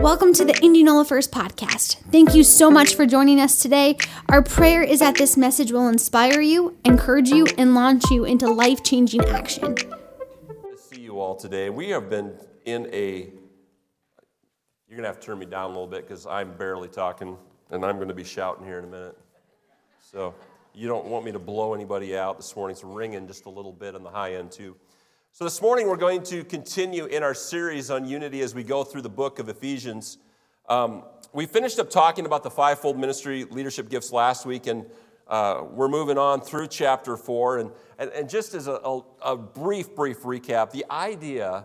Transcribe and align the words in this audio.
Welcome 0.00 0.32
to 0.32 0.46
the 0.46 0.58
Indianola 0.62 1.04
First 1.04 1.30
podcast. 1.30 1.96
Thank 2.10 2.34
you 2.34 2.42
so 2.42 2.70
much 2.70 2.94
for 2.94 3.04
joining 3.04 3.38
us 3.38 3.60
today. 3.60 3.98
Our 4.30 4.40
prayer 4.40 4.82
is 4.82 5.00
that 5.00 5.16
this 5.16 5.36
message 5.36 5.72
will 5.72 5.88
inspire 5.88 6.40
you, 6.40 6.78
encourage 6.86 7.28
you, 7.28 7.46
and 7.58 7.74
launch 7.74 8.04
you 8.10 8.24
into 8.24 8.50
life 8.50 8.82
changing 8.82 9.22
action. 9.26 9.74
to 9.74 9.96
see 10.78 11.02
you 11.02 11.20
all 11.20 11.36
today. 11.36 11.68
We 11.68 11.90
have 11.90 12.08
been 12.08 12.32
in 12.64 12.88
a. 12.94 13.30
You're 14.88 14.96
going 14.96 15.02
to 15.02 15.08
have 15.08 15.20
to 15.20 15.26
turn 15.26 15.38
me 15.38 15.44
down 15.44 15.66
a 15.66 15.68
little 15.68 15.86
bit 15.86 16.08
because 16.08 16.26
I'm 16.26 16.56
barely 16.56 16.88
talking 16.88 17.36
and 17.70 17.84
I'm 17.84 17.96
going 17.96 18.08
to 18.08 18.14
be 18.14 18.24
shouting 18.24 18.64
here 18.64 18.78
in 18.78 18.86
a 18.86 18.88
minute. 18.88 19.18
So 20.00 20.34
you 20.72 20.88
don't 20.88 21.08
want 21.08 21.26
me 21.26 21.32
to 21.32 21.38
blow 21.38 21.74
anybody 21.74 22.16
out 22.16 22.38
this 22.38 22.56
morning. 22.56 22.72
It's 22.72 22.84
ringing 22.84 23.26
just 23.26 23.44
a 23.44 23.50
little 23.50 23.72
bit 23.72 23.94
on 23.94 24.02
the 24.02 24.08
high 24.10 24.36
end, 24.36 24.50
too. 24.50 24.76
So 25.32 25.44
this 25.44 25.62
morning 25.62 25.86
we're 25.86 25.96
going 25.96 26.24
to 26.24 26.42
continue 26.42 27.04
in 27.04 27.22
our 27.22 27.34
series 27.34 27.88
on 27.88 28.04
unity 28.04 28.40
as 28.40 28.52
we 28.52 28.64
go 28.64 28.82
through 28.82 29.02
the 29.02 29.08
book 29.08 29.38
of 29.38 29.48
Ephesians. 29.48 30.18
Um, 30.68 31.04
we 31.32 31.46
finished 31.46 31.78
up 31.78 31.88
talking 31.88 32.26
about 32.26 32.42
the 32.42 32.50
fivefold 32.50 32.98
ministry 32.98 33.44
leadership 33.44 33.88
gifts 33.88 34.10
last 34.10 34.44
week, 34.44 34.66
and 34.66 34.86
uh, 35.28 35.62
we're 35.70 35.88
moving 35.88 36.18
on 36.18 36.40
through 36.40 36.66
chapter 36.66 37.16
four. 37.16 37.58
And, 37.58 37.70
and, 37.96 38.10
and 38.10 38.28
just 38.28 38.54
as 38.54 38.66
a, 38.66 38.72
a, 38.72 39.02
a 39.24 39.36
brief, 39.36 39.94
brief 39.94 40.22
recap, 40.22 40.72
the 40.72 40.84
idea 40.90 41.64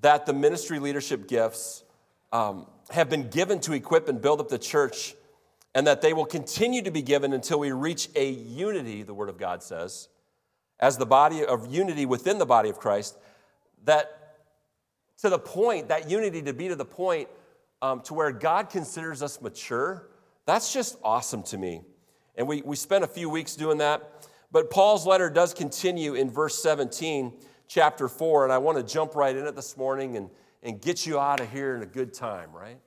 that 0.00 0.24
the 0.24 0.32
ministry 0.32 0.78
leadership 0.78 1.28
gifts 1.28 1.84
um, 2.32 2.66
have 2.90 3.10
been 3.10 3.28
given 3.28 3.60
to 3.60 3.74
equip 3.74 4.08
and 4.08 4.22
build 4.22 4.40
up 4.40 4.48
the 4.48 4.58
church, 4.58 5.14
and 5.74 5.86
that 5.86 6.00
they 6.00 6.14
will 6.14 6.26
continue 6.26 6.80
to 6.80 6.90
be 6.90 7.02
given 7.02 7.34
until 7.34 7.58
we 7.58 7.72
reach 7.72 8.08
a 8.16 8.30
unity, 8.30 9.02
the 9.02 9.14
Word 9.14 9.28
of 9.28 9.36
God 9.36 9.62
says, 9.62 10.08
as 10.80 10.98
the 10.98 11.06
body 11.06 11.44
of 11.44 11.72
unity 11.72 12.06
within 12.06 12.38
the 12.38 12.46
body 12.46 12.68
of 12.68 12.78
Christ, 12.78 13.16
that 13.84 14.36
to 15.18 15.30
the 15.30 15.38
point, 15.38 15.88
that 15.88 16.10
unity 16.10 16.42
to 16.42 16.52
be 16.52 16.68
to 16.68 16.76
the 16.76 16.84
point 16.84 17.28
um, 17.80 18.00
to 18.02 18.14
where 18.14 18.32
God 18.32 18.70
considers 18.70 19.22
us 19.22 19.40
mature, 19.40 20.08
that's 20.46 20.72
just 20.72 20.98
awesome 21.04 21.42
to 21.44 21.58
me. 21.58 21.82
And 22.36 22.48
we, 22.48 22.62
we 22.62 22.76
spent 22.76 23.04
a 23.04 23.08
few 23.08 23.28
weeks 23.28 23.54
doing 23.54 23.78
that. 23.78 24.26
But 24.50 24.70
Paul's 24.70 25.06
letter 25.06 25.30
does 25.30 25.54
continue 25.54 26.14
in 26.14 26.30
verse 26.30 26.62
17, 26.62 27.32
chapter 27.68 28.08
4, 28.08 28.44
and 28.44 28.52
I 28.52 28.58
want 28.58 28.78
to 28.78 28.84
jump 28.84 29.14
right 29.14 29.34
in 29.34 29.46
it 29.46 29.56
this 29.56 29.76
morning 29.76 30.16
and, 30.16 30.28
and 30.62 30.80
get 30.80 31.06
you 31.06 31.18
out 31.18 31.40
of 31.40 31.50
here 31.50 31.74
in 31.74 31.82
a 31.82 31.86
good 31.86 32.12
time, 32.12 32.52
right? 32.52 32.78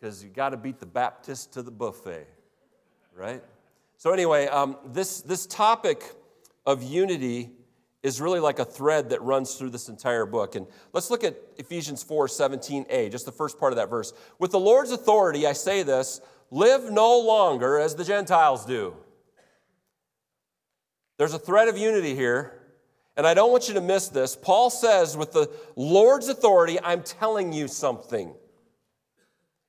Because 0.00 0.24
you 0.24 0.30
got 0.30 0.50
to 0.50 0.56
beat 0.56 0.80
the 0.80 0.86
Baptist 0.86 1.52
to 1.52 1.62
the 1.62 1.70
buffet, 1.70 2.26
right? 3.14 3.42
So, 3.98 4.12
anyway, 4.12 4.46
um, 4.46 4.76
this, 4.86 5.20
this 5.20 5.46
topic 5.46 6.02
of 6.66 6.82
unity 6.82 7.50
is 8.02 8.20
really 8.20 8.40
like 8.40 8.58
a 8.58 8.64
thread 8.64 9.10
that 9.10 9.22
runs 9.22 9.54
through 9.54 9.70
this 9.70 9.88
entire 9.88 10.26
book. 10.26 10.56
And 10.56 10.66
let's 10.92 11.10
look 11.10 11.22
at 11.22 11.36
Ephesians 11.56 12.02
4 12.02 12.26
17a, 12.26 13.10
just 13.10 13.24
the 13.24 13.32
first 13.32 13.58
part 13.58 13.72
of 13.72 13.76
that 13.76 13.90
verse. 13.90 14.12
With 14.38 14.50
the 14.50 14.60
Lord's 14.60 14.90
authority, 14.90 15.46
I 15.46 15.52
say 15.52 15.82
this 15.82 16.20
live 16.50 16.90
no 16.90 17.20
longer 17.20 17.78
as 17.78 17.94
the 17.94 18.04
Gentiles 18.04 18.66
do. 18.66 18.94
There's 21.18 21.34
a 21.34 21.38
thread 21.38 21.68
of 21.68 21.78
unity 21.78 22.14
here, 22.16 22.60
and 23.16 23.26
I 23.26 23.34
don't 23.34 23.52
want 23.52 23.68
you 23.68 23.74
to 23.74 23.80
miss 23.80 24.08
this. 24.08 24.34
Paul 24.34 24.70
says, 24.70 25.16
with 25.16 25.32
the 25.32 25.50
Lord's 25.76 26.28
authority, 26.28 26.78
I'm 26.82 27.02
telling 27.02 27.52
you 27.52 27.68
something. 27.68 28.34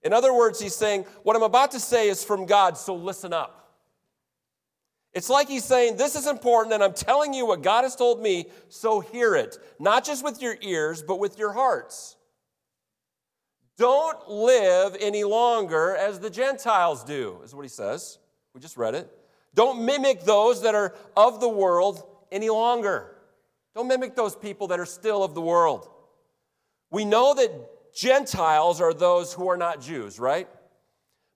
In 0.02 0.11
other 0.11 0.33
words, 0.33 0.59
he's 0.59 0.75
saying, 0.75 1.05
What 1.23 1.36
I'm 1.36 1.44
about 1.44 1.71
to 1.71 1.80
say 1.80 2.09
is 2.09 2.23
from 2.23 2.45
God, 2.45 2.77
so 2.77 2.95
listen 2.95 3.33
up. 3.33 3.62
It's 5.14 5.30
like 5.30 5.47
he's 5.47 5.64
saying, 5.64 5.97
This 5.97 6.16
is 6.16 6.28
important, 6.28 6.73
and 6.73 6.83
I'm 6.83 6.94
telling 6.94 7.33
you 7.33 7.45
what 7.45 7.61
God 7.61 7.83
has 7.83 7.95
told 7.95 8.22
me, 8.22 8.47
so 8.69 9.00
hear 9.00 9.36
it. 9.36 9.58
Not 9.80 10.03
just 10.05 10.23
with 10.23 10.42
your 10.42 10.55
ears, 10.61 11.03
but 11.03 11.20
with 11.20 11.38
your 11.38 11.53
hearts. 11.53 12.17
Don't 13.78 14.30
live 14.30 14.95
any 15.00 15.23
longer 15.23 15.95
as 15.95 16.20
the 16.20 16.30
Gentiles 16.30 17.03
do, 17.03 17.39
is 17.44 17.55
what 17.55 17.64
he 17.64 17.70
says. 17.70 18.20
We 18.53 18.61
just 18.61 18.78
read 18.78 18.95
it. 18.95 19.11
Don't 19.55 19.86
mimic 19.86 20.23
those 20.23 20.61
that 20.64 20.75
are 20.75 20.95
of 21.16 21.39
the 21.39 21.50
world 21.50 22.03
any 22.31 22.49
longer. 22.49 23.16
Don't 23.76 23.87
mimic 23.87 24.16
those 24.16 24.36
people 24.36 24.67
that 24.67 24.80
are 24.80 24.86
still 24.86 25.23
of 25.23 25.33
the 25.33 25.42
world. 25.42 25.89
We 26.92 27.05
know 27.05 27.33
that 27.33 27.52
Gentiles 27.95 28.82
are 28.82 28.93
those 28.93 29.33
who 29.33 29.48
are 29.48 29.58
not 29.58 29.82
Jews, 29.82 30.20
right? 30.20 30.48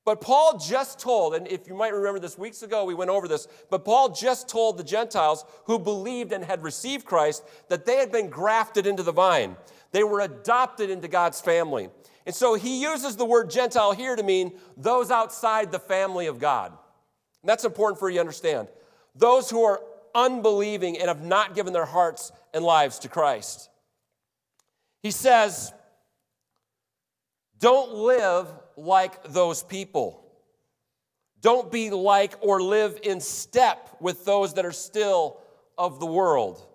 But 0.07 0.21
Paul 0.21 0.57
just 0.57 0.99
told, 0.99 1.35
and 1.35 1.45
if 1.49 1.67
you 1.67 1.75
might 1.75 1.93
remember 1.93 2.17
this 2.17 2.37
weeks 2.37 2.63
ago, 2.63 2.85
we 2.85 2.93
went 2.93 3.09
over 3.09 3.27
this, 3.27 3.45
but 3.69 3.83
Paul 3.83 4.07
just 4.07 4.47
told 4.47 4.77
the 4.77 4.83
Gentiles 4.85 5.43
who 5.65 5.77
believed 5.77 6.31
and 6.31 6.45
had 6.45 6.63
received 6.63 7.05
Christ 7.05 7.43
that 7.67 7.85
they 7.85 7.97
had 7.97 8.09
been 8.09 8.29
grafted 8.29 8.87
into 8.87 9.03
the 9.03 9.11
vine. 9.11 9.57
They 9.91 10.05
were 10.05 10.21
adopted 10.21 10.89
into 10.89 11.09
God's 11.09 11.41
family. 11.41 11.89
And 12.25 12.33
so 12.33 12.53
he 12.53 12.81
uses 12.81 13.17
the 13.17 13.25
word 13.25 13.49
Gentile 13.49 13.91
here 13.91 14.15
to 14.15 14.23
mean 14.23 14.53
those 14.77 15.11
outside 15.11 15.73
the 15.73 15.79
family 15.79 16.27
of 16.27 16.39
God. 16.39 16.71
And 16.71 17.49
that's 17.49 17.65
important 17.65 17.99
for 17.99 18.09
you 18.09 18.15
to 18.15 18.21
understand. 18.21 18.69
Those 19.13 19.49
who 19.49 19.65
are 19.65 19.81
unbelieving 20.15 20.97
and 20.97 21.09
have 21.09 21.21
not 21.21 21.53
given 21.53 21.73
their 21.73 21.83
hearts 21.83 22.31
and 22.53 22.63
lives 22.63 22.99
to 22.99 23.09
Christ. 23.09 23.69
He 25.03 25.11
says, 25.11 25.73
don't 27.59 27.93
live 27.93 28.47
like 28.77 29.23
those 29.23 29.63
people. 29.63 30.23
Don't 31.41 31.71
be 31.71 31.89
like 31.89 32.35
or 32.41 32.61
live 32.61 32.99
in 33.03 33.19
step 33.19 33.89
with 33.99 34.23
those 34.23 34.53
that 34.53 34.65
are 34.65 34.71
still 34.71 35.39
of 35.77 35.99
the 35.99 36.05
world. 36.05 36.65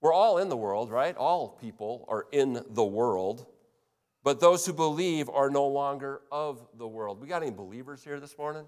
We're 0.00 0.12
all 0.12 0.38
in 0.38 0.48
the 0.48 0.56
world, 0.56 0.90
right? 0.90 1.16
All 1.16 1.48
people 1.60 2.04
are 2.08 2.26
in 2.32 2.62
the 2.70 2.84
world. 2.84 3.46
But 4.22 4.40
those 4.40 4.64
who 4.64 4.72
believe 4.72 5.28
are 5.28 5.50
no 5.50 5.66
longer 5.66 6.22
of 6.32 6.66
the 6.76 6.88
world. 6.88 7.20
We 7.20 7.28
got 7.28 7.42
any 7.42 7.50
believers 7.50 8.02
here 8.02 8.20
this 8.20 8.36
morning? 8.36 8.64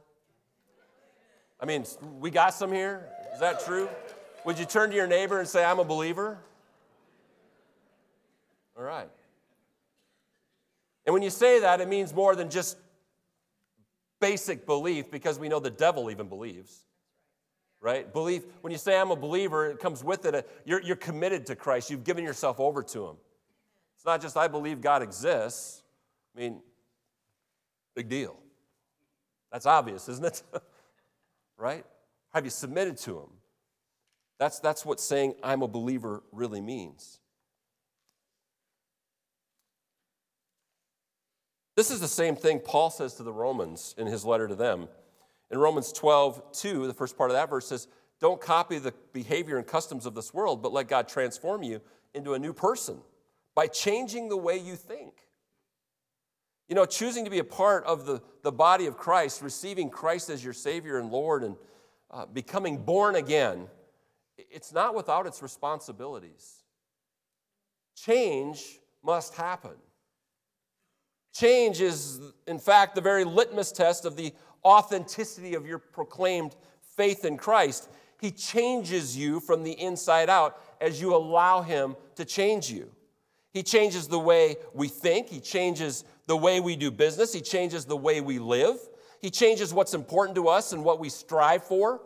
I 1.58 1.64
mean, 1.64 1.84
we 2.18 2.30
got 2.30 2.54
some 2.54 2.70
here. 2.70 3.08
Is 3.32 3.40
that 3.40 3.64
true? 3.64 3.88
Would 4.44 4.58
you 4.58 4.66
turn 4.66 4.90
to 4.90 4.96
your 4.96 5.06
neighbor 5.06 5.40
and 5.40 5.48
say, 5.48 5.64
I'm 5.64 5.78
a 5.78 5.84
believer? 5.84 6.38
All 8.76 8.84
right. 8.84 9.08
And 11.06 11.12
when 11.12 11.22
you 11.22 11.30
say 11.30 11.60
that, 11.60 11.80
it 11.80 11.88
means 11.88 12.12
more 12.12 12.34
than 12.34 12.50
just 12.50 12.76
basic 14.20 14.66
belief 14.66 15.10
because 15.10 15.38
we 15.38 15.48
know 15.48 15.60
the 15.60 15.70
devil 15.70 16.10
even 16.10 16.28
believes. 16.28 16.84
Right? 17.80 18.12
Belief, 18.12 18.42
when 18.62 18.72
you 18.72 18.78
say 18.78 18.98
I'm 18.98 19.12
a 19.12 19.16
believer, 19.16 19.70
it 19.70 19.78
comes 19.78 20.02
with 20.02 20.24
it. 20.26 20.48
You're, 20.64 20.82
you're 20.82 20.96
committed 20.96 21.46
to 21.46 21.56
Christ. 21.56 21.90
You've 21.90 22.04
given 22.04 22.24
yourself 22.24 22.58
over 22.58 22.82
to 22.82 23.06
Him. 23.06 23.16
It's 23.96 24.04
not 24.04 24.20
just 24.20 24.36
I 24.36 24.48
believe 24.48 24.80
God 24.80 25.02
exists. 25.02 25.82
I 26.34 26.40
mean, 26.40 26.60
big 27.94 28.08
deal. 28.08 28.36
That's 29.52 29.66
obvious, 29.66 30.08
isn't 30.08 30.26
it? 30.26 30.42
right? 31.56 31.84
Have 32.34 32.44
you 32.44 32.50
submitted 32.50 32.96
to 32.98 33.18
Him? 33.20 33.28
That's, 34.38 34.58
that's 34.58 34.84
what 34.84 34.98
saying 34.98 35.34
I'm 35.42 35.62
a 35.62 35.68
believer 35.68 36.22
really 36.32 36.60
means. 36.60 37.20
This 41.76 41.90
is 41.90 42.00
the 42.00 42.08
same 42.08 42.34
thing 42.34 42.58
Paul 42.58 42.90
says 42.90 43.14
to 43.14 43.22
the 43.22 43.32
Romans 43.32 43.94
in 43.98 44.06
his 44.06 44.24
letter 44.24 44.48
to 44.48 44.54
them. 44.54 44.88
In 45.50 45.58
Romans 45.58 45.92
12, 45.92 46.52
2, 46.52 46.86
the 46.86 46.94
first 46.94 47.16
part 47.16 47.30
of 47.30 47.36
that 47.36 47.50
verse 47.50 47.68
says, 47.68 47.86
Don't 48.18 48.40
copy 48.40 48.78
the 48.78 48.94
behavior 49.12 49.58
and 49.58 49.66
customs 49.66 50.06
of 50.06 50.14
this 50.14 50.32
world, 50.34 50.62
but 50.62 50.72
let 50.72 50.88
God 50.88 51.06
transform 51.06 51.62
you 51.62 51.80
into 52.14 52.32
a 52.32 52.38
new 52.38 52.54
person 52.54 52.98
by 53.54 53.66
changing 53.66 54.28
the 54.28 54.36
way 54.36 54.56
you 54.56 54.74
think. 54.74 55.14
You 56.68 56.74
know, 56.74 56.86
choosing 56.86 57.24
to 57.26 57.30
be 57.30 57.38
a 57.38 57.44
part 57.44 57.84
of 57.84 58.06
the, 58.06 58.22
the 58.42 58.50
body 58.50 58.86
of 58.86 58.96
Christ, 58.96 59.42
receiving 59.42 59.90
Christ 59.90 60.30
as 60.30 60.42
your 60.42 60.54
Savior 60.54 60.98
and 60.98 61.10
Lord, 61.10 61.44
and 61.44 61.56
uh, 62.10 62.26
becoming 62.26 62.78
born 62.78 63.16
again, 63.16 63.68
it's 64.36 64.72
not 64.72 64.94
without 64.94 65.26
its 65.26 65.42
responsibilities. 65.42 66.64
Change 67.94 68.80
must 69.04 69.34
happen. 69.34 69.72
Change 71.36 71.82
is, 71.82 72.20
in 72.46 72.58
fact, 72.58 72.94
the 72.94 73.02
very 73.02 73.24
litmus 73.24 73.70
test 73.70 74.06
of 74.06 74.16
the 74.16 74.32
authenticity 74.64 75.54
of 75.54 75.66
your 75.66 75.78
proclaimed 75.78 76.56
faith 76.96 77.26
in 77.26 77.36
Christ. 77.36 77.90
He 78.18 78.30
changes 78.30 79.14
you 79.14 79.40
from 79.40 79.62
the 79.62 79.72
inside 79.72 80.30
out 80.30 80.58
as 80.80 80.98
you 80.98 81.14
allow 81.14 81.60
Him 81.60 81.94
to 82.14 82.24
change 82.24 82.70
you. 82.70 82.90
He 83.52 83.62
changes 83.62 84.08
the 84.08 84.18
way 84.18 84.56
we 84.72 84.88
think, 84.88 85.28
He 85.28 85.40
changes 85.40 86.04
the 86.26 86.36
way 86.36 86.60
we 86.60 86.74
do 86.74 86.90
business, 86.90 87.34
He 87.34 87.42
changes 87.42 87.84
the 87.84 87.96
way 87.98 88.22
we 88.22 88.38
live, 88.38 88.78
He 89.20 89.28
changes 89.28 89.74
what's 89.74 89.92
important 89.92 90.36
to 90.36 90.48
us 90.48 90.72
and 90.72 90.82
what 90.82 90.98
we 90.98 91.10
strive 91.10 91.64
for. 91.64 92.00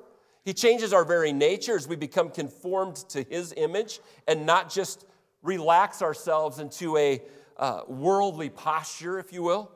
He 0.44 0.52
changes 0.52 0.92
our 0.92 1.04
very 1.04 1.32
nature 1.32 1.76
as 1.76 1.86
we 1.86 1.94
become 1.94 2.30
conformed 2.30 2.96
to 3.10 3.22
His 3.22 3.54
image 3.56 4.00
and 4.26 4.44
not 4.44 4.70
just 4.70 5.04
relax 5.42 6.02
ourselves 6.02 6.58
into 6.58 6.96
a 6.96 7.22
uh, 7.60 7.82
worldly 7.86 8.48
posture, 8.48 9.18
if 9.20 9.32
you 9.32 9.42
will. 9.42 9.70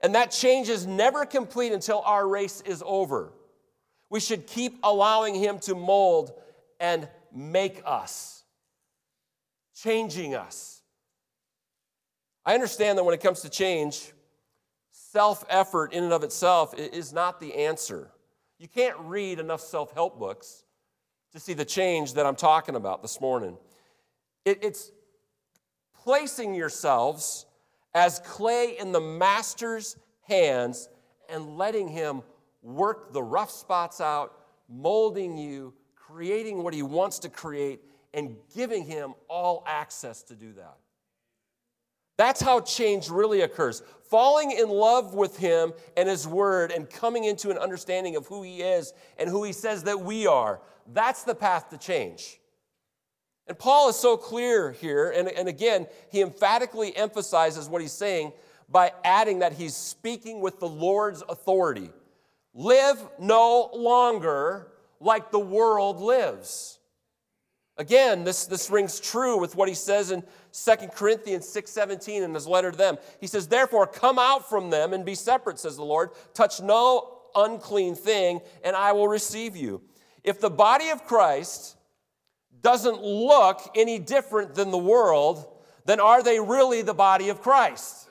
And 0.00 0.14
that 0.14 0.30
change 0.30 0.68
is 0.68 0.86
never 0.86 1.26
complete 1.26 1.72
until 1.72 2.00
our 2.00 2.26
race 2.26 2.62
is 2.62 2.82
over. 2.84 3.32
We 4.10 4.20
should 4.20 4.46
keep 4.46 4.78
allowing 4.82 5.34
Him 5.34 5.58
to 5.60 5.74
mold 5.74 6.32
and 6.80 7.08
make 7.32 7.82
us, 7.84 8.42
changing 9.76 10.34
us. 10.34 10.80
I 12.46 12.54
understand 12.54 12.96
that 12.96 13.04
when 13.04 13.14
it 13.14 13.20
comes 13.20 13.42
to 13.42 13.50
change, 13.50 14.12
self 14.90 15.44
effort 15.50 15.92
in 15.92 16.04
and 16.04 16.12
of 16.12 16.24
itself 16.24 16.74
is 16.78 17.12
not 17.12 17.38
the 17.38 17.54
answer. 17.54 18.10
You 18.58 18.66
can't 18.66 18.96
read 19.00 19.38
enough 19.38 19.60
self 19.60 19.92
help 19.92 20.18
books 20.18 20.64
to 21.32 21.40
see 21.40 21.52
the 21.52 21.64
change 21.64 22.14
that 22.14 22.24
I'm 22.24 22.36
talking 22.36 22.76
about 22.76 23.02
this 23.02 23.20
morning. 23.20 23.58
It, 24.46 24.60
it's 24.62 24.90
placing 26.08 26.54
yourselves 26.54 27.44
as 27.92 28.18
clay 28.20 28.78
in 28.78 28.92
the 28.92 29.00
master's 29.00 29.98
hands 30.22 30.88
and 31.28 31.58
letting 31.58 31.86
him 31.86 32.22
work 32.62 33.12
the 33.12 33.22
rough 33.22 33.50
spots 33.50 34.00
out, 34.00 34.32
molding 34.70 35.36
you, 35.36 35.74
creating 35.94 36.62
what 36.62 36.72
he 36.72 36.80
wants 36.80 37.18
to 37.18 37.28
create, 37.28 37.82
and 38.14 38.34
giving 38.56 38.86
him 38.86 39.12
all 39.28 39.62
access 39.66 40.22
to 40.22 40.34
do 40.34 40.54
that. 40.54 40.78
That's 42.16 42.40
how 42.40 42.62
change 42.62 43.10
really 43.10 43.42
occurs. 43.42 43.82
Falling 44.08 44.52
in 44.52 44.70
love 44.70 45.12
with 45.12 45.36
Him 45.36 45.74
and 45.94 46.08
His 46.08 46.26
Word 46.26 46.72
and 46.72 46.88
coming 46.88 47.24
into 47.24 47.50
an 47.50 47.58
understanding 47.58 48.16
of 48.16 48.26
who 48.26 48.42
He 48.42 48.62
is 48.62 48.94
and 49.18 49.28
who 49.28 49.44
He 49.44 49.52
says 49.52 49.82
that 49.82 50.00
we 50.00 50.26
are. 50.26 50.62
That's 50.90 51.22
the 51.24 51.34
path 51.34 51.68
to 51.68 51.76
change. 51.76 52.40
And 53.48 53.58
Paul 53.58 53.88
is 53.88 53.96
so 53.96 54.16
clear 54.16 54.72
here, 54.72 55.10
and, 55.10 55.26
and 55.28 55.48
again, 55.48 55.86
he 56.10 56.20
emphatically 56.20 56.94
emphasizes 56.94 57.68
what 57.68 57.80
he's 57.80 57.92
saying 57.92 58.32
by 58.68 58.92
adding 59.02 59.38
that 59.38 59.54
he's 59.54 59.74
speaking 59.74 60.40
with 60.40 60.60
the 60.60 60.68
Lord's 60.68 61.22
authority. 61.28 61.90
Live 62.52 63.02
no 63.18 63.70
longer 63.72 64.68
like 65.00 65.30
the 65.30 65.38
world 65.38 65.98
lives. 66.00 66.78
Again, 67.78 68.24
this, 68.24 68.46
this 68.46 68.68
rings 68.68 69.00
true 69.00 69.38
with 69.38 69.54
what 69.54 69.68
he 69.68 69.74
says 69.74 70.10
in 70.10 70.22
2 70.52 70.88
Corinthians 70.88 71.46
6:17 71.46 72.22
in 72.22 72.34
his 72.34 72.46
letter 72.46 72.72
to 72.72 72.76
them. 72.76 72.98
He 73.20 73.28
says, 73.28 73.46
Therefore, 73.46 73.86
come 73.86 74.18
out 74.18 74.48
from 74.48 74.68
them 74.68 74.92
and 74.92 75.04
be 75.04 75.14
separate, 75.14 75.60
says 75.60 75.76
the 75.76 75.84
Lord. 75.84 76.10
Touch 76.34 76.60
no 76.60 77.20
unclean 77.36 77.94
thing, 77.94 78.40
and 78.64 78.74
I 78.74 78.92
will 78.92 79.08
receive 79.08 79.56
you. 79.56 79.80
If 80.24 80.40
the 80.40 80.50
body 80.50 80.90
of 80.90 81.06
Christ 81.06 81.76
doesn't 82.62 83.02
look 83.02 83.70
any 83.74 83.98
different 83.98 84.54
than 84.54 84.70
the 84.70 84.78
world, 84.78 85.46
then 85.84 86.00
are 86.00 86.22
they 86.22 86.40
really 86.40 86.82
the 86.82 86.94
body 86.94 87.28
of 87.28 87.40
Christ? 87.40 88.08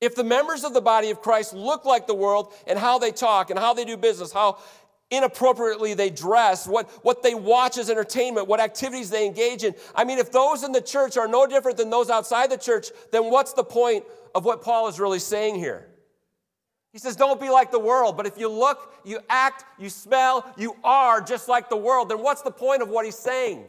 If 0.00 0.14
the 0.14 0.24
members 0.24 0.64
of 0.64 0.74
the 0.74 0.82
body 0.82 1.10
of 1.10 1.22
Christ 1.22 1.54
look 1.54 1.84
like 1.84 2.06
the 2.06 2.14
world 2.14 2.52
and 2.66 2.78
how 2.78 2.98
they 2.98 3.10
talk 3.10 3.48
and 3.48 3.58
how 3.58 3.72
they 3.72 3.86
do 3.86 3.96
business, 3.96 4.32
how 4.32 4.58
inappropriately 5.10 5.94
they 5.94 6.10
dress, 6.10 6.66
what, 6.66 6.90
what 7.02 7.22
they 7.22 7.34
watch 7.34 7.78
as 7.78 7.88
entertainment, 7.88 8.46
what 8.46 8.60
activities 8.60 9.08
they 9.08 9.26
engage 9.26 9.64
in. 9.64 9.74
I 9.94 10.04
mean, 10.04 10.18
if 10.18 10.30
those 10.30 10.62
in 10.62 10.72
the 10.72 10.80
church 10.80 11.16
are 11.16 11.28
no 11.28 11.46
different 11.46 11.78
than 11.78 11.88
those 11.88 12.10
outside 12.10 12.50
the 12.50 12.58
church, 12.58 12.88
then 13.12 13.30
what's 13.30 13.54
the 13.54 13.64
point 13.64 14.04
of 14.34 14.44
what 14.44 14.62
Paul 14.62 14.88
is 14.88 15.00
really 15.00 15.18
saying 15.18 15.54
here? 15.54 15.88
He 16.94 17.00
says, 17.00 17.16
Don't 17.16 17.40
be 17.40 17.50
like 17.50 17.72
the 17.72 17.78
world, 17.80 18.16
but 18.16 18.24
if 18.24 18.38
you 18.38 18.48
look, 18.48 18.94
you 19.04 19.18
act, 19.28 19.64
you 19.80 19.90
smell, 19.90 20.48
you 20.56 20.76
are 20.84 21.20
just 21.20 21.48
like 21.48 21.68
the 21.68 21.76
world, 21.76 22.08
then 22.08 22.20
what's 22.20 22.42
the 22.42 22.52
point 22.52 22.82
of 22.82 22.88
what 22.88 23.04
he's 23.04 23.18
saying? 23.18 23.66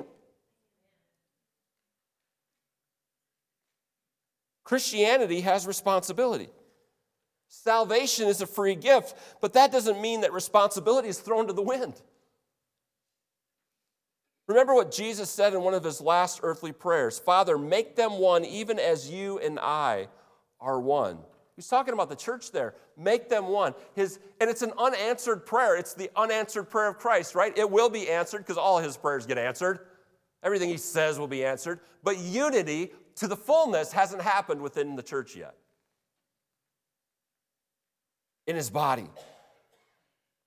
Christianity 4.64 5.42
has 5.42 5.66
responsibility. 5.66 6.50
Salvation 7.48 8.28
is 8.28 8.42
a 8.42 8.48
free 8.48 8.76
gift, 8.76 9.16
but 9.42 9.54
that 9.54 9.72
doesn't 9.72 10.00
mean 10.00 10.22
that 10.22 10.32
responsibility 10.32 11.08
is 11.08 11.20
thrown 11.20 11.48
to 11.48 11.54
the 11.54 11.64
wind. 11.64 12.00
Remember 14.48 14.76
what 14.76 14.92
Jesus 14.92 15.32
said 15.32 15.56
in 15.56 15.62
one 15.62 15.74
of 15.74 15.84
his 15.84 16.00
last 16.00 16.42
earthly 16.44 16.72
prayers 16.72 17.18
Father, 17.18 17.58
make 17.58 17.96
them 17.96 18.20
one, 18.20 18.46
even 18.46 18.78
as 18.78 19.10
you 19.10 19.40
and 19.40 19.60
I 19.60 20.10
are 20.60 20.80
one. 20.80 21.18
He's 21.56 21.68
talking 21.68 21.94
about 21.94 22.10
the 22.10 22.16
church 22.16 22.52
there. 22.52 22.76
Make 22.98 23.30
them 23.30 23.48
one. 23.48 23.74
His, 23.94 24.20
and 24.42 24.50
it's 24.50 24.62
an 24.62 24.74
unanswered 24.78 25.46
prayer. 25.46 25.78
It's 25.78 25.94
the 25.94 26.10
unanswered 26.16 26.70
prayer 26.70 26.90
of 26.90 26.98
Christ, 26.98 27.34
right? 27.34 27.58
It 27.58 27.70
will 27.70 27.90
be 27.90 28.10
answered 28.10 28.40
because 28.40 28.58
all 28.58 28.80
his 28.80 28.98
prayers 28.98 29.26
get 29.26 29.38
answered. 29.38 29.80
Everything 30.44 30.70
he 30.70 30.78
says 30.78 31.18
will 31.18 31.28
be 31.28 31.46
answered. 31.46 31.80
But 32.04 32.18
unity 32.18 32.92
to 33.16 33.28
the 33.28 33.38
fullness 33.38 33.94
hasn't 33.94 34.22
happened 34.22 34.62
within 34.62 34.96
the 34.96 35.04
church 35.04 35.36
yet 35.36 35.56
in 38.48 38.56
his 38.56 38.70
body. 38.70 39.10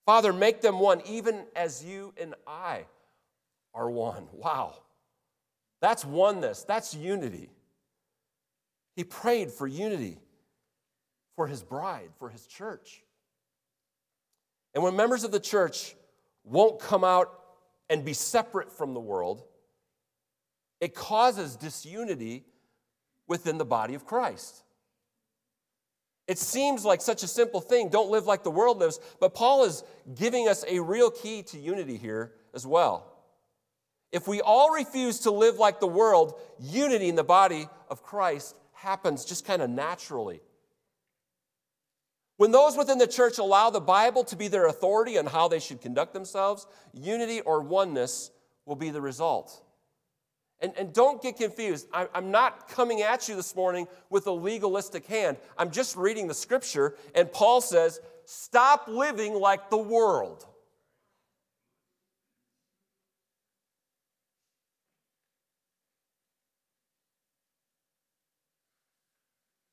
Father, 0.07 0.33
make 0.33 0.61
them 0.61 0.79
one, 0.79 1.03
even 1.07 1.45
as 1.57 1.85
you 1.85 2.15
and 2.21 2.35
I 2.47 2.85
are 3.75 3.91
one. 3.91 4.27
Wow. 4.33 4.75
That's 5.81 6.05
oneness, 6.05 6.65
that's 6.65 6.95
unity. 6.95 7.51
He 8.97 9.05
prayed 9.05 9.51
for 9.51 9.67
unity 9.67 10.19
for 11.39 11.47
his 11.47 11.63
bride, 11.63 12.11
for 12.19 12.31
his 12.31 12.49
church. 12.49 13.05
And 14.75 14.83
when 14.83 14.97
members 14.97 15.23
of 15.23 15.31
the 15.31 15.39
church 15.39 15.95
won't 16.43 16.81
come 16.81 17.05
out 17.05 17.33
and 17.89 18.05
be 18.05 18.13
separate 18.13 18.73
from 18.73 18.93
the 18.93 18.99
world, 18.99 19.45
it 20.81 20.97
causes 20.97 21.55
disunity 21.55 22.45
within 23.29 23.57
the 23.57 23.65
body 23.65 23.95
of 23.95 24.05
Christ. 24.05 24.65
It 26.27 26.39
seems 26.39 26.85
like 26.85 27.01
such 27.01 27.23
a 27.23 27.29
simple 27.29 27.61
thing. 27.61 27.89
Don't 27.89 28.11
live 28.11 28.27
like 28.27 28.43
the 28.43 28.51
world 28.51 28.79
lives. 28.79 28.99
But 29.21 29.37
Paul 29.37 29.63
is 29.63 29.85
giving 30.17 30.49
us 30.49 30.65
a 30.67 30.81
real 30.81 31.09
key 31.09 31.45
to 31.45 31.57
unity 31.57 31.99
here 31.99 32.33
as 32.53 32.67
well. 32.67 33.13
If 34.11 34.27
we 34.27 34.41
all 34.41 34.73
refuse 34.73 35.21
to 35.21 35.31
live 35.31 35.59
like 35.59 35.79
the 35.79 35.87
world, 35.87 36.35
unity 36.59 37.09
in 37.09 37.15
the 37.15 37.23
body 37.23 37.69
of 37.89 38.03
Christ 38.03 38.57
happens 38.73 39.25
just 39.25 39.45
kind 39.45 39.63
of 39.63 39.71
naturally. 39.71 40.41
When 42.39 42.53
those 42.53 42.77
within 42.77 42.99
the 42.99 43.07
church 43.09 43.39
allow 43.39 43.69
the 43.69 43.81
Bible 43.81 44.23
to 44.25 44.37
be 44.37 44.47
their 44.47 44.69
authority 44.69 45.19
on 45.19 45.27
how 45.27 45.49
they 45.49 45.59
should 45.59 45.81
conduct 45.81 46.15
themselves, 46.15 46.69
unity 46.93 47.41
or 47.41 47.61
oneness 47.61 48.31
will 48.65 48.77
be 48.77 48.91
the 48.91 49.01
result. 49.01 49.61
And, 50.61 50.73
and 50.79 50.93
don't 50.93 51.21
get 51.21 51.37
confused. 51.37 51.89
I, 51.93 52.07
I'm 52.15 52.31
not 52.31 52.69
coming 52.69 53.03
at 53.03 53.29
you 53.29 53.35
this 53.35 53.57
morning 53.57 53.89
with 54.09 54.29
a 54.29 54.33
legalistic 54.33 55.07
hand. 55.07 55.37
I'm 55.59 55.73
just 55.73 55.97
reading 55.97 56.29
the 56.29 56.35
scripture, 56.35 56.95
and 57.13 57.31
Paul 57.33 57.61
says, 57.61 58.01
Stop 58.25 58.87
living 58.87 59.35
like 59.35 59.69
the 59.69 59.77
world. 59.77 60.47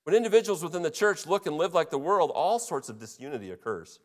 When 0.05 0.15
individuals 0.15 0.63
within 0.63 0.83
the 0.83 0.91
church 0.91 1.25
look 1.25 1.47
and 1.47 1.57
live 1.57 1.73
like 1.73 1.89
the 1.89 1.97
world, 1.97 2.31
all 2.33 2.59
sorts 2.59 2.89
of 2.89 2.99
disunity 2.99 3.49
occurs. 3.49 3.99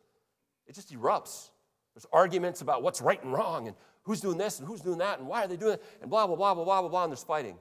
It 0.67 0.75
just 0.75 0.93
erupts. 0.93 1.51
There's 1.95 2.07
arguments 2.11 2.63
about 2.63 2.83
what's 2.83 3.03
right 3.03 3.23
and 3.23 3.35
wrong 3.35 3.67
and 3.67 3.77
who's 4.05 4.23
doing 4.23 4.39
this 4.39 4.59
and 4.59 4.67
who's 4.67 4.81
doing 4.81 4.99
that 4.99 5.19
and 5.19 5.29
why 5.29 5.45
are 5.45 5.47
they 5.47 5.59
doing 5.59 5.75
it 5.75 5.85
and 6.01 6.11
blah, 6.11 6.27
blah, 6.27 6.37
blah, 6.37 6.55
blah, 6.55 6.65
blah, 6.65 6.81
blah, 6.81 6.89
blah, 6.89 7.05
and 7.05 7.13
there's 7.13 7.23
fighting. 7.23 7.55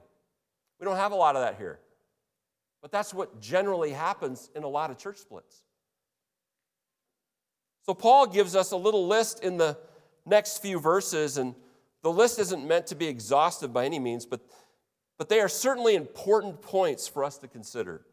We 0.78 0.86
don't 0.86 0.96
have 0.96 1.12
a 1.12 1.16
lot 1.16 1.36
of 1.36 1.42
that 1.42 1.56
here. 1.58 1.80
But 2.80 2.90
that's 2.90 3.12
what 3.12 3.42
generally 3.42 3.90
happens 3.90 4.48
in 4.54 4.62
a 4.62 4.68
lot 4.68 4.90
of 4.90 4.96
church 4.96 5.18
splits. 5.18 5.62
So 7.84 7.92
Paul 7.92 8.26
gives 8.26 8.56
us 8.56 8.70
a 8.70 8.76
little 8.76 9.06
list 9.06 9.44
in 9.44 9.58
the 9.58 9.76
next 10.24 10.62
few 10.62 10.80
verses, 10.80 11.36
and 11.36 11.54
the 12.02 12.10
list 12.10 12.38
isn't 12.38 12.66
meant 12.66 12.86
to 12.86 12.94
be 12.94 13.06
exhaustive 13.06 13.70
by 13.70 13.84
any 13.84 13.98
means, 13.98 14.24
but, 14.24 14.40
but 15.18 15.28
they 15.28 15.40
are 15.40 15.48
certainly 15.48 15.94
important 15.94 16.62
points 16.62 17.06
for 17.06 17.22
us 17.22 17.36
to 17.38 17.48
consider. 17.48 18.06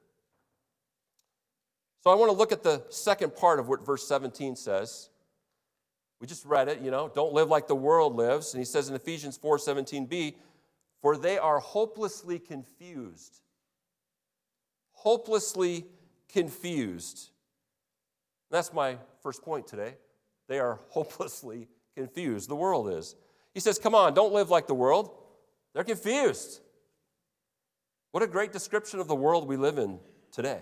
So 2.08 2.12
I 2.12 2.16
want 2.16 2.32
to 2.32 2.38
look 2.38 2.54
at 2.54 2.64
the 2.64 2.84
second 2.88 3.36
part 3.36 3.60
of 3.60 3.68
what 3.68 3.86
verse 3.86 4.08
17 4.08 4.56
says. 4.56 5.10
We 6.22 6.28
just 6.28 6.46
read 6.46 6.70
it, 6.70 6.80
you 6.80 6.90
know, 6.90 7.12
don't 7.14 7.34
live 7.34 7.50
like 7.50 7.68
the 7.68 7.76
world 7.76 8.16
lives. 8.16 8.54
And 8.54 8.62
he 8.62 8.66
says 8.66 8.88
in 8.88 8.96
Ephesians 8.96 9.36
4 9.36 9.58
17b, 9.58 10.36
for 11.02 11.18
they 11.18 11.38
are 11.38 11.60
hopelessly 11.60 12.40
confused. 12.40 13.42
Hopelessly 14.94 15.84
confused. 16.32 17.32
That's 18.52 18.72
my 18.72 19.00
first 19.22 19.42
point 19.42 19.68
today. 19.68 19.96
They 20.48 20.60
are 20.60 20.80
hopelessly 20.88 21.68
confused. 21.94 22.50
The 22.50 22.56
world 22.56 22.88
is. 22.88 23.18
He 23.54 23.60
says, 23.60 23.80
Come 23.80 23.96
on, 23.96 24.14
don't 24.14 24.32
live 24.32 24.50
like 24.50 24.68
the 24.68 24.74
world. 24.74 25.14
They're 25.74 25.84
confused. 25.84 26.62
What 28.12 28.24
a 28.24 28.28
great 28.28 28.54
description 28.54 29.02
of 29.02 29.10
the 29.10 29.16
world 29.16 29.46
we 29.46 29.58
live 29.58 29.78
in 29.78 30.00
today. 30.32 30.62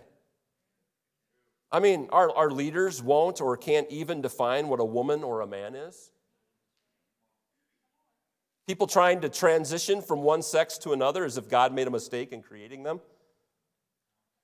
I 1.75 1.79
mean, 1.79 2.07
our, 2.13 2.33
our 2.33 2.51
leaders 2.51 3.03
won't 3.03 3.41
or 3.41 3.57
can't 3.57 3.85
even 3.89 4.21
define 4.21 4.69
what 4.69 4.79
a 4.79 4.85
woman 4.85 5.25
or 5.25 5.41
a 5.41 5.47
man 5.47 5.75
is. 5.75 6.09
People 8.65 8.87
trying 8.87 9.19
to 9.19 9.27
transition 9.27 10.01
from 10.01 10.21
one 10.21 10.41
sex 10.41 10.77
to 10.77 10.93
another 10.93 11.25
as 11.25 11.37
if 11.37 11.49
God 11.49 11.73
made 11.73 11.85
a 11.85 11.91
mistake 11.91 12.31
in 12.31 12.41
creating 12.41 12.83
them. 12.83 13.01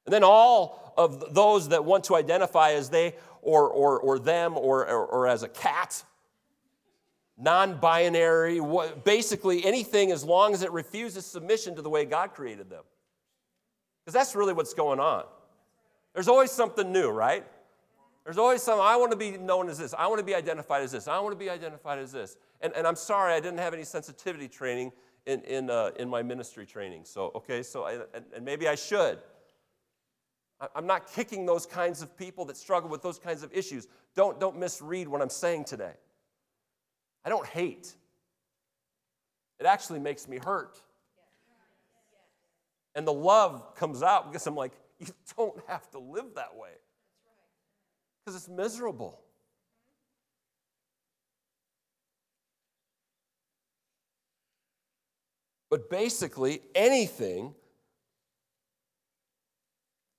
And 0.05 0.11
then 0.11 0.25
all 0.25 0.93
of 0.97 1.33
those 1.33 1.69
that 1.69 1.85
want 1.85 2.03
to 2.05 2.17
identify 2.17 2.71
as 2.71 2.89
they 2.89 3.15
or, 3.41 3.69
or, 3.69 3.97
or 4.01 4.19
them 4.19 4.57
or, 4.57 4.85
or, 4.85 5.05
or 5.05 5.27
as 5.29 5.43
a 5.43 5.47
cat, 5.47 6.03
non 7.37 7.79
binary, 7.79 8.59
basically 9.05 9.63
anything 9.63 10.11
as 10.11 10.25
long 10.25 10.53
as 10.53 10.63
it 10.63 10.71
refuses 10.73 11.25
submission 11.25 11.77
to 11.77 11.81
the 11.81 11.89
way 11.89 12.03
God 12.03 12.33
created 12.33 12.69
them. 12.69 12.83
Because 14.03 14.15
that's 14.15 14.35
really 14.35 14.51
what's 14.51 14.73
going 14.73 14.99
on. 14.99 15.23
There's 16.13 16.27
always 16.27 16.51
something 16.51 16.91
new, 16.91 17.09
right? 17.09 17.45
There's 18.23 18.37
always 18.37 18.61
something, 18.61 18.85
I 18.85 18.97
want 18.97 19.11
to 19.11 19.17
be 19.17 19.37
known 19.37 19.69
as 19.69 19.79
this. 19.79 19.93
I 19.97 20.07
want 20.07 20.19
to 20.19 20.25
be 20.25 20.35
identified 20.35 20.83
as 20.83 20.91
this. 20.91 21.07
I 21.07 21.19
want 21.19 21.33
to 21.33 21.39
be 21.39 21.49
identified 21.49 21.99
as 21.99 22.11
this. 22.11 22.37
And, 22.61 22.73
and 22.75 22.85
I'm 22.85 22.95
sorry, 22.95 23.33
I 23.33 23.39
didn't 23.39 23.59
have 23.59 23.73
any 23.73 23.83
sensitivity 23.83 24.47
training 24.47 24.91
in, 25.25 25.41
in, 25.41 25.69
uh, 25.69 25.91
in 25.97 26.09
my 26.09 26.21
ministry 26.21 26.65
training. 26.65 27.01
So, 27.05 27.31
okay, 27.35 27.63
so, 27.63 27.83
I, 27.83 27.93
and, 28.13 28.25
and 28.35 28.45
maybe 28.45 28.67
I 28.67 28.75
should. 28.75 29.19
I'm 30.75 30.85
not 30.85 31.11
kicking 31.11 31.47
those 31.47 31.65
kinds 31.65 32.03
of 32.03 32.15
people 32.15 32.45
that 32.45 32.57
struggle 32.57 32.89
with 32.89 33.01
those 33.01 33.17
kinds 33.17 33.41
of 33.41 33.51
issues. 33.51 33.87
Don't, 34.15 34.39
don't 34.39 34.59
misread 34.59 35.07
what 35.07 35.21
I'm 35.21 35.29
saying 35.29 35.65
today. 35.65 35.93
I 37.25 37.29
don't 37.29 37.45
hate, 37.45 37.93
it 39.59 39.65
actually 39.65 39.99
makes 39.99 40.27
me 40.27 40.39
hurt. 40.43 40.79
And 42.95 43.07
the 43.07 43.13
love 43.13 43.75
comes 43.75 44.03
out 44.03 44.31
because 44.31 44.45
I'm 44.47 44.55
like, 44.55 44.73
you 45.01 45.07
don't 45.37 45.61
have 45.67 45.89
to 45.91 45.99
live 45.99 46.35
that 46.35 46.55
way. 46.55 46.69
Because 48.23 48.35
it's 48.39 48.49
miserable. 48.49 49.19
But 55.69 55.89
basically, 55.89 56.61
anything 56.75 57.55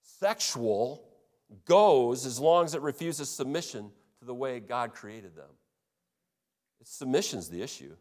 sexual 0.02 1.04
goes 1.66 2.24
as 2.24 2.40
long 2.40 2.64
as 2.64 2.74
it 2.74 2.80
refuses 2.80 3.28
submission 3.28 3.90
to 4.18 4.24
the 4.24 4.34
way 4.34 4.60
God 4.60 4.94
created 4.94 5.36
them. 5.36 5.50
It's 6.80 6.96
submission's 6.96 7.48
the 7.48 7.62
issue. 7.62 7.94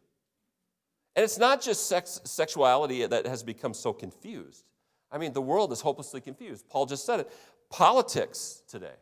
And 1.14 1.22
it's 1.22 1.38
not 1.38 1.60
just 1.60 1.88
sex, 1.88 2.20
sexuality 2.24 3.04
that 3.06 3.26
has 3.26 3.42
become 3.42 3.74
so 3.74 3.92
confused. 3.92 4.64
I 5.12 5.18
mean, 5.18 5.32
the 5.32 5.42
world 5.42 5.72
is 5.72 5.80
hopelessly 5.80 6.20
confused. 6.20 6.68
Paul 6.68 6.86
just 6.86 7.04
said 7.04 7.20
it. 7.20 7.30
Politics 7.70 8.62
today. 8.68 8.94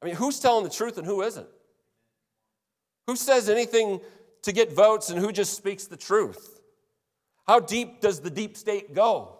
I 0.00 0.06
mean, 0.06 0.14
who's 0.14 0.38
telling 0.38 0.64
the 0.64 0.70
truth 0.70 0.98
and 0.98 1.06
who 1.06 1.22
isn't? 1.22 1.48
Who 3.06 3.16
says 3.16 3.48
anything 3.48 4.00
to 4.42 4.52
get 4.52 4.72
votes 4.72 5.10
and 5.10 5.18
who 5.18 5.32
just 5.32 5.56
speaks 5.56 5.86
the 5.86 5.96
truth? 5.96 6.60
How 7.46 7.60
deep 7.60 8.00
does 8.00 8.20
the 8.20 8.30
deep 8.30 8.56
state 8.56 8.94
go? 8.94 9.38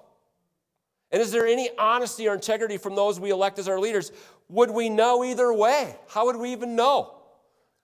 And 1.12 1.20
is 1.20 1.30
there 1.30 1.46
any 1.46 1.70
honesty 1.78 2.26
or 2.26 2.34
integrity 2.34 2.78
from 2.78 2.94
those 2.94 3.20
we 3.20 3.30
elect 3.30 3.58
as 3.58 3.68
our 3.68 3.78
leaders? 3.78 4.10
Would 4.48 4.70
we 4.70 4.88
know 4.88 5.24
either 5.24 5.52
way? 5.52 5.96
How 6.08 6.26
would 6.26 6.36
we 6.36 6.52
even 6.52 6.74
know? 6.74 7.21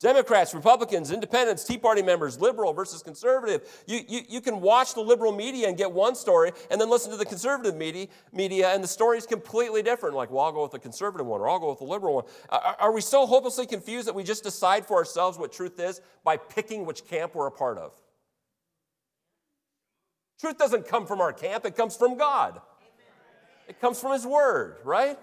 Democrats, 0.01 0.55
Republicans, 0.55 1.11
independents, 1.11 1.65
Tea 1.65 1.77
Party 1.77 2.03
members, 2.03 2.41
liberal 2.41 2.73
versus 2.73 3.03
conservative. 3.03 3.83
You, 3.87 4.01
you, 4.07 4.21
you 4.29 4.41
can 4.41 4.61
watch 4.61 4.95
the 4.95 5.01
liberal 5.01 5.33
media 5.33 5.67
and 5.67 5.77
get 5.77 5.91
one 5.91 6.15
story 6.15 6.53
and 6.71 6.81
then 6.81 6.89
listen 6.89 7.11
to 7.11 7.17
the 7.17 7.25
conservative 7.25 7.75
media, 7.75 8.07
media 8.33 8.73
and 8.73 8.83
the 8.83 8.89
story 8.89 9.19
is 9.19 9.27
completely 9.27 9.83
different. 9.83 10.15
Like, 10.15 10.31
well, 10.31 10.45
I'll 10.45 10.53
go 10.53 10.63
with 10.63 10.71
the 10.71 10.79
conservative 10.79 11.27
one 11.27 11.41
or 11.41 11.49
I'll 11.49 11.59
go 11.59 11.71
with 11.71 11.81
the 11.81 11.85
liberal 11.85 12.15
one. 12.15 12.25
Are, 12.49 12.77
are 12.79 12.93
we 12.93 13.01
so 13.01 13.27
hopelessly 13.27 13.67
confused 13.67 14.07
that 14.07 14.15
we 14.15 14.23
just 14.23 14.45
decide 14.45 14.87
for 14.87 14.97
ourselves 14.97 15.37
what 15.37 15.53
truth 15.53 15.81
is 15.81 16.01
by 16.23 16.37
picking 16.37 16.87
which 16.87 17.05
camp 17.05 17.35
we're 17.35 17.49
a 17.49 17.53
part 17.53 17.77
of? 17.77 17.93
Truth 20.41 20.59
doesn't 20.59 20.87
come 20.87 21.07
from 21.07 21.21
our 21.21 21.33
camp, 21.33 21.67
it 21.67 21.77
comes 21.77 21.97
from 21.97 22.17
God. 22.17 22.61
It 23.67 23.81
comes 23.81 24.01
from 24.01 24.13
His 24.13 24.25
Word, 24.25 24.77
right? 24.85 25.19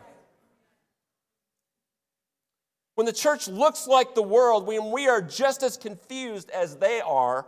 When 2.96 3.06
the 3.06 3.14
church 3.14 3.48
looks 3.48 3.88
like 3.88 4.16
the 4.16 4.24
world, 4.24 4.66
when 4.66 4.92
we 4.92 5.08
are 5.08 5.22
just 5.22 5.64
as 5.64 5.78
confused 5.78 6.50
as 6.50 6.78
they 6.78 7.02
are, 7.02 7.46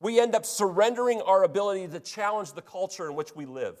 we 0.00 0.18
end 0.18 0.34
up 0.34 0.46
surrendering 0.46 1.20
our 1.20 1.42
ability 1.42 1.88
to 1.88 2.00
challenge 2.00 2.52
the 2.52 2.62
culture 2.62 3.08
in 3.08 3.16
which 3.16 3.34
we 3.36 3.46
live. 3.46 3.76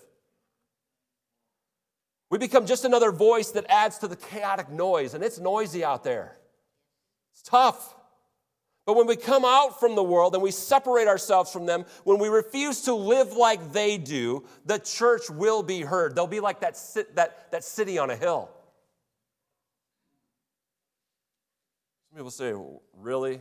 We 2.28 2.38
become 2.38 2.66
just 2.66 2.84
another 2.84 3.10
voice 3.10 3.50
that 3.52 3.66
adds 3.68 3.98
to 3.98 4.08
the 4.08 4.16
chaotic 4.16 4.68
noise, 4.68 5.14
and 5.14 5.24
it's 5.24 5.38
noisy 5.38 5.84
out 5.84 6.04
there. 6.04 6.36
It's 7.32 7.42
tough. 7.42 7.94
But 8.84 8.96
when 8.96 9.06
we 9.06 9.16
come 9.16 9.44
out 9.44 9.78
from 9.78 9.94
the 9.94 10.02
world 10.02 10.34
and 10.34 10.42
we 10.42 10.50
separate 10.50 11.06
ourselves 11.06 11.52
from 11.52 11.66
them, 11.66 11.84
when 12.04 12.18
we 12.18 12.28
refuse 12.28 12.82
to 12.82 12.94
live 12.94 13.34
like 13.34 13.72
they 13.72 13.98
do, 13.98 14.44
the 14.66 14.78
church 14.78 15.30
will 15.30 15.62
be 15.62 15.82
heard. 15.82 16.14
They'll 16.14 16.26
be 16.26 16.40
like 16.40 16.60
that, 16.60 16.76
that, 17.14 17.52
that 17.52 17.62
city 17.62 17.98
on 17.98 18.10
a 18.10 18.16
hill. 18.16 18.50
Some 22.10 22.16
people 22.16 22.30
say, 22.32 22.52
Really? 22.98 23.40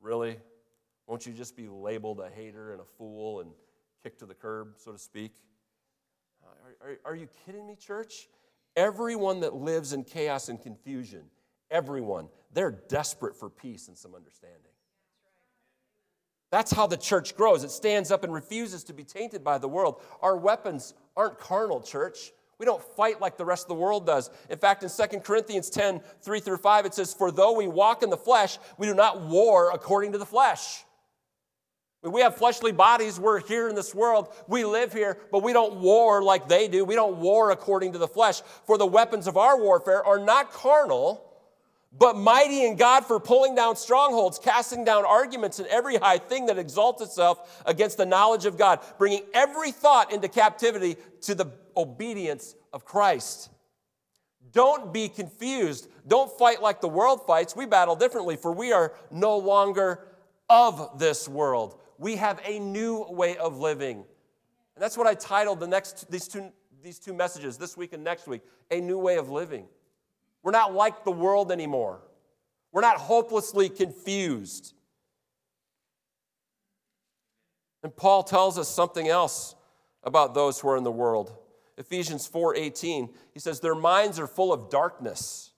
Really? 0.00 0.38
Won't 1.06 1.24
you 1.24 1.32
just 1.32 1.56
be 1.56 1.68
labeled 1.68 2.20
a 2.20 2.28
hater 2.28 2.72
and 2.72 2.80
a 2.80 2.84
fool 2.84 3.40
and 3.40 3.50
kicked 4.02 4.18
to 4.18 4.26
the 4.26 4.34
curb, 4.34 4.74
so 4.76 4.92
to 4.92 4.98
speak? 4.98 5.32
Are, 6.42 6.88
are, 6.88 6.98
are 7.04 7.14
you 7.14 7.28
kidding 7.46 7.66
me, 7.66 7.76
church? 7.76 8.28
Everyone 8.76 9.40
that 9.40 9.54
lives 9.54 9.92
in 9.92 10.04
chaos 10.04 10.48
and 10.48 10.60
confusion, 10.60 11.22
everyone, 11.70 12.28
they're 12.52 12.82
desperate 12.88 13.36
for 13.36 13.48
peace 13.48 13.88
and 13.88 13.96
some 13.96 14.14
understanding. 14.14 14.72
That's 16.50 16.72
how 16.72 16.86
the 16.86 16.96
church 16.96 17.36
grows. 17.36 17.62
It 17.62 17.70
stands 17.70 18.10
up 18.10 18.24
and 18.24 18.32
refuses 18.32 18.84
to 18.84 18.92
be 18.92 19.04
tainted 19.04 19.44
by 19.44 19.58
the 19.58 19.68
world. 19.68 20.02
Our 20.22 20.36
weapons 20.36 20.94
aren't 21.16 21.38
carnal, 21.38 21.80
church. 21.80 22.32
We 22.58 22.66
don't 22.66 22.82
fight 22.96 23.20
like 23.20 23.36
the 23.36 23.44
rest 23.44 23.64
of 23.64 23.68
the 23.68 23.74
world 23.74 24.04
does. 24.04 24.30
In 24.50 24.58
fact, 24.58 24.82
in 24.82 24.90
2 24.90 25.20
Corinthians 25.20 25.70
10 25.70 26.00
3 26.22 26.40
through 26.40 26.56
5, 26.56 26.86
it 26.86 26.94
says, 26.94 27.14
For 27.14 27.30
though 27.30 27.52
we 27.52 27.68
walk 27.68 28.02
in 28.02 28.10
the 28.10 28.16
flesh, 28.16 28.58
we 28.78 28.86
do 28.86 28.94
not 28.94 29.20
war 29.20 29.70
according 29.72 30.12
to 30.12 30.18
the 30.18 30.26
flesh. 30.26 30.84
We 32.02 32.20
have 32.20 32.36
fleshly 32.36 32.70
bodies. 32.70 33.18
We're 33.18 33.40
here 33.40 33.68
in 33.68 33.74
this 33.74 33.94
world. 33.94 34.32
We 34.46 34.64
live 34.64 34.92
here, 34.92 35.18
but 35.32 35.42
we 35.42 35.52
don't 35.52 35.80
war 35.80 36.22
like 36.22 36.48
they 36.48 36.68
do. 36.68 36.84
We 36.84 36.94
don't 36.94 37.18
war 37.18 37.50
according 37.50 37.92
to 37.92 37.98
the 37.98 38.06
flesh. 38.06 38.40
For 38.66 38.78
the 38.78 38.86
weapons 38.86 39.26
of 39.26 39.36
our 39.36 39.58
warfare 39.58 40.04
are 40.04 40.18
not 40.18 40.52
carnal 40.52 41.27
but 41.96 42.16
mighty 42.16 42.64
in 42.64 42.76
God 42.76 43.06
for 43.06 43.18
pulling 43.18 43.54
down 43.54 43.76
strongholds, 43.76 44.38
casting 44.38 44.84
down 44.84 45.04
arguments 45.06 45.58
and 45.58 45.66
every 45.68 45.96
high 45.96 46.18
thing 46.18 46.46
that 46.46 46.58
exalts 46.58 47.02
itself 47.02 47.62
against 47.64 47.96
the 47.96 48.06
knowledge 48.06 48.44
of 48.44 48.58
God, 48.58 48.80
bringing 48.98 49.22
every 49.32 49.72
thought 49.72 50.12
into 50.12 50.28
captivity 50.28 50.96
to 51.22 51.34
the 51.34 51.46
obedience 51.76 52.54
of 52.72 52.84
Christ. 52.84 53.50
Don't 54.52 54.92
be 54.92 55.08
confused. 55.08 55.88
Don't 56.06 56.30
fight 56.38 56.62
like 56.62 56.80
the 56.80 56.88
world 56.88 57.26
fights. 57.26 57.56
We 57.56 57.66
battle 57.66 57.96
differently, 57.96 58.36
for 58.36 58.52
we 58.52 58.72
are 58.72 58.92
no 59.10 59.38
longer 59.38 60.06
of 60.48 60.98
this 60.98 61.28
world. 61.28 61.80
We 61.98 62.16
have 62.16 62.40
a 62.44 62.58
new 62.58 63.06
way 63.08 63.36
of 63.36 63.58
living. 63.58 64.04
And 64.74 64.82
that's 64.82 64.96
what 64.96 65.06
I 65.06 65.14
titled 65.14 65.60
the 65.60 65.66
next 65.66 66.10
these 66.10 66.28
two, 66.28 66.52
these 66.82 66.98
two 66.98 67.12
messages 67.12 67.58
this 67.58 67.76
week 67.76 67.92
and 67.92 68.04
next 68.04 68.26
week 68.26 68.42
a 68.70 68.80
new 68.80 68.98
way 68.98 69.16
of 69.16 69.30
living. 69.30 69.66
We're 70.42 70.52
not 70.52 70.74
like 70.74 71.04
the 71.04 71.10
world 71.10 71.50
anymore. 71.50 72.00
We're 72.72 72.82
not 72.82 72.98
hopelessly 72.98 73.68
confused. 73.68 74.74
And 77.82 77.94
Paul 77.94 78.22
tells 78.22 78.58
us 78.58 78.68
something 78.68 79.08
else 79.08 79.54
about 80.02 80.34
those 80.34 80.60
who 80.60 80.68
are 80.68 80.76
in 80.76 80.84
the 80.84 80.90
world. 80.90 81.36
Ephesians 81.76 82.26
4:18, 82.26 83.14
he 83.32 83.40
says 83.40 83.60
their 83.60 83.74
minds 83.74 84.18
are 84.18 84.26
full 84.26 84.52
of 84.52 84.68
darkness. 84.68 85.52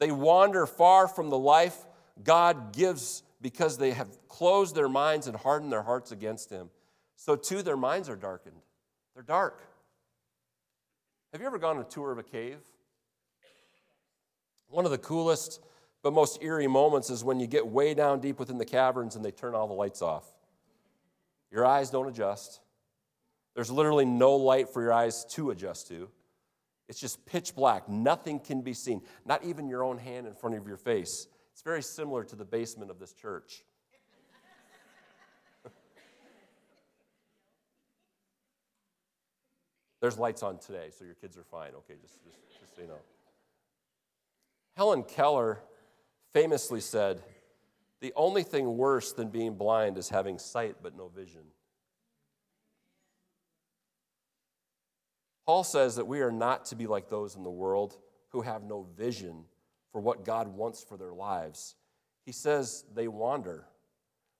They 0.00 0.10
wander 0.10 0.66
far 0.66 1.06
from 1.06 1.30
the 1.30 1.38
life 1.38 1.86
God 2.22 2.72
gives 2.72 3.22
because 3.40 3.78
they 3.78 3.92
have 3.92 4.28
closed 4.28 4.74
their 4.74 4.88
minds 4.88 5.26
and 5.26 5.36
hardened 5.36 5.72
their 5.72 5.82
hearts 5.82 6.12
against 6.12 6.50
him. 6.50 6.70
So 7.16 7.36
too 7.36 7.62
their 7.62 7.76
minds 7.76 8.08
are 8.08 8.16
darkened. 8.16 8.60
They're 9.14 9.22
dark. 9.22 9.62
Have 11.32 11.40
you 11.40 11.46
ever 11.46 11.58
gone 11.58 11.76
on 11.76 11.82
a 11.82 11.88
tour 11.88 12.10
of 12.10 12.18
a 12.18 12.22
cave? 12.22 12.60
One 14.68 14.84
of 14.84 14.90
the 14.90 14.98
coolest 14.98 15.60
but 16.04 16.12
most 16.12 16.42
eerie 16.42 16.66
moments 16.66 17.08
is 17.08 17.24
when 17.24 17.40
you 17.40 17.46
get 17.46 17.66
way 17.66 17.94
down 17.94 18.20
deep 18.20 18.38
within 18.38 18.58
the 18.58 18.66
caverns 18.66 19.16
and 19.16 19.24
they 19.24 19.30
turn 19.30 19.54
all 19.54 19.66
the 19.66 19.72
lights 19.72 20.02
off. 20.02 20.26
Your 21.50 21.64
eyes 21.64 21.88
don't 21.88 22.06
adjust. 22.08 22.60
There's 23.54 23.70
literally 23.70 24.04
no 24.04 24.34
light 24.36 24.68
for 24.68 24.82
your 24.82 24.92
eyes 24.92 25.24
to 25.30 25.50
adjust 25.50 25.88
to. 25.88 26.10
It's 26.90 27.00
just 27.00 27.24
pitch 27.24 27.54
black. 27.54 27.88
Nothing 27.88 28.38
can 28.38 28.60
be 28.60 28.74
seen, 28.74 29.00
not 29.24 29.42
even 29.44 29.66
your 29.66 29.82
own 29.82 29.96
hand 29.96 30.26
in 30.26 30.34
front 30.34 30.56
of 30.56 30.68
your 30.68 30.76
face. 30.76 31.26
It's 31.52 31.62
very 31.62 31.82
similar 31.82 32.22
to 32.24 32.36
the 32.36 32.44
basement 32.44 32.90
of 32.90 32.98
this 32.98 33.14
church. 33.14 33.64
There's 40.02 40.18
lights 40.18 40.42
on 40.42 40.58
today, 40.58 40.90
so 40.90 41.06
your 41.06 41.14
kids 41.14 41.38
are 41.38 41.44
fine. 41.44 41.70
Okay, 41.76 41.94
just, 42.02 42.22
just, 42.24 42.36
just 42.60 42.76
so 42.76 42.82
you 42.82 42.88
know. 42.88 42.98
Helen 44.76 45.04
Keller 45.04 45.60
famously 46.32 46.80
said, 46.80 47.22
The 48.00 48.12
only 48.16 48.42
thing 48.42 48.76
worse 48.76 49.12
than 49.12 49.28
being 49.28 49.54
blind 49.54 49.98
is 49.98 50.08
having 50.08 50.38
sight 50.38 50.76
but 50.82 50.96
no 50.96 51.08
vision. 51.08 51.42
Paul 55.46 55.62
says 55.62 55.96
that 55.96 56.06
we 56.06 56.20
are 56.20 56.32
not 56.32 56.64
to 56.66 56.76
be 56.76 56.86
like 56.86 57.08
those 57.08 57.36
in 57.36 57.42
the 57.42 57.50
world 57.50 57.98
who 58.30 58.40
have 58.40 58.64
no 58.64 58.86
vision 58.96 59.44
for 59.92 60.00
what 60.00 60.24
God 60.24 60.48
wants 60.48 60.82
for 60.82 60.96
their 60.96 61.12
lives. 61.12 61.76
he 62.24 62.32
says 62.32 62.84
they 62.94 63.06
wander, 63.06 63.66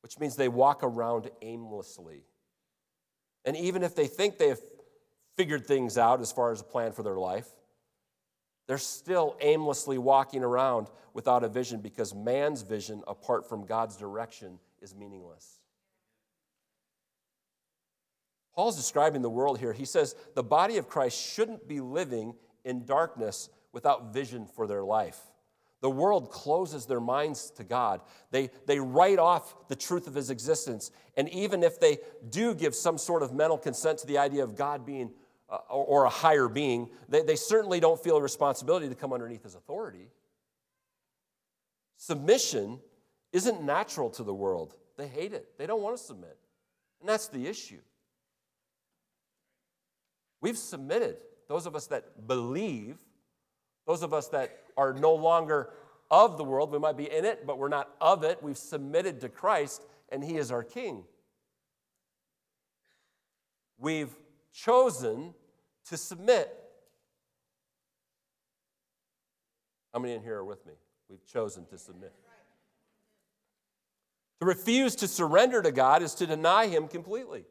which 0.02 0.18
means 0.18 0.34
they 0.34 0.48
walk 0.48 0.82
around 0.82 1.30
aimlessly. 1.42 2.24
And 3.44 3.56
even 3.56 3.82
if 3.82 3.94
they 3.94 4.06
think 4.06 4.38
they've 4.38 4.58
figured 5.36 5.66
things 5.66 5.98
out 5.98 6.20
as 6.20 6.32
far 6.32 6.50
as 6.50 6.60
a 6.60 6.64
plan 6.64 6.92
for 6.92 7.02
their 7.02 7.18
life, 7.18 7.48
they're 8.66 8.78
still 8.78 9.36
aimlessly 9.40 9.98
walking 9.98 10.42
around 10.42 10.88
without 11.12 11.44
a 11.44 11.48
vision 11.48 11.80
because 11.80 12.14
man's 12.14 12.62
vision, 12.62 13.02
apart 13.06 13.48
from 13.48 13.66
God's 13.66 13.96
direction, 13.96 14.58
is 14.80 14.94
meaningless. 14.94 15.58
Paul's 18.54 18.76
describing 18.76 19.22
the 19.22 19.30
world 19.30 19.58
here. 19.58 19.72
He 19.72 19.84
says 19.84 20.14
the 20.34 20.42
body 20.42 20.76
of 20.76 20.88
Christ 20.88 21.18
shouldn't 21.18 21.66
be 21.68 21.80
living 21.80 22.34
in 22.64 22.84
darkness 22.86 23.50
without 23.72 24.12
vision 24.12 24.46
for 24.46 24.66
their 24.66 24.84
life. 24.84 25.20
The 25.80 25.90
world 25.90 26.30
closes 26.30 26.86
their 26.86 27.00
minds 27.00 27.50
to 27.56 27.64
God. 27.64 28.00
They, 28.30 28.48
they 28.66 28.78
write 28.78 29.18
off 29.18 29.68
the 29.68 29.76
truth 29.76 30.06
of 30.06 30.14
his 30.14 30.30
existence. 30.30 30.90
And 31.14 31.28
even 31.28 31.62
if 31.62 31.78
they 31.78 31.98
do 32.30 32.54
give 32.54 32.74
some 32.74 32.96
sort 32.96 33.22
of 33.22 33.34
mental 33.34 33.58
consent 33.58 33.98
to 33.98 34.06
the 34.06 34.16
idea 34.16 34.44
of 34.44 34.56
God 34.56 34.86
being 34.86 35.10
uh, 35.54 35.74
or 35.74 36.04
a 36.04 36.10
higher 36.10 36.48
being, 36.48 36.88
they, 37.08 37.22
they 37.22 37.36
certainly 37.36 37.80
don't 37.80 38.02
feel 38.02 38.16
a 38.16 38.22
responsibility 38.22 38.88
to 38.88 38.94
come 38.94 39.12
underneath 39.12 39.42
his 39.42 39.54
authority. 39.54 40.08
Submission 41.96 42.80
isn't 43.32 43.62
natural 43.62 44.10
to 44.10 44.22
the 44.22 44.34
world. 44.34 44.74
They 44.96 45.08
hate 45.08 45.32
it, 45.32 45.58
they 45.58 45.66
don't 45.66 45.82
want 45.82 45.96
to 45.96 46.02
submit. 46.02 46.36
And 47.00 47.08
that's 47.08 47.28
the 47.28 47.46
issue. 47.46 47.80
We've 50.40 50.58
submitted, 50.58 51.16
those 51.48 51.66
of 51.66 51.74
us 51.74 51.86
that 51.88 52.26
believe, 52.26 52.98
those 53.86 54.02
of 54.02 54.12
us 54.12 54.28
that 54.28 54.58
are 54.76 54.92
no 54.92 55.14
longer 55.14 55.70
of 56.10 56.36
the 56.36 56.44
world, 56.44 56.70
we 56.70 56.78
might 56.78 56.96
be 56.96 57.10
in 57.10 57.24
it, 57.24 57.46
but 57.46 57.58
we're 57.58 57.68
not 57.68 57.90
of 58.00 58.24
it. 58.24 58.42
We've 58.42 58.58
submitted 58.58 59.20
to 59.22 59.28
Christ, 59.28 59.82
and 60.10 60.22
He 60.22 60.36
is 60.36 60.50
our 60.50 60.62
King. 60.62 61.04
We've 63.78 64.14
chosen 64.52 65.34
to 65.88 65.96
submit. 65.96 66.54
How 69.92 70.00
many 70.00 70.14
in 70.14 70.22
here 70.22 70.38
are 70.38 70.44
with 70.44 70.66
me? 70.66 70.72
We've 71.08 71.24
chosen 71.26 71.66
to 71.66 71.78
submit. 71.78 72.12
To 74.40 74.46
refuse 74.46 74.96
to 74.96 75.08
surrender 75.08 75.62
to 75.62 75.70
God 75.70 76.02
is 76.02 76.14
to 76.16 76.26
deny 76.26 76.66
Him 76.66 76.88
completely. 76.88 77.44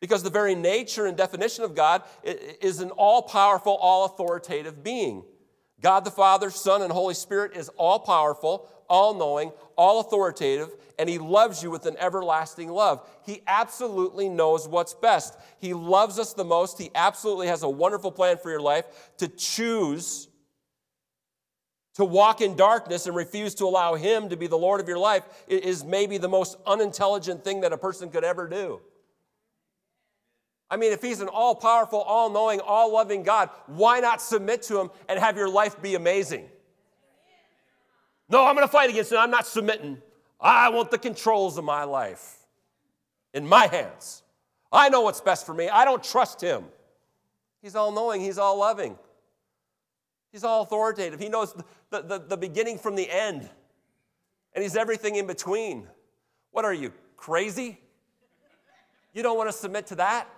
Because 0.00 0.22
the 0.22 0.30
very 0.30 0.54
nature 0.54 1.06
and 1.06 1.16
definition 1.16 1.64
of 1.64 1.74
God 1.74 2.02
is 2.22 2.80
an 2.80 2.90
all 2.90 3.22
powerful, 3.22 3.74
all 3.74 4.04
authoritative 4.04 4.84
being. 4.84 5.24
God 5.80 6.04
the 6.04 6.10
Father, 6.10 6.50
Son, 6.50 6.82
and 6.82 6.92
Holy 6.92 7.14
Spirit 7.14 7.56
is 7.56 7.68
all 7.70 7.98
powerful, 7.98 8.68
all 8.94 9.12
knowing, 9.12 9.50
all 9.76 9.98
authoritative, 9.98 10.70
and 11.00 11.08
He 11.08 11.18
loves 11.18 11.64
you 11.64 11.70
with 11.70 11.84
an 11.84 11.96
everlasting 11.98 12.68
love. 12.68 13.04
He 13.26 13.42
absolutely 13.48 14.28
knows 14.28 14.68
what's 14.68 14.94
best. 14.94 15.36
He 15.58 15.74
loves 15.74 16.20
us 16.20 16.32
the 16.32 16.44
most. 16.44 16.78
He 16.78 16.92
absolutely 16.94 17.48
has 17.48 17.64
a 17.64 17.68
wonderful 17.68 18.12
plan 18.12 18.36
for 18.38 18.50
your 18.50 18.60
life 18.60 18.84
to 19.18 19.26
choose 19.26 20.28
to 21.94 22.04
walk 22.04 22.40
in 22.40 22.56
darkness 22.56 23.06
and 23.06 23.16
refuse 23.16 23.54
to 23.56 23.64
allow 23.64 23.94
Him 23.94 24.28
to 24.28 24.36
be 24.36 24.46
the 24.46 24.58
Lord 24.58 24.80
of 24.80 24.86
your 24.86 24.98
life 24.98 25.24
is 25.48 25.84
maybe 25.84 26.16
the 26.16 26.28
most 26.28 26.56
unintelligent 26.64 27.42
thing 27.42 27.62
that 27.62 27.72
a 27.72 27.78
person 27.78 28.10
could 28.10 28.24
ever 28.24 28.46
do. 28.46 28.80
I 30.70 30.76
mean, 30.76 30.92
if 30.92 31.02
he's 31.02 31.20
an 31.20 31.28
all 31.28 31.54
powerful, 31.54 32.00
all 32.00 32.30
knowing, 32.30 32.60
all 32.60 32.92
loving 32.92 33.22
God, 33.22 33.50
why 33.66 34.00
not 34.00 34.20
submit 34.20 34.62
to 34.62 34.80
him 34.80 34.90
and 35.08 35.18
have 35.18 35.36
your 35.36 35.48
life 35.48 35.80
be 35.82 35.94
amazing? 35.94 36.48
No, 38.28 38.44
I'm 38.44 38.54
going 38.54 38.66
to 38.66 38.72
fight 38.72 38.90
against 38.90 39.12
it. 39.12 39.16
I'm 39.16 39.30
not 39.30 39.46
submitting. 39.46 40.00
I 40.40 40.68
want 40.70 40.90
the 40.90 40.98
controls 40.98 41.58
of 41.58 41.64
my 41.64 41.84
life 41.84 42.38
in 43.32 43.46
my 43.46 43.66
hands. 43.66 44.22
I 44.72 44.88
know 44.88 45.02
what's 45.02 45.20
best 45.20 45.46
for 45.46 45.54
me. 45.54 45.68
I 45.68 45.84
don't 45.84 46.02
trust 46.02 46.40
him. 46.40 46.64
He's 47.62 47.74
all 47.74 47.92
knowing, 47.92 48.20
he's 48.20 48.36
all 48.36 48.58
loving, 48.58 48.98
he's 50.30 50.44
all 50.44 50.62
authoritative. 50.62 51.18
He 51.18 51.30
knows 51.30 51.54
the, 51.88 52.02
the, 52.02 52.18
the 52.18 52.36
beginning 52.36 52.76
from 52.76 52.94
the 52.94 53.10
end, 53.10 53.48
and 54.52 54.62
he's 54.62 54.76
everything 54.76 55.16
in 55.16 55.26
between. 55.26 55.88
What 56.50 56.66
are 56.66 56.74
you, 56.74 56.92
crazy? 57.16 57.80
You 59.14 59.22
don't 59.22 59.38
want 59.38 59.48
to 59.48 59.56
submit 59.56 59.86
to 59.86 59.94
that? 59.94 60.28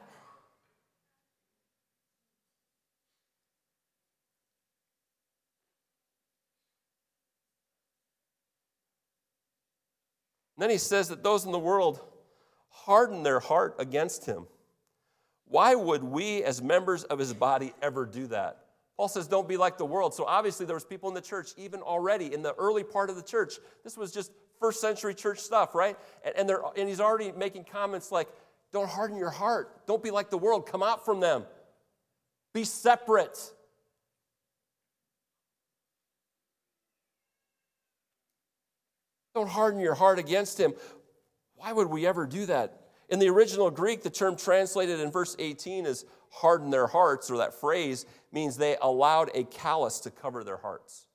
And 10.56 10.62
then 10.62 10.70
he 10.70 10.78
says 10.78 11.08
that 11.08 11.22
those 11.22 11.44
in 11.44 11.52
the 11.52 11.58
world 11.58 12.00
harden 12.70 13.22
their 13.22 13.40
heart 13.40 13.76
against 13.78 14.26
him. 14.26 14.46
Why 15.48 15.74
would 15.74 16.02
we, 16.02 16.42
as 16.42 16.62
members 16.62 17.04
of 17.04 17.18
his 17.18 17.32
body, 17.32 17.72
ever 17.82 18.06
do 18.06 18.26
that? 18.28 18.58
Paul 18.96 19.08
says, 19.08 19.28
don't 19.28 19.46
be 19.46 19.58
like 19.58 19.76
the 19.76 19.84
world. 19.84 20.14
So 20.14 20.24
obviously, 20.24 20.64
there 20.64 20.74
was 20.74 20.84
people 20.84 21.08
in 21.10 21.14
the 21.14 21.20
church, 21.20 21.50
even 21.58 21.82
already 21.82 22.32
in 22.32 22.42
the 22.42 22.54
early 22.54 22.82
part 22.82 23.10
of 23.10 23.16
the 23.16 23.22
church. 23.22 23.54
This 23.84 23.96
was 23.96 24.10
just 24.10 24.32
first 24.58 24.80
century 24.80 25.14
church 25.14 25.40
stuff, 25.40 25.74
right? 25.74 25.96
And, 26.24 26.50
and, 26.50 26.58
and 26.76 26.88
he's 26.88 27.00
already 27.00 27.30
making 27.32 27.64
comments 27.64 28.10
like, 28.10 28.28
don't 28.72 28.88
harden 28.88 29.16
your 29.16 29.30
heart. 29.30 29.86
Don't 29.86 30.02
be 30.02 30.10
like 30.10 30.30
the 30.30 30.38
world. 30.38 30.66
Come 30.66 30.82
out 30.82 31.04
from 31.04 31.20
them. 31.20 31.44
Be 32.54 32.64
separate. 32.64 33.38
Don't 39.36 39.50
harden 39.50 39.80
your 39.80 39.94
heart 39.94 40.18
against 40.18 40.58
him. 40.58 40.72
Why 41.56 41.70
would 41.70 41.88
we 41.88 42.06
ever 42.06 42.26
do 42.26 42.46
that? 42.46 42.80
In 43.10 43.18
the 43.18 43.28
original 43.28 43.70
Greek, 43.70 44.02
the 44.02 44.08
term 44.08 44.34
translated 44.34 44.98
in 44.98 45.10
verse 45.10 45.36
18 45.38 45.84
is 45.84 46.06
harden 46.30 46.70
their 46.70 46.86
hearts, 46.86 47.30
or 47.30 47.36
that 47.36 47.52
phrase 47.52 48.06
means 48.32 48.56
they 48.56 48.78
allowed 48.80 49.30
a 49.34 49.44
callus 49.44 50.00
to 50.00 50.10
cover 50.10 50.42
their 50.42 50.56
hearts. 50.56 51.06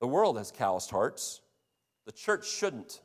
The 0.00 0.06
world 0.06 0.38
has 0.38 0.50
calloused 0.50 0.90
hearts, 0.90 1.42
the 2.06 2.12
church 2.12 2.48
shouldn't. 2.48 3.02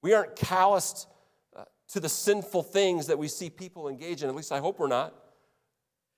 We 0.00 0.14
aren't 0.14 0.36
calloused 0.36 1.06
uh, 1.54 1.64
to 1.88 2.00
the 2.00 2.08
sinful 2.08 2.62
things 2.62 3.08
that 3.08 3.18
we 3.18 3.28
see 3.28 3.50
people 3.50 3.90
engage 3.90 4.22
in, 4.22 4.30
at 4.30 4.34
least 4.34 4.52
I 4.52 4.60
hope 4.60 4.78
we're 4.78 4.86
not. 4.86 5.14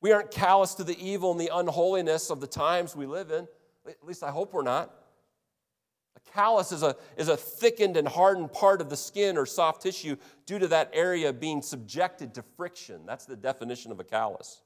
We 0.01 0.12
aren't 0.12 0.31
calloused 0.31 0.77
to 0.77 0.85
the 0.85 0.97
evil 1.05 1.33
and 1.33 1.40
the 1.40 1.51
unholiness 1.53 2.31
of 2.31 2.40
the 2.40 2.47
times 2.47 2.95
we 2.95 3.07
live 3.07 3.33
in. 3.33 3.49
At 3.88 4.05
least 4.07 4.22
I 4.22 4.31
hope 4.31 4.53
we're 4.53 4.62
not. 4.62 4.92
A 6.16 6.31
callus 6.33 6.72
is 6.72 6.83
a, 6.83 6.96
is 7.16 7.29
a 7.29 7.37
thickened 7.37 7.96
and 7.96 8.09
hardened 8.09 8.53
part 8.53 8.81
of 8.81 8.88
the 8.88 8.96
skin 8.96 9.37
or 9.37 9.46
soft 9.46 9.83
tissue 9.83 10.16
due 10.46 10.59
to 10.59 10.68
that 10.68 10.90
area 10.92 11.33
being 11.33 11.62
subjected 11.62 12.35
to 12.35 12.44
friction. 12.57 13.03
That's 13.07 13.27
the 13.27 13.37
definition 13.37 13.92
of 13.92 14.01
a 14.01 14.05
callus. 14.05 14.62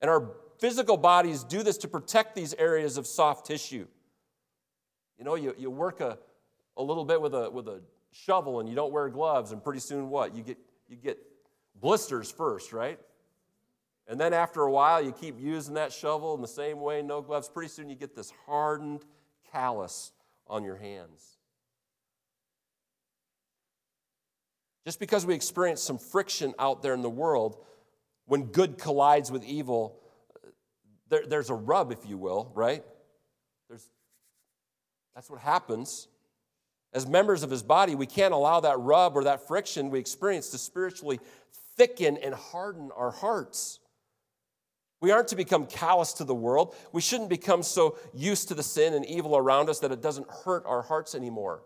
And 0.00 0.10
our 0.10 0.32
physical 0.58 0.96
bodies 0.96 1.44
do 1.44 1.62
this 1.62 1.78
to 1.78 1.88
protect 1.88 2.34
these 2.34 2.54
areas 2.54 2.96
of 2.96 3.06
soft 3.06 3.46
tissue. 3.46 3.86
You 5.18 5.24
know, 5.24 5.34
you, 5.34 5.54
you 5.58 5.70
work 5.70 6.00
a, 6.00 6.18
a 6.76 6.82
little 6.82 7.04
bit 7.04 7.20
with 7.20 7.34
a, 7.34 7.50
with 7.50 7.68
a 7.68 7.80
shovel 8.12 8.60
and 8.60 8.68
you 8.68 8.74
don't 8.74 8.92
wear 8.92 9.08
gloves, 9.08 9.52
and 9.52 9.62
pretty 9.62 9.80
soon 9.80 10.08
what? 10.08 10.34
You 10.34 10.42
get, 10.42 10.58
you 10.88 10.96
get 10.96 11.18
blisters 11.74 12.30
first, 12.30 12.72
right? 12.72 12.98
And 14.06 14.20
then 14.20 14.34
after 14.34 14.62
a 14.62 14.70
while, 14.70 15.02
you 15.02 15.12
keep 15.12 15.40
using 15.40 15.74
that 15.74 15.92
shovel 15.92 16.34
in 16.34 16.42
the 16.42 16.48
same 16.48 16.80
way, 16.80 17.00
no 17.00 17.22
gloves. 17.22 17.48
Pretty 17.48 17.68
soon, 17.68 17.88
you 17.88 17.96
get 17.96 18.14
this 18.14 18.32
hardened 18.46 19.04
callus 19.50 20.12
on 20.46 20.62
your 20.62 20.76
hands. 20.76 21.38
Just 24.84 25.00
because 25.00 25.24
we 25.24 25.34
experience 25.34 25.82
some 25.82 25.96
friction 25.96 26.52
out 26.58 26.82
there 26.82 26.92
in 26.92 27.00
the 27.00 27.08
world, 27.08 27.64
when 28.26 28.44
good 28.44 28.76
collides 28.76 29.30
with 29.30 29.42
evil, 29.42 29.98
there, 31.08 31.24
there's 31.26 31.48
a 31.48 31.54
rub, 31.54 31.90
if 31.90 32.06
you 32.06 32.18
will, 32.18 32.52
right? 32.54 32.84
There's, 33.68 33.86
that's 35.14 35.30
what 35.30 35.40
happens. 35.40 36.08
As 36.92 37.06
members 37.06 37.42
of 37.42 37.50
his 37.50 37.62
body, 37.62 37.94
we 37.94 38.06
can't 38.06 38.34
allow 38.34 38.60
that 38.60 38.78
rub 38.78 39.16
or 39.16 39.24
that 39.24 39.48
friction 39.48 39.88
we 39.88 39.98
experience 39.98 40.50
to 40.50 40.58
spiritually 40.58 41.18
thicken 41.76 42.18
and 42.18 42.34
harden 42.34 42.90
our 42.94 43.10
hearts. 43.10 43.80
We 45.04 45.10
aren't 45.10 45.28
to 45.28 45.36
become 45.36 45.66
callous 45.66 46.14
to 46.14 46.24
the 46.24 46.34
world. 46.34 46.74
We 46.92 47.02
shouldn't 47.02 47.28
become 47.28 47.62
so 47.62 47.98
used 48.14 48.48
to 48.48 48.54
the 48.54 48.62
sin 48.62 48.94
and 48.94 49.04
evil 49.04 49.36
around 49.36 49.68
us 49.68 49.78
that 49.80 49.92
it 49.92 50.00
doesn't 50.00 50.26
hurt 50.30 50.64
our 50.64 50.80
hearts 50.80 51.14
anymore. 51.14 51.62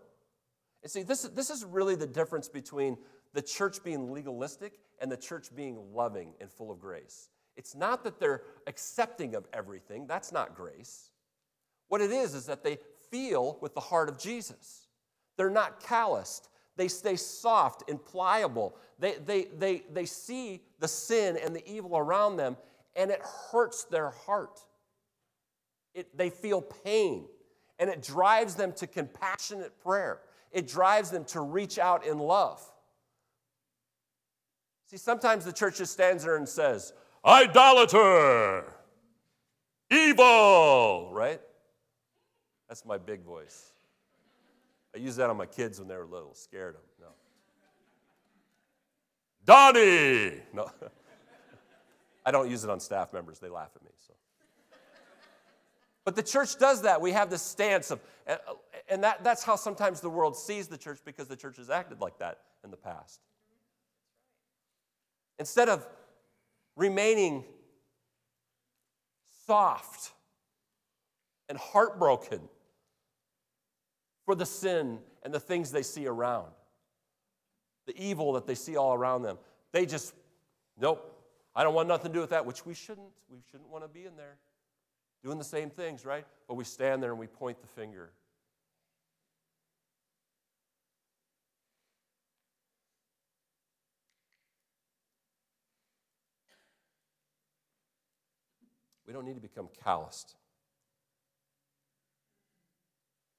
And 0.83 0.91
see, 0.91 1.03
this, 1.03 1.21
this 1.21 1.49
is 1.49 1.63
really 1.63 1.95
the 1.95 2.05
difference 2.05 2.49
between 2.49 2.97
the 3.31 3.41
church 3.41 3.81
being 3.81 4.11
legalistic 4.11 4.73
and 4.99 5.09
the 5.09 5.15
church 5.15 5.55
being 5.55 5.77
loving 5.93 6.33
and 6.41 6.51
full 6.51 6.69
of 6.69 6.81
grace. 6.81 7.29
It's 7.55 7.75
not 7.75 8.03
that 8.03 8.19
they're 8.19 8.41
accepting 8.67 9.35
of 9.35 9.47
everything, 9.53 10.05
that's 10.05 10.33
not 10.33 10.53
grace. 10.53 11.09
What 11.87 12.01
it 12.01 12.11
is, 12.11 12.33
is 12.33 12.45
that 12.47 12.61
they 12.61 12.77
feel 13.09 13.57
with 13.61 13.73
the 13.73 13.79
heart 13.79 14.09
of 14.09 14.19
Jesus. 14.19 14.87
They're 15.37 15.49
not 15.49 15.79
calloused, 15.79 16.49
they 16.75 16.89
stay 16.89 17.15
soft 17.15 17.89
and 17.89 18.03
pliable. 18.03 18.75
They, 18.99 19.15
they, 19.25 19.45
they, 19.57 19.83
they 19.93 20.05
see 20.05 20.61
the 20.79 20.89
sin 20.89 21.37
and 21.41 21.55
the 21.55 21.65
evil 21.69 21.97
around 21.97 22.35
them 22.35 22.57
and 22.95 23.11
it 23.11 23.21
hurts 23.51 23.85
their 23.85 24.09
heart. 24.09 24.59
It, 25.93 26.15
they 26.17 26.29
feel 26.29 26.61
pain, 26.61 27.25
and 27.79 27.89
it 27.89 28.01
drives 28.01 28.55
them 28.55 28.73
to 28.73 28.87
compassionate 28.87 29.79
prayer. 29.81 30.19
It 30.51 30.67
drives 30.67 31.11
them 31.11 31.25
to 31.25 31.41
reach 31.41 31.79
out 31.79 32.05
in 32.05 32.19
love. 32.19 32.61
See, 34.87 34.97
sometimes 34.97 35.45
the 35.45 35.53
church 35.53 35.77
just 35.77 35.93
stands 35.93 36.23
there 36.23 36.37
and 36.37 36.49
says, 36.49 36.93
idolater, 37.23 38.65
evil, 39.91 41.11
right? 41.13 41.39
That's 42.67 42.85
my 42.85 42.97
big 42.97 43.23
voice. 43.23 43.71
I 44.95 44.99
use 44.99 45.15
that 45.17 45.29
on 45.29 45.37
my 45.37 45.45
kids 45.45 45.79
when 45.79 45.87
they 45.87 45.95
were 45.95 46.05
little, 46.05 46.33
scared 46.33 46.75
them. 46.75 46.81
No. 46.99 47.07
Donnie! 49.45 50.41
No. 50.53 50.71
I 52.29 52.31
don't 52.31 52.47
use 52.47 52.63
it 52.63 52.69
on 52.69 52.79
staff 52.79 53.11
members, 53.11 53.39
they 53.39 53.49
laugh 53.49 53.71
at 53.75 53.83
me. 53.83 53.89
So. 54.05 54.13
But 56.05 56.15
the 56.15 56.21
church 56.21 56.59
does 56.59 56.83
that. 56.83 57.01
We 57.01 57.11
have 57.11 57.31
this 57.31 57.41
stance 57.41 57.89
of, 57.89 57.99
and 58.87 59.03
that, 59.03 59.23
that's 59.23 59.43
how 59.43 59.55
sometimes 59.55 59.99
the 59.99 60.11
world 60.11 60.37
sees 60.37 60.67
the 60.67 60.77
church 60.77 60.99
because 61.03 61.27
the 61.27 61.35
church 61.35 61.57
has 61.57 61.71
acted 61.71 62.01
like 62.01 62.19
that 62.19 62.41
in 62.63 62.69
the 62.69 62.77
past. 62.77 63.19
Instead 65.39 65.69
of 65.69 65.87
remaining 66.75 67.45
soft 69.47 70.11
and 71.49 71.57
heartbroken 71.57 72.41
for 74.23 74.35
the 74.35 74.45
sin 74.45 74.99
and 75.23 75.33
the 75.33 75.39
things 75.39 75.71
they 75.71 75.81
see 75.81 76.05
around, 76.05 76.51
the 77.87 77.99
evil 77.99 78.33
that 78.33 78.45
they 78.45 78.53
see 78.53 78.77
all 78.77 78.93
around 78.93 79.23
them, 79.23 79.39
they 79.71 79.87
just, 79.87 80.13
nope, 80.79 81.18
I 81.59 81.63
don't 81.63 81.73
want 81.73 81.89
nothing 81.89 82.13
to 82.13 82.13
do 82.13 82.21
with 82.21 82.29
that, 82.29 82.45
which 82.45 82.65
we 82.65 82.73
shouldn't. 82.73 83.09
We 83.29 83.39
shouldn't 83.51 83.69
want 83.69 83.83
to 83.83 83.89
be 83.89 84.05
in 84.05 84.15
there 84.15 84.37
doing 85.21 85.37
the 85.37 85.43
same 85.43 85.69
things, 85.69 86.05
right? 86.05 86.25
But 86.47 86.53
we 86.53 86.63
stand 86.63 87.03
there 87.03 87.11
and 87.11 87.19
we 87.19 87.27
point 87.27 87.59
the 87.59 87.67
finger. 87.67 88.11
We 99.05 99.11
don't 99.11 99.25
need 99.25 99.35
to 99.35 99.41
become 99.41 99.67
calloused. 99.83 100.37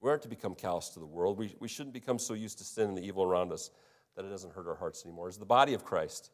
We 0.03 0.11
aren't 0.11 0.21
to 0.25 0.29
become 0.29 0.55
callous 0.55 0.91
to 0.91 0.99
the 0.99 1.07
world. 1.07 1.39
We, 1.39 1.57
we 1.59 1.69
shouldn't 1.69 1.95
become 1.95 2.19
so 2.19 2.35
used 2.35 2.59
to 2.59 2.65
sin 2.65 2.91
and 2.91 2.99
the 2.99 3.03
evil 3.03 3.25
around 3.25 3.51
us 3.51 3.71
that 4.15 4.27
it 4.27 4.29
doesn't 4.29 4.53
hurt 4.53 4.69
our 4.69 4.75
hearts 4.75 5.07
anymore. 5.07 5.29
As 5.29 5.39
the 5.39 5.47
body 5.47 5.73
of 5.73 5.87
Christ, 5.87 6.31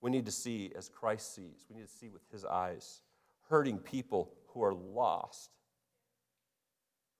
we 0.00 0.10
need 0.10 0.26
to 0.26 0.32
see 0.32 0.72
as 0.76 0.88
Christ 0.88 1.34
sees. 1.34 1.66
We 1.68 1.76
need 1.76 1.86
to 1.86 1.92
see 1.92 2.08
with 2.08 2.22
his 2.30 2.44
eyes, 2.44 3.02
hurting 3.48 3.78
people 3.78 4.32
who 4.48 4.62
are 4.62 4.74
lost, 4.74 5.50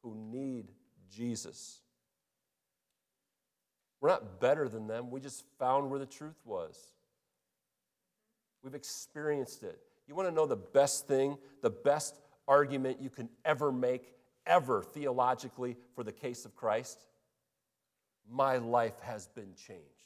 who 0.02 0.14
need 0.14 0.70
Jesus. 1.10 1.80
We're 4.00 4.10
not 4.10 4.40
better 4.40 4.68
than 4.68 4.86
them. 4.86 5.10
We 5.10 5.20
just 5.20 5.44
found 5.58 5.90
where 5.90 5.98
the 5.98 6.06
truth 6.06 6.40
was. 6.44 6.92
We've 8.62 8.74
experienced 8.74 9.62
it. 9.62 9.80
You 10.06 10.14
want 10.14 10.28
to 10.28 10.34
know 10.34 10.46
the 10.46 10.56
best 10.56 11.06
thing, 11.06 11.36
the 11.62 11.70
best 11.70 12.20
argument 12.46 13.00
you 13.00 13.10
can 13.10 13.28
ever 13.44 13.72
make, 13.72 14.14
ever 14.46 14.82
theologically, 14.82 15.76
for 15.94 16.04
the 16.04 16.12
case 16.12 16.44
of 16.44 16.54
Christ? 16.54 17.04
My 18.30 18.58
life 18.58 18.98
has 19.00 19.26
been 19.26 19.54
changed. 19.54 19.97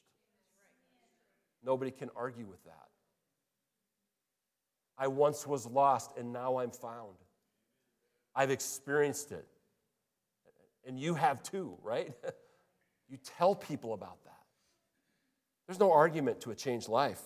Nobody 1.65 1.91
can 1.91 2.11
argue 2.17 2.47
with 2.47 2.63
that. 2.65 2.89
I 4.99 5.09
once 5.09 5.47
was 5.47 5.67
lost 5.67 6.17
and 6.17 6.33
now 6.33 6.59
I'm 6.59 6.71
found. 6.71 7.17
I've 8.35 8.51
experienced 8.51 9.33
it. 9.33 9.47
And 10.87 10.99
you 10.99 11.15
have 11.15 11.43
too, 11.43 11.79
right? 11.83 12.13
you 13.09 13.19
tell 13.39 13.55
people 13.55 13.95
about 13.95 14.23
that. 14.25 14.33
There's 15.67 15.79
no 15.79 15.93
argument 15.93 16.41
to 16.43 16.51
a 16.51 16.55
changed 16.55 16.89
life. 16.89 17.23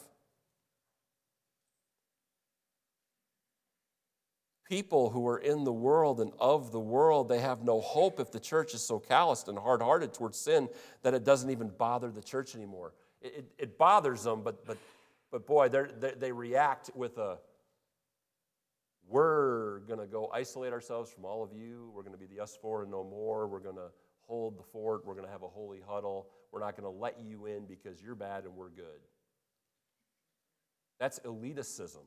people 4.69 5.11
who 5.11 5.27
are 5.29 5.39
in 5.39 5.65
the 5.65 5.73
world 5.73 6.21
and 6.21 6.33
of 6.39 6.73
the 6.73 6.81
world, 6.81 7.29
they 7.29 7.39
have 7.39 7.63
no 7.63 7.81
hope 7.81 8.21
if 8.21 8.33
the 8.33 8.41
church 8.41 8.75
is 8.75 8.83
so 8.83 8.99
calloused 8.99 9.49
and 9.49 9.59
hard 9.59 9.81
hearted 9.81 10.13
towards 10.13 10.39
sin 10.39 10.69
that 11.03 11.15
it 11.15 11.25
doesn't 11.25 11.51
even 11.51 11.69
bother 11.69 12.11
the 12.11 12.23
church 12.23 12.55
anymore. 12.55 12.93
It, 13.23 13.51
it, 13.59 13.79
bothers 13.79 14.23
them, 14.23 14.43
but, 14.43 14.67
but, 14.67 14.77
but 15.33 15.47
boy, 15.47 15.69
they 15.69 16.13
they 16.19 16.33
react 16.33 16.91
with 16.95 17.19
a 17.19 17.39
we're 19.09 19.81
going 19.81 20.01
to 20.01 20.07
go 20.07 20.31
isolate 20.35 20.73
ourselves 20.73 21.11
from 21.13 21.25
all 21.25 21.43
of 21.43 21.53
you. 21.53 21.91
We're 21.95 22.03
going 22.03 22.15
to 22.15 22.19
be 22.19 22.27
the 22.27 22.43
us 22.43 22.59
four 22.61 22.83
and 22.83 22.91
no 22.91 23.05
more. 23.05 23.47
We're 23.47 23.61
going 23.61 23.77
to 23.77 23.91
hold 24.23 24.59
the 24.59 24.65
fort. 24.65 25.07
We're 25.07 25.15
going 25.15 25.27
to 25.27 25.31
have 25.31 25.43
a 25.43 25.49
holy 25.49 25.81
huddle. 25.87 26.27
We're 26.51 26.61
not 26.61 26.77
going 26.77 26.93
to 26.93 26.99
let 26.99 27.21
you 27.21 27.47
in 27.47 27.67
because 27.67 28.03
you're 28.03 28.17
bad 28.17 28.45
and 28.45 28.57
we're 28.57 28.71
good. 28.71 29.01
That's 30.99 31.21
elitism. 31.21 31.99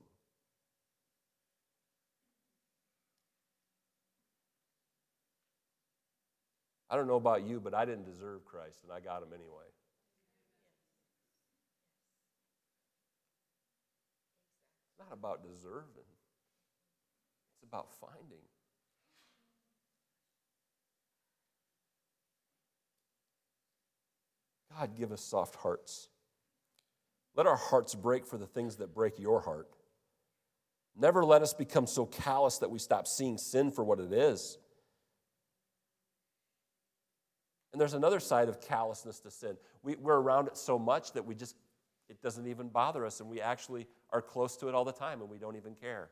I 6.89 6.95
don't 6.95 7.07
know 7.07 7.15
about 7.15 7.43
you, 7.43 7.59
but 7.59 7.75
I 7.75 7.85
didn't 7.85 8.05
deserve 8.05 8.43
Christ, 8.45 8.79
and 8.83 8.91
I 8.91 8.99
got 8.99 9.21
him 9.21 9.29
anyway. 9.31 9.69
Not 15.09 15.17
about 15.17 15.43
deserving, 15.43 15.85
it's 17.55 17.63
about 17.63 17.87
finding. 17.99 18.37
God, 24.77 24.95
give 24.95 25.11
us 25.11 25.21
soft 25.21 25.55
hearts. 25.55 26.09
Let 27.35 27.47
our 27.47 27.57
hearts 27.57 27.95
break 27.95 28.25
for 28.25 28.37
the 28.37 28.45
things 28.45 28.77
that 28.77 28.93
break 28.93 29.19
your 29.19 29.41
heart. 29.41 29.67
Never 30.97 31.23
let 31.23 31.41
us 31.41 31.53
become 31.53 31.87
so 31.87 32.05
callous 32.05 32.57
that 32.59 32.69
we 32.69 32.79
stop 32.79 33.07
seeing 33.07 33.37
sin 33.37 33.71
for 33.71 33.83
what 33.83 33.99
it 33.99 34.11
is. 34.11 34.57
And 37.71 37.79
there's 37.79 37.93
another 37.93 38.19
side 38.19 38.49
of 38.49 38.59
callousness 38.61 39.19
to 39.21 39.31
sin. 39.31 39.57
We, 39.83 39.95
we're 39.95 40.19
around 40.19 40.47
it 40.47 40.57
so 40.57 40.79
much 40.79 41.13
that 41.13 41.25
we 41.25 41.35
just, 41.35 41.55
it 42.09 42.21
doesn't 42.21 42.47
even 42.47 42.69
bother 42.69 43.05
us, 43.05 43.19
and 43.19 43.29
we 43.29 43.39
actually 43.41 43.87
are 44.11 44.21
close 44.21 44.57
to 44.57 44.67
it 44.67 44.75
all 44.75 44.85
the 44.85 44.91
time, 44.91 45.21
and 45.21 45.29
we 45.29 45.37
don't 45.37 45.55
even 45.55 45.75
care. 45.75 46.09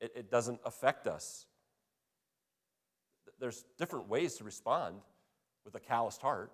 It, 0.00 0.12
it 0.16 0.30
doesn't 0.30 0.60
affect 0.64 1.06
us. 1.06 1.46
There's 3.40 3.64
different 3.78 4.08
ways 4.08 4.34
to 4.34 4.44
respond 4.44 4.96
with 5.64 5.74
a 5.74 5.80
calloused 5.80 6.22
heart. 6.22 6.52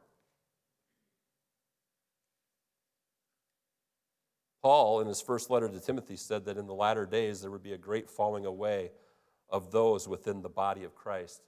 Paul, 4.63 5.01
in 5.01 5.09
his 5.09 5.23
first 5.23 5.51
letter 5.51 5.69
to 5.69 5.81
Timothy, 5.81 6.17
said 6.17 6.45
that 6.45 6.59
in 6.59 6.67
the 6.67 6.75
latter 6.75 7.07
days 7.07 7.41
there 7.41 7.51
would 7.51 7.63
be 7.63 7.73
a 7.73 7.79
great 7.79 8.11
falling 8.11 8.45
away 8.45 8.91
of 9.49 9.71
those 9.71 10.07
within 10.07 10.43
the 10.43 10.49
body 10.49 10.85
of 10.85 10.95
Christ 10.95 11.43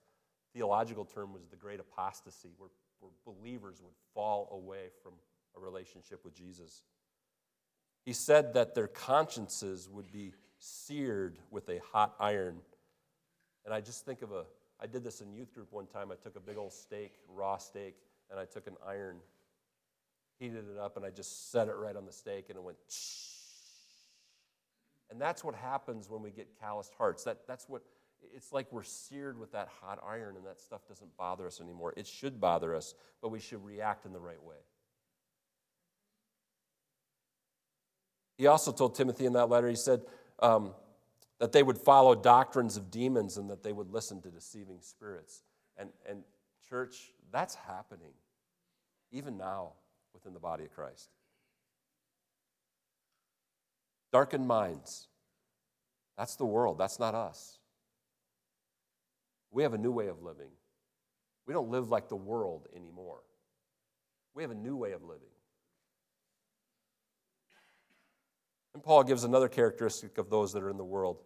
theological 0.53 1.05
term 1.05 1.33
was 1.33 1.47
the 1.47 1.57
great 1.57 1.81
apostasy, 1.81 2.51
where, 2.59 2.71
where 3.01 3.13
believers 3.25 3.81
would 3.83 3.95
fall 4.15 4.49
away 4.53 4.89
from 5.03 5.13
a 5.57 5.61
relationship 5.61 6.25
with 6.25 6.35
Jesus. 6.35 6.83
He 8.05 8.13
said 8.13 8.55
that 8.55 8.75
their 8.75 8.89
consciences 8.89 9.89
would 9.91 10.11
be 10.11 10.33
seared 10.59 11.39
with 11.51 11.69
a 11.69 11.81
hot 11.93 12.15
iron. 12.19 12.59
And 13.65 13.73
I 13.73 13.81
just 13.81 14.05
think 14.05 14.23
of 14.23 14.33
a, 14.33 14.45
I 14.81 14.87
did 14.87 15.05
this 15.05 15.21
in 15.21 15.33
youth 15.33 15.53
group 15.55 15.73
one 15.73 15.87
time. 15.87 16.11
I 16.11 16.17
took 16.17 16.37
a 16.37 16.41
big 16.41 16.57
old 16.57 16.73
steak, 16.73 17.13
raw 17.29 17.57
steak, 17.57 17.95
and 18.31 18.41
I 18.41 18.45
took 18.45 18.67
an 18.67 18.77
iron, 18.87 19.19
heated 20.39 20.65
it 20.73 20.79
up, 20.79 20.97
and 20.97 21.07
I 21.07 21.11
just 21.11 21.53
set 21.53 21.69
it 21.69 21.75
right 21.75 21.95
on 21.95 22.05
the 22.05 22.13
steak, 22.13 22.47
and 22.49 22.57
it 22.57 22.63
went 22.63 22.79
shh. 22.89 23.33
And 25.11 25.21
that's 25.21 25.45
what 25.45 25.55
happens 25.55 26.09
when 26.09 26.23
we 26.23 26.31
get 26.31 26.49
calloused 26.59 26.95
hearts. 26.97 27.25
That, 27.25 27.47
that's 27.47 27.69
what 27.69 27.83
it's 28.35 28.53
like 28.53 28.73
we're 28.73 28.83
seared 28.83 29.39
with 29.39 29.53
that 29.53 29.69
hot 29.81 30.03
iron 30.07 30.37
and 30.37 30.47
that 30.47 30.61
stuff 30.61 30.87
doesn't 30.87 31.17
bother 31.17 31.47
us 31.47 31.61
anymore. 31.61 31.93
It 31.97 32.07
should 32.07 32.41
bother 32.41 32.75
us, 32.75 32.95
but 33.21 33.29
we 33.29 33.41
should 33.41 33.65
react 33.65 34.07
in 34.07 34.13
the 34.13 34.21
right 34.21 34.43
way. 34.43 34.57
He 38.43 38.49
also 38.49 38.73
told 38.73 38.97
Timothy 38.97 39.25
in 39.25 39.35
that 39.35 39.49
letter, 39.49 39.69
he 39.69 39.77
said 39.77 40.01
um, 40.41 40.75
that 41.39 41.53
they 41.53 41.63
would 41.63 41.79
follow 41.79 42.17
doctrines 42.17 42.77
of 42.77 42.91
demons 42.91 43.37
and 43.37 43.49
that 43.49 43.63
they 43.63 43.73
would 43.73 43.93
listen 43.93 44.21
to 44.21 44.31
deceiving 44.31 44.79
spirits. 44.81 45.45
And, 45.77 45.91
and 46.09 46.25
church, 46.69 47.13
that's 47.31 47.55
happening 47.55 48.11
even 49.13 49.39
now 49.39 49.75
within 50.13 50.35
the 50.35 50.41
body 50.41 50.65
of 50.65 50.73
Christ. 50.75 51.09
Darkened 54.11 54.49
minds. 54.49 55.07
That's 56.19 56.35
the 56.35 56.45
world, 56.45 56.79
that's 56.79 56.99
not 56.99 57.15
us. 57.15 57.61
We 59.53 59.63
have 59.63 59.73
a 59.73 59.79
new 59.79 59.93
way 59.93 60.09
of 60.09 60.21
living. 60.21 60.51
We 61.47 61.55
don't 61.55 61.71
live 61.71 61.91
like 61.91 62.09
the 62.09 62.17
world 62.17 62.67
anymore. 62.75 63.21
We 64.35 64.43
have 64.43 64.51
a 64.51 64.57
new 64.57 64.75
way 64.75 64.91
of 64.91 65.05
living. 65.05 65.32
And 68.75 68.83
Paul 68.83 69.05
gives 69.05 69.25
another 69.25 69.49
characteristic 69.49 70.19
of 70.19 70.31
those 70.31 70.53
that 70.53 70.63
are 70.63 70.71
in 70.71 70.79
the 70.79 70.85
world. 70.85 71.19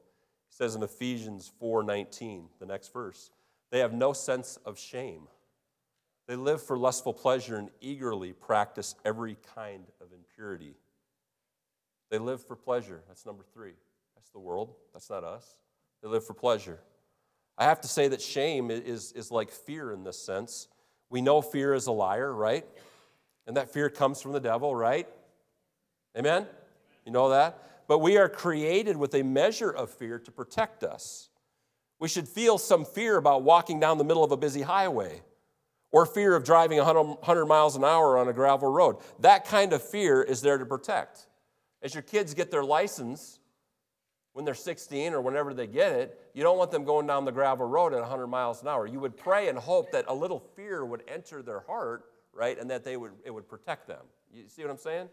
He 0.49 0.55
says 0.55 0.75
in 0.75 0.83
Ephesians 0.83 1.53
4:19, 1.61 2.49
the 2.59 2.67
next 2.67 2.93
verse, 2.93 3.31
they 3.71 3.81
have 3.81 3.93
no 3.93 4.13
sense 4.13 4.59
of 4.65 4.79
shame. 4.79 5.29
They 6.27 6.37
live 6.37 6.63
for 6.63 6.77
lustful 6.77 7.15
pleasure 7.15 7.57
and 7.57 7.71
eagerly 7.81 8.33
practice 8.33 8.95
every 9.05 9.37
kind 9.55 9.87
of 10.01 10.13
impurity. 10.13 10.77
They 12.11 12.19
live 12.19 12.45
for 12.45 12.57
pleasure. 12.57 13.03
That's 13.07 13.27
number 13.27 13.45
3. 13.53 13.73
That's 14.17 14.31
the 14.31 14.41
world. 14.41 14.75
That's 14.93 15.11
not 15.11 15.25
us. 15.25 15.59
They 16.03 16.09
live 16.09 16.27
for 16.27 16.35
pleasure. 16.35 16.81
I 17.59 17.65
have 17.65 17.81
to 17.83 17.89
say 17.89 18.09
that 18.09 18.21
shame 18.21 18.71
is, 18.71 19.13
is 19.13 19.31
like 19.31 19.51
fear 19.51 19.93
in 19.93 20.05
this 20.05 20.19
sense. 20.19 20.69
We 21.11 21.21
know 21.21 21.41
fear 21.41 21.75
is 21.75 21.87
a 21.87 21.93
liar, 21.93 22.33
right? 22.33 22.67
And 23.47 23.57
that 23.57 23.73
fear 23.73 23.89
comes 23.89 24.21
from 24.21 24.33
the 24.33 24.41
devil, 24.41 24.75
right? 24.75 25.09
Amen? 26.17 26.47
You 27.07 27.13
know 27.13 27.31
that? 27.31 27.87
But 27.89 28.01
we 28.01 28.19
are 28.19 28.29
created 28.29 28.97
with 28.97 29.15
a 29.15 29.23
measure 29.23 29.71
of 29.71 29.91
fear 29.91 30.19
to 30.19 30.31
protect 30.31 30.83
us. 30.85 31.31
We 31.99 32.09
should 32.09 32.29
feel 32.29 32.59
some 32.59 32.85
fear 32.85 33.17
about 33.17 33.45
walking 33.45 33.81
down 33.81 33.97
the 33.97 34.05
middle 34.05 34.25
of 34.25 34.33
a 34.33 34.37
busy 34.37 34.63
highway 34.63 35.23
or 35.93 36.05
fear 36.05 36.35
of 36.35 36.45
driving 36.45 36.79
100 36.79 37.47
miles 37.47 37.77
an 37.77 37.85
hour 37.85 38.19
on 38.19 38.29
a 38.29 38.33
gravel 38.33 38.71
road. 38.71 38.97
That 39.21 39.47
kind 39.47 39.73
of 39.73 39.83
fear 39.83 40.21
is 40.21 40.43
there 40.43 40.59
to 40.59 40.67
protect. 40.67 41.29
As 41.81 41.95
your 41.95 42.03
kids 42.03 42.35
get 42.35 42.51
their 42.51 42.65
license, 42.65 43.39
when 44.33 44.45
they're 44.45 44.55
16 44.55 45.15
or 45.15 45.23
whenever 45.23 45.55
they 45.55 45.67
get 45.67 45.93
it, 45.93 46.21
you 46.35 46.43
don't 46.43 46.59
want 46.59 46.71
them 46.71 46.85
going 46.85 47.07
down 47.07 47.25
the 47.25 47.33
gravel 47.33 47.67
road 47.67 47.95
at 47.95 48.01
100 48.01 48.27
miles 48.27 48.61
an 48.61 48.69
hour. 48.69 48.87
You 48.87 49.01
would 49.01 49.17
pray 49.17 49.49
and 49.49 49.57
hope 49.57 49.93
that 49.93 50.05
a 50.09 50.15
little 50.15 50.41
fear 50.55 50.85
would 50.85 51.03
enter 51.09 51.41
their 51.41 51.61
heart, 51.61 52.05
right, 52.35 52.59
and 52.59 52.69
that 52.69 52.85
they 52.85 52.99
would, 52.99 53.13
it 53.25 53.31
would 53.31 53.49
protect 53.49 53.87
them. 53.87 54.05
You 54.31 54.49
see 54.49 54.63
what 54.63 54.71
I'm 54.71 54.77
saying? 54.77 55.09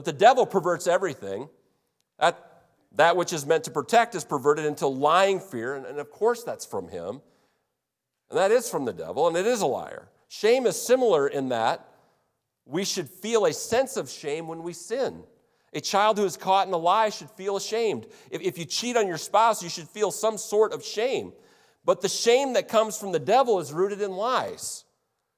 But 0.00 0.06
the 0.06 0.18
devil 0.18 0.46
perverts 0.46 0.86
everything. 0.86 1.50
That, 2.18 2.62
that 2.96 3.18
which 3.18 3.34
is 3.34 3.44
meant 3.44 3.64
to 3.64 3.70
protect 3.70 4.14
is 4.14 4.24
perverted 4.24 4.64
into 4.64 4.86
lying 4.86 5.40
fear, 5.40 5.74
and, 5.74 5.84
and 5.84 5.98
of 5.98 6.10
course 6.10 6.42
that's 6.42 6.64
from 6.64 6.88
him. 6.88 7.20
And 8.30 8.38
that 8.38 8.50
is 8.50 8.70
from 8.70 8.86
the 8.86 8.94
devil, 8.94 9.28
and 9.28 9.36
it 9.36 9.46
is 9.46 9.60
a 9.60 9.66
liar. 9.66 10.08
Shame 10.28 10.64
is 10.64 10.80
similar 10.80 11.28
in 11.28 11.50
that 11.50 11.86
we 12.64 12.82
should 12.82 13.10
feel 13.10 13.44
a 13.44 13.52
sense 13.52 13.98
of 13.98 14.08
shame 14.08 14.48
when 14.48 14.62
we 14.62 14.72
sin. 14.72 15.22
A 15.74 15.82
child 15.82 16.16
who 16.16 16.24
is 16.24 16.38
caught 16.38 16.66
in 16.66 16.72
a 16.72 16.78
lie 16.78 17.10
should 17.10 17.28
feel 17.32 17.58
ashamed. 17.58 18.06
If, 18.30 18.40
if 18.40 18.56
you 18.56 18.64
cheat 18.64 18.96
on 18.96 19.06
your 19.06 19.18
spouse, 19.18 19.62
you 19.62 19.68
should 19.68 19.86
feel 19.86 20.10
some 20.10 20.38
sort 20.38 20.72
of 20.72 20.82
shame. 20.82 21.34
But 21.84 22.00
the 22.00 22.08
shame 22.08 22.54
that 22.54 22.68
comes 22.68 22.96
from 22.96 23.12
the 23.12 23.18
devil 23.18 23.60
is 23.60 23.70
rooted 23.70 24.00
in 24.00 24.12
lies. 24.12 24.84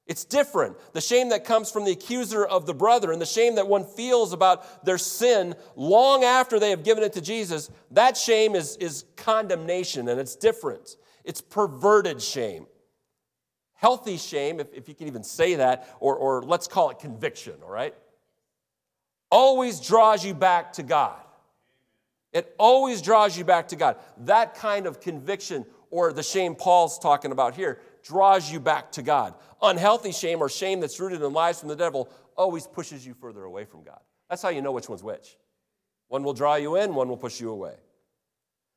It's 0.05 0.25
different. 0.25 0.77
The 0.93 1.01
shame 1.01 1.29
that 1.29 1.45
comes 1.45 1.71
from 1.71 1.85
the 1.85 1.91
accuser 1.91 2.43
of 2.43 2.65
the 2.65 2.73
brother 2.73 3.11
and 3.11 3.21
the 3.21 3.25
shame 3.25 3.55
that 3.55 3.67
one 3.67 3.85
feels 3.85 4.33
about 4.33 4.85
their 4.85 4.97
sin 4.97 5.55
long 5.75 6.23
after 6.23 6.59
they 6.59 6.71
have 6.71 6.83
given 6.83 7.03
it 7.03 7.13
to 7.13 7.21
Jesus, 7.21 7.69
that 7.91 8.17
shame 8.17 8.53
is, 8.55 8.75
is 8.77 9.05
condemnation 9.15 10.09
and 10.09 10.19
it's 10.19 10.35
different. 10.35 10.97
It's 11.23 11.39
perverted 11.39 12.21
shame. 12.21 12.67
Healthy 13.75 14.17
shame, 14.17 14.59
if, 14.59 14.73
if 14.73 14.89
you 14.89 14.95
can 14.95 15.07
even 15.07 15.23
say 15.23 15.55
that, 15.55 15.87
or, 15.99 16.15
or 16.15 16.41
let's 16.43 16.67
call 16.67 16.89
it 16.89 16.99
conviction, 16.99 17.55
all 17.63 17.71
right? 17.71 17.95
always 19.33 19.79
draws 19.79 20.23
you 20.23 20.35
back 20.35 20.73
to 20.73 20.83
God. 20.83 21.19
It 22.33 22.53
always 22.59 23.01
draws 23.01 23.35
you 23.35 23.43
back 23.43 23.69
to 23.69 23.75
God. 23.75 23.97
That 24.25 24.53
kind 24.53 24.85
of 24.85 25.01
conviction, 25.01 25.65
or 25.89 26.13
the 26.13 26.21
shame 26.21 26.53
Paul's 26.53 26.99
talking 26.99 27.31
about 27.31 27.55
here, 27.55 27.81
draws 28.03 28.51
you 28.51 28.59
back 28.59 28.91
to 28.91 29.01
God. 29.01 29.33
Unhealthy 29.63 30.11
shame 30.11 30.41
or 30.41 30.49
shame 30.49 30.81
that's 30.81 30.99
rooted 30.99 31.21
in 31.21 31.33
lies 31.33 31.59
from 31.59 31.69
the 31.69 31.75
devil 31.75 32.09
always 32.35 32.67
pushes 32.67 33.07
you 33.07 33.13
further 33.13 33.43
away 33.43 33.65
from 33.65 33.83
God. 33.83 33.99
That's 34.29 34.41
how 34.41 34.49
you 34.49 34.61
know 34.61 34.71
which 34.71 34.89
one's 34.89 35.03
which. 35.03 35.37
One 36.09 36.23
will 36.23 36.33
draw 36.33 36.55
you 36.55 36.75
in, 36.75 36.93
one 36.93 37.07
will 37.07 37.17
push 37.17 37.39
you 37.39 37.49
away. 37.49 37.75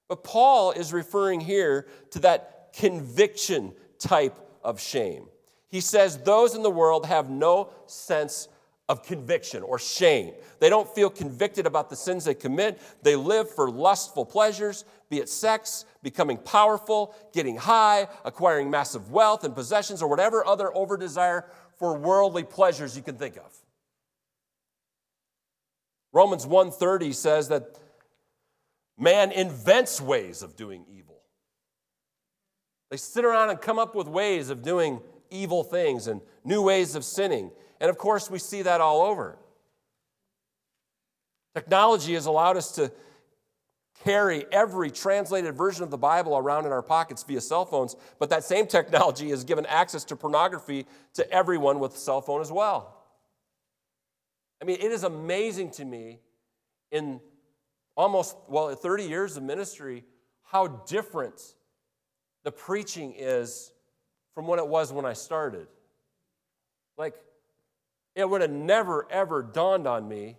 But 0.09 0.23
Paul 0.23 0.71
is 0.71 0.93
referring 0.93 1.41
here 1.41 1.87
to 2.11 2.21
that 2.21 2.73
conviction 2.73 3.75
type 3.99 4.39
of 4.63 4.81
shame. 4.81 5.27
He 5.69 5.81
says 5.81 6.19
those 6.19 6.55
in 6.55 6.63
the 6.63 6.71
world 6.71 7.07
have 7.07 7.29
no 7.29 7.71
sense 7.87 8.49
of 8.89 9.03
conviction 9.03 9.63
or 9.63 9.79
shame. 9.79 10.33
They 10.61 10.69
don't 10.69 10.89
feel 10.95 11.11
convicted 11.11 11.67
about 11.67 11.91
the 11.91 11.97
sins 11.97 12.25
they 12.25 12.35
commit. 12.35 12.81
They 13.03 13.17
live 13.17 13.51
for 13.51 13.69
lustful 13.69 14.25
pleasures, 14.25 14.85
be 15.11 15.19
it 15.19 15.29
sex, 15.29 15.85
becoming 16.03 16.37
powerful, 16.37 17.15
getting 17.33 17.57
high, 17.57 18.09
acquiring 18.25 18.71
massive 18.71 19.11
wealth 19.11 19.45
and 19.45 19.55
possessions, 19.55 20.03
or 20.03 20.09
whatever 20.09 20.47
other 20.47 20.75
over 20.77 20.97
desire 20.97 21.47
for 21.79 21.97
worldly 21.97 22.45
pleasures 22.45 22.97
you 22.97 23.03
can 23.03 23.17
think 23.17 23.37
of. 23.37 23.53
Romans 26.13 26.47
1:30 26.47 27.13
says 27.13 27.49
that 27.49 27.79
man 28.97 29.33
invents 29.33 30.01
ways 30.01 30.43
of 30.43 30.57
doing 30.57 30.87
evil. 30.89 31.23
They 32.91 32.97
sit 32.97 33.25
around 33.25 33.51
and 33.51 33.61
come 33.61 33.79
up 33.79 33.95
with 33.95 34.07
ways 34.07 34.49
of 34.49 34.63
doing 34.63 35.03
evil 35.29 35.65
things 35.65 36.07
and 36.07 36.21
new 36.45 36.63
ways 36.63 36.95
of 36.95 37.05
sinning. 37.05 37.51
And 37.81 37.91
of 37.91 37.99
course, 37.99 38.31
we 38.31 38.39
see 38.39 38.63
that 38.63 38.81
all 38.81 39.03
over. 39.03 39.39
Technology 41.55 42.15
has 42.15 42.27
allowed 42.27 42.57
us 42.57 42.73
to 42.73 42.93
carry 44.05 44.45
every 44.53 44.91
translated 44.91 45.57
version 45.57 45.83
of 45.83 45.91
the 45.91 45.99
Bible 45.99 46.37
around 46.37 46.67
in 46.67 46.73
our 46.73 46.83
pockets 46.83 47.23
via 47.23 47.41
cell 47.41 47.65
phones, 47.65 47.97
but 48.19 48.31
that 48.31 48.45
same 48.45 48.67
technology 48.67 49.31
has 49.31 49.43
given 49.43 49.65
access 49.67 50.05
to 50.05 50.17
pornography 50.17 50.87
to 51.15 51.29
everyone 51.31 51.81
with 51.81 51.95
a 51.95 51.99
cell 51.99 52.21
phone 52.21 52.41
as 52.41 52.53
well. 52.53 53.05
I 54.61 54.65
mean, 54.65 54.77
it 54.81 54.93
is 54.93 55.05
amazing 55.05 55.71
to 55.73 55.85
me 55.85 56.21
in 56.91 57.21
almost, 57.97 58.37
well, 58.49 58.75
30 58.75 59.05
years 59.05 59.37
of 59.37 59.43
ministry, 59.43 60.05
how 60.43 60.67
different 60.67 61.55
the 62.45 62.53
preaching 62.53 63.15
is 63.17 63.73
from 64.35 64.47
what 64.47 64.59
it 64.59 64.67
was 64.67 64.93
when 64.93 65.05
I 65.05 65.15
started. 65.15 65.67
Like, 66.97 67.15
it 68.17 68.29
would 68.29 68.41
have 68.41 68.51
never, 68.51 69.07
ever 69.11 69.43
dawned 69.43 69.87
on 69.87 70.09
me 70.09 70.39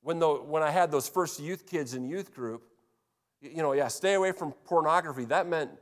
when, 0.00 0.20
the, 0.20 0.28
when 0.28 0.62
I 0.62 0.70
had 0.70 0.92
those 0.92 1.08
first 1.08 1.40
youth 1.40 1.66
kids 1.66 1.92
in 1.92 2.08
youth 2.08 2.32
group. 2.32 2.62
You 3.42 3.62
know, 3.62 3.72
yeah, 3.72 3.88
stay 3.88 4.14
away 4.14 4.30
from 4.30 4.52
pornography. 4.64 5.24
That 5.24 5.48
meant 5.48 5.72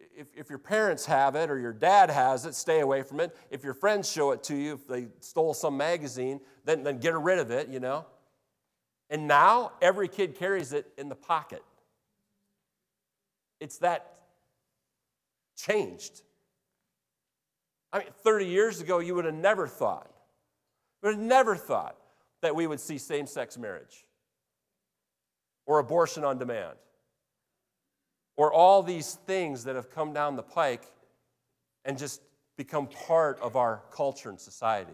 if, 0.00 0.26
if 0.36 0.50
your 0.50 0.58
parents 0.58 1.06
have 1.06 1.36
it 1.36 1.48
or 1.48 1.58
your 1.58 1.72
dad 1.72 2.10
has 2.10 2.44
it, 2.44 2.56
stay 2.56 2.80
away 2.80 3.02
from 3.02 3.20
it. 3.20 3.36
If 3.50 3.62
your 3.62 3.72
friends 3.72 4.10
show 4.10 4.32
it 4.32 4.42
to 4.44 4.56
you, 4.56 4.74
if 4.74 4.86
they 4.86 5.06
stole 5.20 5.54
some 5.54 5.76
magazine, 5.76 6.40
then, 6.64 6.82
then 6.82 6.98
get 6.98 7.14
rid 7.14 7.38
of 7.38 7.52
it, 7.52 7.68
you 7.68 7.78
know. 7.78 8.04
And 9.10 9.28
now 9.28 9.72
every 9.80 10.08
kid 10.08 10.34
carries 10.34 10.72
it 10.72 10.86
in 10.98 11.08
the 11.08 11.14
pocket. 11.14 11.62
It's 13.60 13.78
that 13.78 14.14
changed. 15.56 16.22
I 17.92 18.00
mean, 18.00 18.08
30 18.24 18.46
years 18.46 18.80
ago, 18.80 18.98
you 18.98 19.14
would 19.14 19.24
have 19.24 19.34
never 19.34 19.68
thought 19.68 20.11
have 21.10 21.18
never 21.18 21.56
thought 21.56 21.96
that 22.42 22.54
we 22.54 22.66
would 22.66 22.80
see 22.80 22.98
same 22.98 23.26
sex 23.26 23.58
marriage 23.58 24.04
or 25.66 25.78
abortion 25.78 26.24
on 26.24 26.38
demand 26.38 26.76
or 28.36 28.52
all 28.52 28.82
these 28.82 29.14
things 29.26 29.64
that 29.64 29.76
have 29.76 29.90
come 29.90 30.12
down 30.12 30.36
the 30.36 30.42
pike 30.42 30.84
and 31.84 31.98
just 31.98 32.20
become 32.56 32.86
part 32.86 33.38
of 33.40 33.56
our 33.56 33.82
culture 33.92 34.28
and 34.30 34.40
society. 34.40 34.92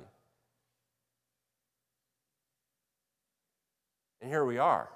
And 4.21 4.31
here 4.31 4.44
we 4.44 4.59
are. 4.59 4.88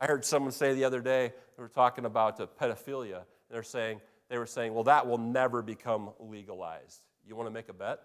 I 0.00 0.06
heard 0.06 0.24
someone 0.24 0.52
say 0.52 0.74
the 0.74 0.84
other 0.84 1.00
day, 1.00 1.32
they 1.56 1.62
were 1.62 1.68
talking 1.68 2.04
about 2.04 2.38
pedophilia. 2.58 3.16
and 3.16 3.24
They're 3.50 3.62
saying, 3.62 4.00
they 4.28 4.38
were 4.38 4.46
saying, 4.46 4.74
well, 4.74 4.84
that 4.84 5.06
will 5.06 5.18
never 5.18 5.62
become 5.62 6.10
legalized. 6.20 7.00
You 7.26 7.34
want 7.34 7.48
to 7.48 7.52
make 7.52 7.68
a 7.68 7.72
bet? 7.72 8.00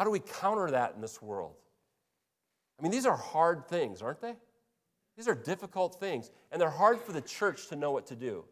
How 0.00 0.04
do 0.04 0.10
we 0.10 0.20
counter 0.20 0.70
that 0.70 0.94
in 0.94 1.02
this 1.02 1.20
world? 1.20 1.52
I 2.78 2.82
mean, 2.82 2.90
these 2.90 3.04
are 3.04 3.18
hard 3.18 3.68
things, 3.68 4.00
aren't 4.00 4.22
they? 4.22 4.34
These 5.14 5.28
are 5.28 5.34
difficult 5.34 6.00
things, 6.00 6.30
and 6.50 6.58
they're 6.58 6.70
hard 6.70 6.98
for 7.02 7.12
the 7.12 7.20
church 7.20 7.68
to 7.68 7.76
know 7.76 7.90
what 7.90 8.06
to 8.06 8.16
do. 8.16 8.46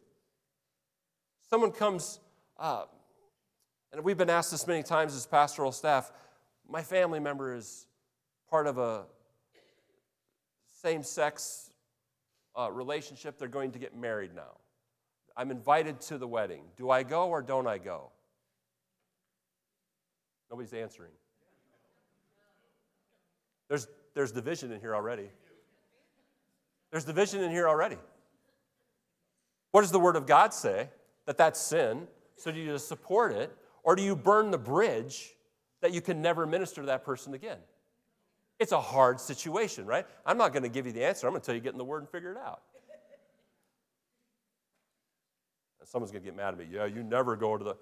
Someone 1.49 1.73
comes, 1.73 2.21
uh, 2.59 2.85
and 3.95 4.05
we've 4.05 4.19
been 4.19 4.29
asked 4.29 4.51
this 4.51 4.67
many 4.67 4.83
times 4.83 5.15
as 5.15 5.25
pastoral 5.25 5.73
staff. 5.73 6.13
My 6.69 6.83
family 6.83 7.19
member 7.19 7.55
is 7.55 7.87
part 8.51 8.67
of 8.67 8.77
a 8.77 9.07
same 10.69 11.03
sex 11.03 11.71
uh, 12.59 12.71
relationship. 12.71 13.39
They're 13.39 13.49
going 13.49 13.71
to 13.71 13.79
get 13.79 13.97
married 13.97 14.35
now. 14.37 14.59
I'm 15.35 15.51
invited 15.51 15.99
to 16.03 16.19
the 16.19 16.29
wedding. 16.29 16.65
Do 16.77 16.91
I 16.91 17.05
go 17.05 17.31
or 17.31 17.41
don't 17.41 17.67
I 17.67 17.79
go? 17.79 18.11
Nobody's 20.51 20.75
answering. 20.75 21.13
There's, 23.69 23.87
there's 24.15 24.33
division 24.33 24.73
in 24.73 24.81
here 24.81 24.95
already. 24.95 25.31
There's 26.91 27.05
division 27.05 27.43
in 27.43 27.51
here 27.51 27.69
already. 27.69 27.99
What 29.73 29.83
does 29.83 29.91
the 29.91 30.01
Word 30.01 30.17
of 30.17 30.27
God 30.27 30.55
say? 30.55 30.89
That 31.27 31.37
that's 31.37 31.61
sin. 31.61 32.09
So 32.37 32.51
do 32.51 32.59
you 32.59 32.73
just 32.73 32.89
support 32.89 33.33
it? 33.33 33.55
Or 33.83 33.95
do 33.95 34.03
you 34.03 34.17
burn 34.17 34.51
the 34.51 34.59
bridge 34.59 35.35
that 35.81 35.93
you 35.93 36.01
can 36.01 36.21
never 36.21 36.47
minister 36.47 36.81
to 36.81 36.87
that 36.87 37.05
person 37.05 37.35
again. 37.35 37.59
It's 38.59 38.73
a 38.73 38.81
hard 38.81 39.21
situation, 39.21 39.87
right? 39.87 40.05
I'm 40.27 40.37
not 40.37 40.53
going 40.53 40.65
to 40.65 40.69
give 40.69 40.87
you 40.87 40.93
the 40.93 41.05
answer. 41.05 41.27
I'm 41.27 41.33
going 41.33 41.41
to 41.41 41.47
tell 41.47 41.55
you 41.55 41.61
get 41.61 41.73
in 41.73 41.79
the 41.79 41.85
Word 41.85 41.99
and 41.99 42.09
figure 42.09 42.33
it 42.33 42.39
out. 42.39 42.63
And 45.79 45.89
someone's 45.89 46.11
going 46.11 46.25
to 46.25 46.29
get 46.29 46.37
mad 46.37 46.55
at 46.55 46.59
me. 46.59 46.67
Yeah, 46.71 46.87
you 46.87 47.03
never 47.05 47.37
go 47.37 47.57
to 47.57 47.65
the. 47.65 47.77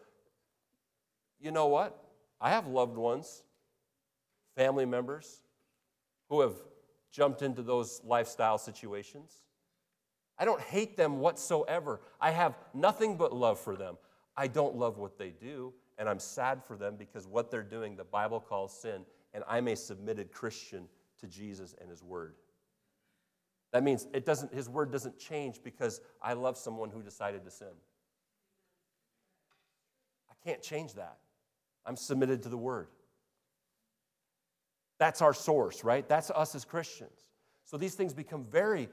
You 1.41 1.51
know 1.51 1.69
what? 1.69 1.99
I 2.41 2.51
have 2.51 2.67
loved 2.67 2.97
ones, 2.97 3.43
family 4.55 4.85
members, 4.85 5.41
who 6.29 6.41
have 6.41 6.55
jumped 7.11 7.43
into 7.43 7.63
those 7.63 8.01
lifestyle 8.05 8.59
situations. 8.59 9.43
I 10.39 10.45
don't 10.45 10.61
hate 10.61 10.97
them 10.97 11.21
whatsoever. 11.21 12.01
I 12.21 12.31
have 12.31 12.59
nothing 12.75 13.17
but 13.17 13.33
love 13.33 13.59
for 13.59 13.77
them. 13.77 13.97
I 14.37 14.49
don't 14.49 14.77
love 14.77 14.99
what 14.99 15.19
they 15.19 15.31
do, 15.31 15.73
and 15.97 16.09
I'm 16.09 16.19
sad 16.19 16.63
for 16.63 16.77
them 16.77 16.97
because 16.97 17.27
what 17.27 17.51
they're 17.51 17.63
doing, 17.63 17.97
the 17.97 18.05
Bible 18.05 18.39
calls 18.39 18.79
sin, 18.79 19.03
and 19.33 19.43
I'm 19.49 19.69
a 19.69 19.77
submitted 19.77 20.31
Christian 20.31 20.89
to 21.21 21.27
Jesus 21.27 21.75
and 21.81 21.89
His 21.89 22.03
Word. 22.03 22.35
That 23.73 23.83
means 23.83 24.07
it 24.13 24.27
doesn't, 24.27 24.53
His 24.53 24.69
Word 24.69 24.93
doesn't 24.93 25.19
change 25.19 25.61
because 25.65 26.01
I 26.21 26.35
love 26.35 26.59
someone 26.59 26.91
who 26.91 27.03
decided 27.03 27.45
to 27.45 27.51
sin. 27.51 27.69
I 30.31 30.35
can't 30.47 30.61
change 30.61 30.95
that. 30.95 31.17
I'm 31.87 31.97
submitted 31.97 32.43
to 32.43 32.51
the 32.51 32.59
Word. 32.59 32.89
That's 34.99 35.21
our 35.23 35.35
source, 35.35 35.85
right? 35.85 36.09
That's 36.09 36.31
us 36.31 36.55
as 36.55 36.65
Christians. 36.65 37.31
So 37.65 37.77
these 37.77 37.95
things 37.95 38.15
become 38.15 38.45
very, 38.45 38.89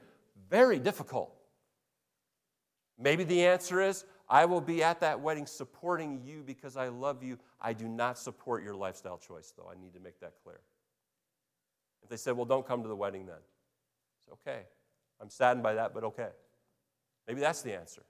very 0.50 0.78
difficult. 0.78 1.34
Maybe 2.98 3.24
the 3.24 3.46
answer 3.46 3.80
is 3.80 4.04
I 4.28 4.44
will 4.44 4.60
be 4.60 4.82
at 4.82 5.00
that 5.00 5.20
wedding 5.20 5.46
supporting 5.46 6.20
you 6.24 6.42
because 6.44 6.76
I 6.76 6.88
love 6.88 7.22
you. 7.22 7.38
I 7.60 7.72
do 7.72 7.88
not 7.88 8.18
support 8.18 8.62
your 8.62 8.74
lifestyle 8.74 9.18
choice, 9.18 9.52
though. 9.56 9.70
I 9.70 9.80
need 9.80 9.94
to 9.94 10.00
make 10.00 10.20
that 10.20 10.34
clear. 10.42 10.60
If 12.02 12.08
they 12.08 12.16
said, 12.16 12.36
well, 12.36 12.44
don't 12.44 12.66
come 12.66 12.82
to 12.82 12.88
the 12.88 12.96
wedding 12.96 13.26
then, 13.26 13.36
it's 14.20 14.28
okay. 14.32 14.62
I'm 15.20 15.30
saddened 15.30 15.62
by 15.62 15.74
that, 15.74 15.94
but 15.94 16.04
okay. 16.04 16.28
Maybe 17.26 17.40
that's 17.40 17.62
the 17.62 17.74
answer. 17.74 18.02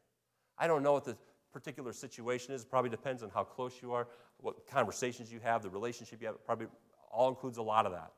I 0.58 0.66
don't 0.66 0.82
know 0.82 0.92
what 0.92 1.04
the 1.04 1.16
particular 1.52 1.92
situation 1.92 2.54
is. 2.54 2.62
It 2.62 2.70
probably 2.70 2.90
depends 2.90 3.22
on 3.22 3.30
how 3.30 3.44
close 3.44 3.80
you 3.80 3.92
are, 3.92 4.08
what 4.38 4.66
conversations 4.66 5.32
you 5.32 5.40
have, 5.40 5.62
the 5.62 5.70
relationship 5.70 6.20
you 6.20 6.26
have. 6.26 6.36
It 6.36 6.44
probably 6.44 6.66
all 7.14 7.28
includes 7.28 7.58
a 7.58 7.62
lot 7.62 7.86
of 7.86 7.92
that. 7.92 8.12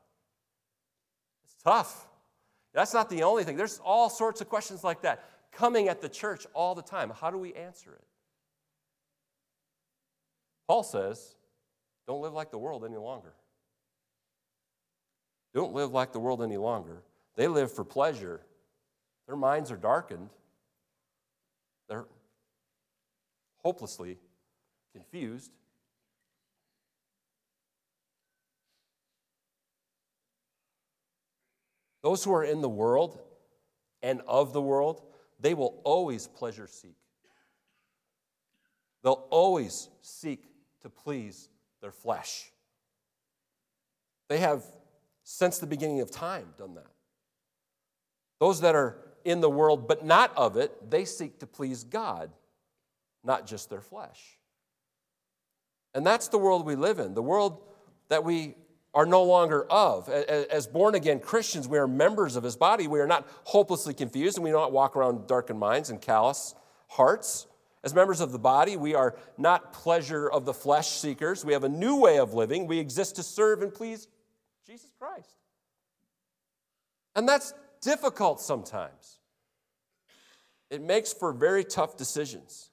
It's 1.45 1.55
tough. 1.63 2.07
That's 2.73 2.93
not 2.93 3.09
the 3.09 3.23
only 3.23 3.43
thing. 3.43 3.57
There's 3.57 3.79
all 3.83 4.09
sorts 4.09 4.41
of 4.41 4.49
questions 4.49 4.83
like 4.83 5.01
that 5.01 5.23
coming 5.51 5.87
at 5.87 6.01
the 6.01 6.09
church 6.09 6.45
all 6.53 6.75
the 6.75 6.81
time. 6.81 7.11
How 7.19 7.31
do 7.31 7.37
we 7.37 7.53
answer 7.53 7.93
it? 7.93 8.03
Paul 10.67 10.83
says, 10.83 11.35
don't 12.07 12.21
live 12.21 12.33
like 12.33 12.51
the 12.51 12.57
world 12.57 12.83
any 12.85 12.97
longer. 12.97 13.33
Don't 15.53 15.73
live 15.73 15.91
like 15.91 16.11
the 16.11 16.19
world 16.19 16.43
any 16.43 16.57
longer. 16.57 17.01
They 17.35 17.47
live 17.47 17.71
for 17.71 17.83
pleasure. 17.83 18.41
Their 19.27 19.35
minds 19.35 19.71
are 19.71 19.77
darkened. 19.77 20.29
They're 21.89 22.05
hopelessly 23.57 24.17
confused. 24.93 25.51
Those 32.07 32.23
who 32.23 32.33
are 32.33 32.43
in 32.45 32.61
the 32.61 32.69
world 32.69 33.19
and 34.01 34.21
of 34.29 34.53
the 34.53 34.61
world 34.61 35.01
they 35.41 35.53
will 35.53 35.81
always 35.83 36.25
pleasure 36.25 36.65
seek. 36.65 36.95
They'll 39.03 39.27
always 39.29 39.89
seek 40.01 40.45
to 40.83 40.89
please 40.89 41.49
their 41.81 41.91
flesh. 41.91 42.49
They 44.29 44.37
have, 44.37 44.63
since 45.25 45.57
the 45.57 45.67
beginning 45.67 45.99
of 45.99 46.09
time, 46.09 46.45
done 46.57 46.75
that. 46.75 46.87
Those 48.39 48.61
that 48.61 48.73
are 48.73 48.99
in 49.25 49.41
the 49.41 49.49
world 49.49 49.85
but 49.85 50.05
not 50.05 50.31
of 50.37 50.55
it, 50.55 50.89
they 50.89 51.03
seek 51.03 51.39
to 51.39 51.45
please 51.45 51.83
God, 51.83 52.31
not 53.21 53.45
just 53.45 53.69
their 53.69 53.81
flesh. 53.81 54.37
And 55.93 56.05
that's 56.05 56.29
the 56.29 56.37
world 56.37 56.65
we 56.65 56.77
live 56.77 56.99
in, 56.99 57.15
the 57.15 57.21
world 57.21 57.61
that 58.07 58.23
we 58.23 58.55
are 58.97 59.05
no 59.05 59.21
longer 59.21 59.63
of. 59.71 60.09
As 60.09 60.65
born 60.65 60.95
again 60.95 61.19
Christians, 61.19 61.67
we 61.67 61.77
are 61.77 61.87
members 61.87 62.35
of 62.35 62.43
his 62.43 62.55
body. 62.55 62.87
We 62.87 62.99
are 62.99 63.05
not 63.05 63.27
hopelessly 63.43 63.93
confused 63.93 64.37
and 64.37 64.43
we 64.43 64.49
do 64.49 64.55
not 64.55 64.71
walk 64.71 64.95
around 64.95 65.27
darkened 65.27 65.59
minds 65.59 65.91
and 65.91 66.01
callous 66.01 66.55
hearts. 66.87 67.45
As 67.83 67.93
members 67.93 68.21
of 68.21 68.31
the 68.31 68.39
body, 68.39 68.75
we 68.75 68.95
are 68.95 69.15
not 69.37 69.71
pleasure 69.71 70.27
of 70.27 70.45
the 70.45 70.53
flesh 70.53 70.89
seekers. 70.89 71.45
We 71.45 71.53
have 71.53 71.63
a 71.63 71.69
new 71.69 71.97
way 71.97 72.17
of 72.17 72.33
living. 72.33 72.65
We 72.65 72.79
exist 72.79 73.17
to 73.17 73.23
serve 73.23 73.61
and 73.61 73.71
please 73.71 74.07
Jesus 74.65 74.91
Christ. 74.97 75.29
And 77.15 77.29
that's 77.29 77.53
difficult 77.81 78.41
sometimes. 78.41 79.19
It 80.71 80.81
makes 80.81 81.13
for 81.13 81.33
very 81.33 81.63
tough 81.63 81.97
decisions. 81.97 82.71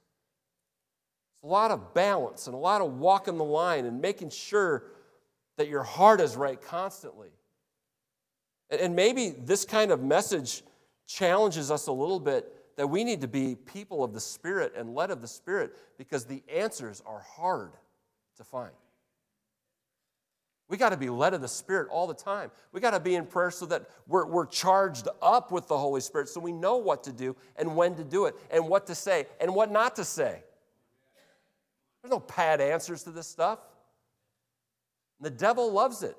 It's 1.35 1.43
a 1.43 1.47
lot 1.47 1.69
of 1.69 1.93
balance 1.93 2.47
and 2.47 2.55
a 2.55 2.57
lot 2.57 2.81
of 2.81 2.97
walking 2.97 3.37
the 3.37 3.43
line 3.43 3.85
and 3.85 4.01
making 4.01 4.31
sure 4.31 4.85
that 5.57 5.67
your 5.67 5.83
heart 5.83 6.21
is 6.21 6.35
right 6.35 6.61
constantly. 6.61 7.29
And 8.69 8.95
maybe 8.95 9.29
this 9.29 9.65
kind 9.65 9.91
of 9.91 10.01
message 10.01 10.63
challenges 11.07 11.71
us 11.71 11.87
a 11.87 11.91
little 11.91 12.19
bit 12.19 12.51
that 12.77 12.87
we 12.87 13.03
need 13.03 13.21
to 13.21 13.27
be 13.27 13.55
people 13.55 14.03
of 14.03 14.13
the 14.13 14.19
Spirit 14.19 14.73
and 14.75 14.93
led 14.93 15.11
of 15.11 15.21
the 15.21 15.27
Spirit 15.27 15.75
because 15.97 16.25
the 16.25 16.43
answers 16.53 17.01
are 17.05 17.19
hard 17.19 17.71
to 18.37 18.43
find. 18.43 18.71
We 20.67 20.77
got 20.77 20.89
to 20.89 20.97
be 20.97 21.09
led 21.09 21.35
of 21.35 21.41
the 21.41 21.47
Spirit 21.47 21.89
all 21.91 22.07
the 22.07 22.15
time. 22.15 22.49
We 22.71 22.81
got 22.81 22.91
to 22.91 22.99
be 22.99 23.15
in 23.15 23.27
prayer 23.27 23.51
so 23.51 23.67
that 23.67 23.87
we're, 24.07 24.25
we're 24.25 24.47
charged 24.47 25.07
up 25.21 25.51
with 25.51 25.67
the 25.67 25.77
Holy 25.77 26.01
Spirit 26.01 26.27
so 26.27 26.39
we 26.39 26.51
know 26.51 26.77
what 26.77 27.03
to 27.03 27.11
do 27.11 27.35
and 27.55 27.75
when 27.75 27.95
to 27.95 28.03
do 28.03 28.25
it 28.25 28.35
and 28.49 28.67
what 28.67 28.87
to 28.87 28.95
say 28.95 29.27
and 29.39 29.53
what 29.53 29.71
not 29.71 29.95
to 29.97 30.03
say. 30.03 30.41
There's 32.01 32.11
no 32.11 32.19
pad 32.19 32.61
answers 32.61 33.03
to 33.03 33.11
this 33.11 33.27
stuff. 33.27 33.59
The 35.19 35.29
devil 35.29 35.71
loves 35.71 36.03
it 36.03 36.17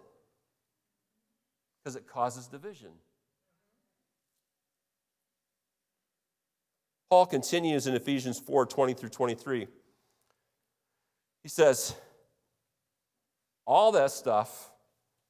because 1.83 1.97
it 1.97 2.07
causes 2.07 2.47
division. 2.47 2.91
Paul 7.11 7.27
continues 7.27 7.87
in 7.87 7.95
Ephesians 7.95 8.39
4 8.39 8.67
20 8.67 8.95
through 8.95 9.11
23. 9.11 9.69
He 11.43 11.49
says, 11.49 11.95
All 13.65 13.93
that 13.93 14.11
stuff, 14.11 14.73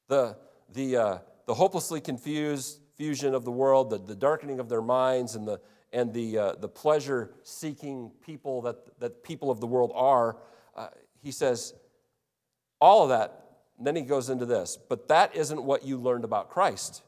the, 0.09 0.37
the, 0.73 0.97
uh, 0.97 1.19
the 1.47 1.55
hopelessly 1.55 2.01
confused 2.01 2.81
fusion 2.97 3.35
of 3.35 3.45
the 3.45 3.51
world, 3.51 3.91
the, 3.91 3.99
the 3.99 4.17
darkening 4.17 4.59
of 4.59 4.71
their 4.71 4.81
minds, 4.81 5.35
and 5.35 5.47
the, 5.47 5.61
and 5.93 6.15
the, 6.15 6.39
uh, 6.39 6.53
the 6.55 6.69
pleasure 6.69 7.35
seeking 7.43 8.11
people 8.25 8.63
that, 8.63 8.99
that 8.99 9.23
people 9.23 9.51
of 9.51 9.61
the 9.61 9.67
world 9.67 9.93
are, 9.95 10.39
uh, 10.75 10.89
he 11.23 11.31
says, 11.31 11.75
all 12.81 13.03
of 13.03 13.11
that 13.11 13.46
and 13.79 13.87
then 13.87 13.97
he 13.97 14.03
goes 14.03 14.31
into 14.31 14.47
this, 14.47 14.79
but 14.89 15.09
that 15.09 15.35
isn't 15.37 15.63
what 15.63 15.85
you 15.85 15.99
learned 15.99 16.25
about 16.25 16.51
Christ. 16.51 17.03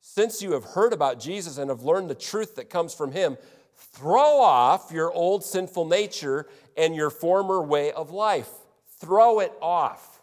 Since 0.00 0.42
you 0.42 0.52
have 0.52 0.64
heard 0.64 0.92
about 0.92 1.20
Jesus 1.20 1.58
and 1.58 1.70
have 1.70 1.82
learned 1.82 2.10
the 2.10 2.14
truth 2.14 2.56
that 2.56 2.70
comes 2.70 2.94
from 2.94 3.12
him, 3.12 3.36
throw 3.76 4.38
off 4.40 4.90
your 4.92 5.12
old 5.12 5.44
sinful 5.44 5.86
nature 5.86 6.46
and 6.76 6.94
your 6.94 7.10
former 7.10 7.62
way 7.62 7.92
of 7.92 8.10
life. 8.10 8.50
Throw 9.00 9.40
it 9.40 9.52
off, 9.60 10.22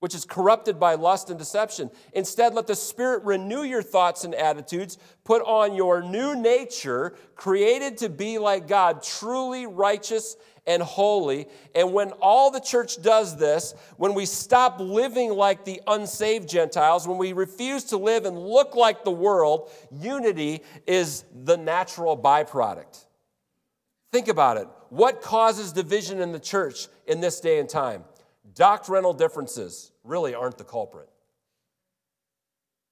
which 0.00 0.14
is 0.14 0.24
corrupted 0.24 0.78
by 0.78 0.94
lust 0.94 1.30
and 1.30 1.38
deception. 1.38 1.90
Instead, 2.12 2.54
let 2.54 2.66
the 2.66 2.76
Spirit 2.76 3.24
renew 3.24 3.62
your 3.62 3.82
thoughts 3.82 4.24
and 4.24 4.34
attitudes. 4.34 4.98
Put 5.24 5.42
on 5.42 5.74
your 5.74 6.02
new 6.02 6.36
nature, 6.36 7.16
created 7.34 7.98
to 7.98 8.08
be 8.08 8.38
like 8.38 8.68
God, 8.68 9.02
truly 9.02 9.66
righteous 9.66 10.36
and 10.66 10.82
holy. 10.82 11.46
And 11.74 11.92
when 11.92 12.10
all 12.20 12.50
the 12.50 12.60
church 12.60 13.00
does 13.02 13.36
this, 13.36 13.74
when 13.96 14.14
we 14.14 14.26
stop 14.26 14.80
living 14.80 15.30
like 15.30 15.64
the 15.64 15.80
unsaved 15.86 16.48
Gentiles, 16.48 17.06
when 17.06 17.18
we 17.18 17.32
refuse 17.32 17.84
to 17.84 17.96
live 17.96 18.24
and 18.24 18.38
look 18.38 18.74
like 18.74 19.04
the 19.04 19.10
world, 19.10 19.70
unity 19.90 20.62
is 20.86 21.24
the 21.44 21.56
natural 21.56 22.16
byproduct. 22.16 23.04
Think 24.12 24.28
about 24.28 24.56
it. 24.56 24.68
What 24.90 25.22
causes 25.22 25.72
division 25.72 26.20
in 26.20 26.32
the 26.32 26.40
church 26.40 26.88
in 27.06 27.20
this 27.20 27.40
day 27.40 27.58
and 27.58 27.68
time? 27.68 28.04
Doctrinal 28.54 29.12
differences 29.12 29.90
really 30.04 30.34
aren't 30.34 30.58
the 30.58 30.64
culprit. 30.64 31.08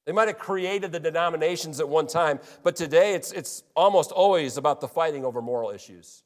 They 0.04 0.12
might 0.12 0.26
have 0.26 0.38
created 0.38 0.90
the 0.90 0.98
denominations 0.98 1.78
at 1.78 1.88
one 1.88 2.08
time, 2.08 2.40
but 2.64 2.74
today 2.74 3.14
it's, 3.14 3.30
it's 3.30 3.62
almost 3.76 4.10
always 4.10 4.56
about 4.56 4.80
the 4.80 4.88
fighting 4.88 5.24
over 5.24 5.40
moral 5.40 5.70
issues. 5.70 6.24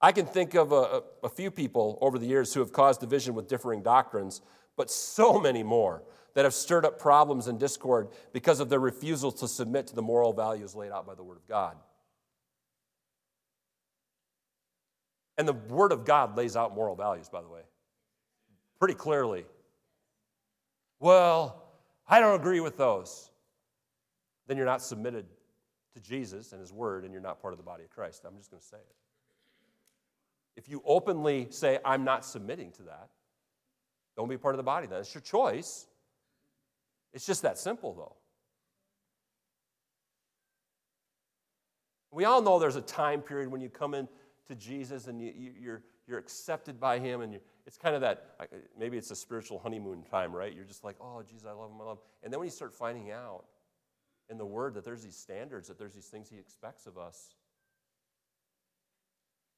I 0.00 0.12
can 0.12 0.26
think 0.26 0.54
of 0.54 0.72
a, 0.72 1.02
a, 1.22 1.28
few 1.28 1.50
people 1.50 1.98
over 2.02 2.18
the 2.18 2.26
years 2.26 2.52
who 2.52 2.60
have 2.60 2.72
caused 2.72 3.00
division 3.00 3.34
with 3.34 3.48
differing 3.48 3.82
doctrines, 3.82 4.42
but 4.76 4.90
so 4.90 5.40
many 5.40 5.62
more 5.62 6.02
that 6.34 6.44
have 6.44 6.52
stirred 6.52 6.84
up 6.84 6.98
problems 6.98 7.46
and 7.46 7.58
discord 7.58 8.08
because 8.32 8.60
of 8.60 8.68
their 8.68 8.78
refusal 8.78 9.32
to 9.32 9.48
submit 9.48 9.86
to 9.86 9.94
the 9.94 10.02
moral 10.02 10.34
values 10.34 10.74
laid 10.74 10.92
out 10.92 11.06
by 11.06 11.14
the 11.14 11.22
Word 11.22 11.38
of 11.38 11.46
God. 11.46 11.76
And 15.38 15.48
the 15.48 15.54
Word 15.54 15.92
of 15.92 16.04
God 16.04 16.36
lays 16.36 16.56
out 16.56 16.74
moral 16.74 16.94
values, 16.94 17.28
by 17.30 17.40
the 17.40 17.48
way. 17.48 17.62
pretty 18.78 18.94
clearly. 18.94 19.46
Well, 21.00 21.62
I 22.06 22.20
don't 22.20 22.38
agree 22.38 22.60
with 22.60 22.76
those. 22.76 23.30
Then 24.46 24.58
you're 24.58 24.66
not 24.66 24.82
submitted 24.82 25.24
to 25.94 26.00
Jesus 26.00 26.52
and 26.52 26.60
His 26.60 26.72
Word, 26.72 27.04
and 27.04 27.12
you're 27.12 27.22
not 27.22 27.40
part 27.40 27.54
of 27.54 27.58
the 27.58 27.64
body 27.64 27.84
of 27.84 27.90
Christ. 27.90 28.24
I'm 28.26 28.36
just 28.36 28.50
going 28.50 28.60
to 28.60 28.66
say 28.66 28.76
it. 28.76 29.05
If 30.56 30.68
you 30.68 30.82
openly 30.84 31.48
say, 31.50 31.78
I'm 31.84 32.04
not 32.04 32.24
submitting 32.24 32.72
to 32.72 32.82
that, 32.84 33.10
don't 34.16 34.28
be 34.28 34.38
part 34.38 34.54
of 34.54 34.56
the 34.56 34.62
body 34.62 34.86
then. 34.86 35.00
It's 35.00 35.14
your 35.14 35.20
choice. 35.20 35.86
It's 37.12 37.26
just 37.26 37.42
that 37.42 37.58
simple, 37.58 37.94
though. 37.94 38.16
We 42.10 42.24
all 42.24 42.40
know 42.40 42.58
there's 42.58 42.76
a 42.76 42.82
time 42.82 43.20
period 43.20 43.50
when 43.50 43.60
you 43.60 43.68
come 43.68 43.92
in 43.92 44.08
to 44.48 44.54
Jesus 44.54 45.06
and 45.06 45.20
you, 45.20 45.32
you, 45.36 45.52
you're, 45.60 45.82
you're 46.08 46.18
accepted 46.18 46.80
by 46.80 46.98
Him, 46.98 47.20
and 47.20 47.38
it's 47.66 47.76
kind 47.76 47.94
of 47.94 48.00
that 48.00 48.36
maybe 48.78 48.96
it's 48.96 49.10
a 49.10 49.16
spiritual 49.16 49.58
honeymoon 49.58 50.02
time, 50.02 50.34
right? 50.34 50.54
You're 50.54 50.64
just 50.64 50.82
like, 50.82 50.96
oh, 51.00 51.22
Jesus, 51.28 51.46
I 51.46 51.52
love 51.52 51.70
Him, 51.70 51.80
I 51.80 51.84
love 51.84 51.98
Him. 51.98 52.04
And 52.22 52.32
then 52.32 52.40
when 52.40 52.46
you 52.46 52.52
start 52.52 52.72
finding 52.72 53.10
out 53.10 53.44
in 54.30 54.38
the 54.38 54.46
Word 54.46 54.74
that 54.74 54.84
there's 54.84 55.02
these 55.02 55.16
standards, 55.16 55.68
that 55.68 55.78
there's 55.78 55.94
these 55.94 56.06
things 56.06 56.30
He 56.30 56.38
expects 56.38 56.86
of 56.86 56.96
us, 56.96 57.35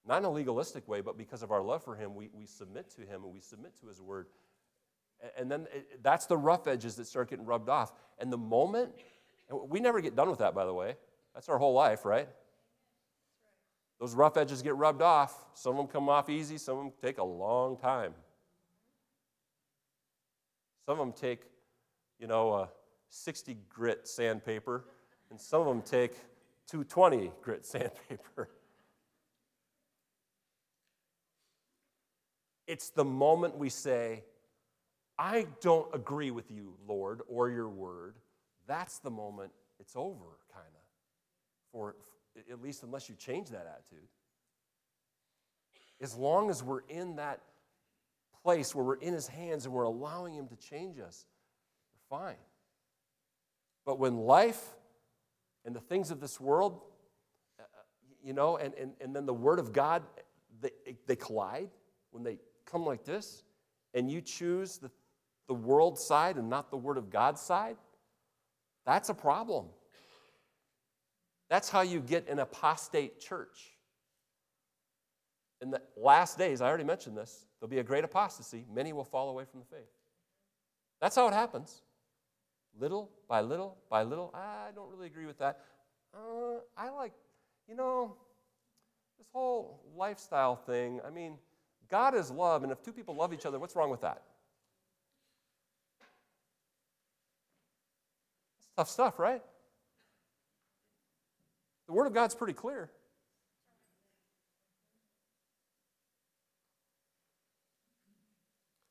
not 0.09 0.19
in 0.19 0.25
a 0.25 0.31
legalistic 0.31 0.89
way, 0.89 1.03
but 1.03 1.19
because 1.19 1.43
of 1.43 1.53
our 1.53 1.63
love 1.63 1.85
for 1.85 1.95
Him, 1.95 2.15
we, 2.15 2.31
we 2.33 2.47
submit 2.47 2.91
to 2.97 3.03
Him 3.03 3.25
and 3.25 3.33
we 3.33 3.41
submit 3.41 3.79
to 3.81 3.89
His 3.89 4.01
Word. 4.01 4.27
And 5.37 5.51
then 5.51 5.67
it, 5.73 6.03
that's 6.03 6.27
the 6.27 6.37
rough 6.37 6.67
edges 6.67 6.97
that 6.97 7.07
start 7.07 7.29
getting 7.29 7.45
rubbed 7.45 7.69
off. 7.69 7.93
And 8.19 8.33
the 8.33 8.39
moment, 8.39 8.93
we 9.69 9.81
never 9.81 10.01
get 10.01 10.17
done 10.17 10.31
with 10.31 10.39
that, 10.39 10.55
by 10.55 10.65
the 10.65 10.73
way. 10.73 10.97
That's 11.35 11.49
our 11.51 11.59
whole 11.59 11.75
life, 11.75 12.07
right? 12.07 12.29
Those 14.01 14.15
rough 14.15 14.37
edges 14.37 14.63
get 14.63 14.77
rubbed 14.77 15.03
off. 15.03 15.45
Some 15.55 15.73
of 15.73 15.77
them 15.77 15.87
come 15.89 16.09
off 16.09 16.31
easy, 16.31 16.57
some 16.57 16.79
of 16.79 16.85
them 16.85 16.93
take 17.03 17.19
a 17.19 17.25
long 17.25 17.77
time. 17.77 18.15
Some 20.87 21.01
of 21.01 21.07
them 21.07 21.13
take, 21.13 21.43
you 22.19 22.27
know, 22.27 22.55
a 22.55 22.69
60 23.11 23.59
grit 23.69 24.09
sandpaper, 24.09 24.87
and 25.31 25.39
some 25.39 25.61
of 25.61 25.67
them 25.67 25.83
take 25.83 26.15
220 26.69 27.31
grit 27.43 27.67
sandpaper. 27.67 28.49
It's 32.69 32.91
the 32.91 33.05
moment 33.05 33.57
we 33.57 33.71
say, 33.71 34.25
I 35.19 35.47
don't 35.63 35.93
agree 35.95 36.31
with 36.31 36.51
you, 36.51 36.75
Lord, 36.87 37.23
or 37.27 37.49
your 37.49 37.69
word. 37.69 38.17
That's 38.67 38.99
the 38.99 39.11
moment 39.11 39.53
it's 39.81 39.97
over, 39.97 40.37
kind 40.53 40.67
of, 40.67 40.83
for, 41.73 41.97
at 42.51 42.61
least 42.63 42.83
unless 42.83 43.09
you 43.09 43.15
change 43.15 43.49
that 43.49 43.67
attitude. 43.67 44.07
As 46.01 46.15
long 46.15 46.51
as 46.51 46.63
we're 46.63 46.83
in 46.89 47.17
that 47.17 47.41
place 48.43 48.75
where 48.75 48.85
we're 48.85 48.97
in 48.97 49.15
his 49.15 49.27
hands 49.27 49.65
and 49.65 49.73
we're 49.73 49.85
allowing 49.85 50.35
him 50.35 50.47
to 50.49 50.57
change 50.57 51.01
us, 51.01 51.25
we're 52.11 52.19
fine. 52.19 52.37
But 53.87 53.99
when 53.99 54.19
life 54.19 54.63
and 55.65 55.75
the 55.75 55.81
things 55.81 56.11
of 56.11 56.21
this 56.21 56.39
world, 56.39 56.83
uh, 57.59 57.63
you 58.23 58.35
know, 58.35 58.59
and, 58.59 58.75
and, 58.75 58.93
and 59.01 59.17
then 59.17 59.25
the 59.25 59.33
word 59.33 59.59
of 59.59 59.73
God, 59.73 60.03
they, 60.61 60.71
they 61.07 61.17
collide 61.17 61.71
when 62.11 62.23
they 62.23 62.39
come 62.71 62.85
like 62.85 63.05
this, 63.05 63.43
and 63.95 64.11
you 64.11 64.21
choose 64.21 64.79
the, 64.79 64.91
the 65.49 65.55
world 65.55 65.99
side 65.99 66.37
and 66.37 66.49
not 66.49 66.71
the 66.71 66.77
word 66.77 66.99
of 66.99 67.11
God 67.11 67.39
side, 67.39 67.77
that's 68.87 69.09
a 69.09 69.15
problem. 69.15 69.67
That's 71.51 71.71
how 71.71 71.81
you 71.81 72.01
get 72.01 72.29
an 72.29 72.39
apostate 72.39 73.21
church. 73.21 73.59
In 75.61 75.71
the 75.71 75.81
last 75.97 76.39
days, 76.39 76.61
I 76.61 76.69
already 76.69 76.85
mentioned 76.85 77.17
this, 77.17 77.47
there'll 77.59 77.71
be 77.71 77.79
a 77.79 77.85
great 77.85 78.05
apostasy. 78.05 78.65
Many 78.73 78.93
will 78.93 79.05
fall 79.05 79.31
away 79.31 79.45
from 79.51 79.61
the 79.61 79.67
faith. 79.67 79.91
That's 81.01 81.17
how 81.17 81.27
it 81.29 81.35
happens. 81.35 81.83
Little 82.79 83.11
by 83.29 83.41
little 83.41 83.77
by 83.91 84.03
little. 84.03 84.31
I 84.35 84.71
don't 84.75 84.91
really 84.91 85.07
agree 85.07 85.27
with 85.27 85.39
that. 85.39 85.61
Uh, 86.15 86.61
I 86.77 86.91
like, 86.91 87.13
you 87.67 87.75
know, 87.75 88.17
this 89.19 89.27
whole 89.33 89.83
lifestyle 89.97 90.55
thing. 90.55 91.01
I 91.07 91.11
mean, 91.11 91.39
God 91.91 92.15
is 92.15 92.31
love, 92.31 92.63
and 92.63 92.73
if 92.73 92.83
two 92.83 92.93
people 92.93 93.15
love 93.15 93.33
each 93.33 93.47
other, 93.47 93.59
what's 93.59 93.75
wrong 93.75 93.91
with 93.91 94.03
that? 94.03 94.23
It's 98.59 98.69
tough 98.77 98.91
stuff, 98.91 99.19
right? 99.19 99.43
The 101.87 101.93
Word 101.95 102.07
of 102.07 102.13
God's 102.13 102.35
pretty 102.35 102.53
clear. 102.53 102.91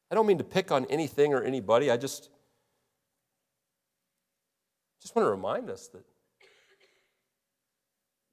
I 0.10 0.16
don't 0.16 0.26
mean 0.26 0.38
to 0.38 0.44
pick 0.44 0.72
on 0.72 0.86
anything 0.86 1.34
or 1.34 1.44
anybody. 1.44 1.92
I 1.92 1.98
just, 1.98 2.30
just 5.02 5.16
want 5.16 5.26
to 5.26 5.32
remind 5.32 5.70
us 5.70 5.90
that 5.90 6.06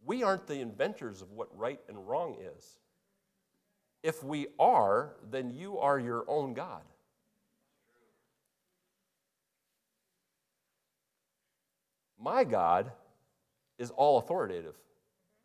we 0.04 0.22
aren't 0.22 0.46
the 0.46 0.60
inventors 0.60 1.20
of 1.20 1.32
what 1.32 1.48
right 1.56 1.80
and 1.88 2.08
wrong 2.08 2.36
is. 2.56 2.78
If 4.04 4.22
we 4.22 4.48
are, 4.58 5.14
then 5.30 5.50
you 5.50 5.78
are 5.78 5.98
your 5.98 6.26
own 6.28 6.52
God. 6.52 6.82
My 12.20 12.44
God 12.44 12.92
is 13.78 13.90
all 13.90 14.18
authoritative, 14.18 14.74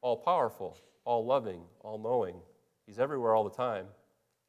all 0.01 0.17
powerful, 0.17 0.77
all 1.05 1.25
loving, 1.25 1.61
all 1.79 1.97
knowing. 1.97 2.35
He's 2.85 2.99
everywhere 2.99 3.33
all 3.33 3.45
the 3.45 3.49
time. 3.49 3.85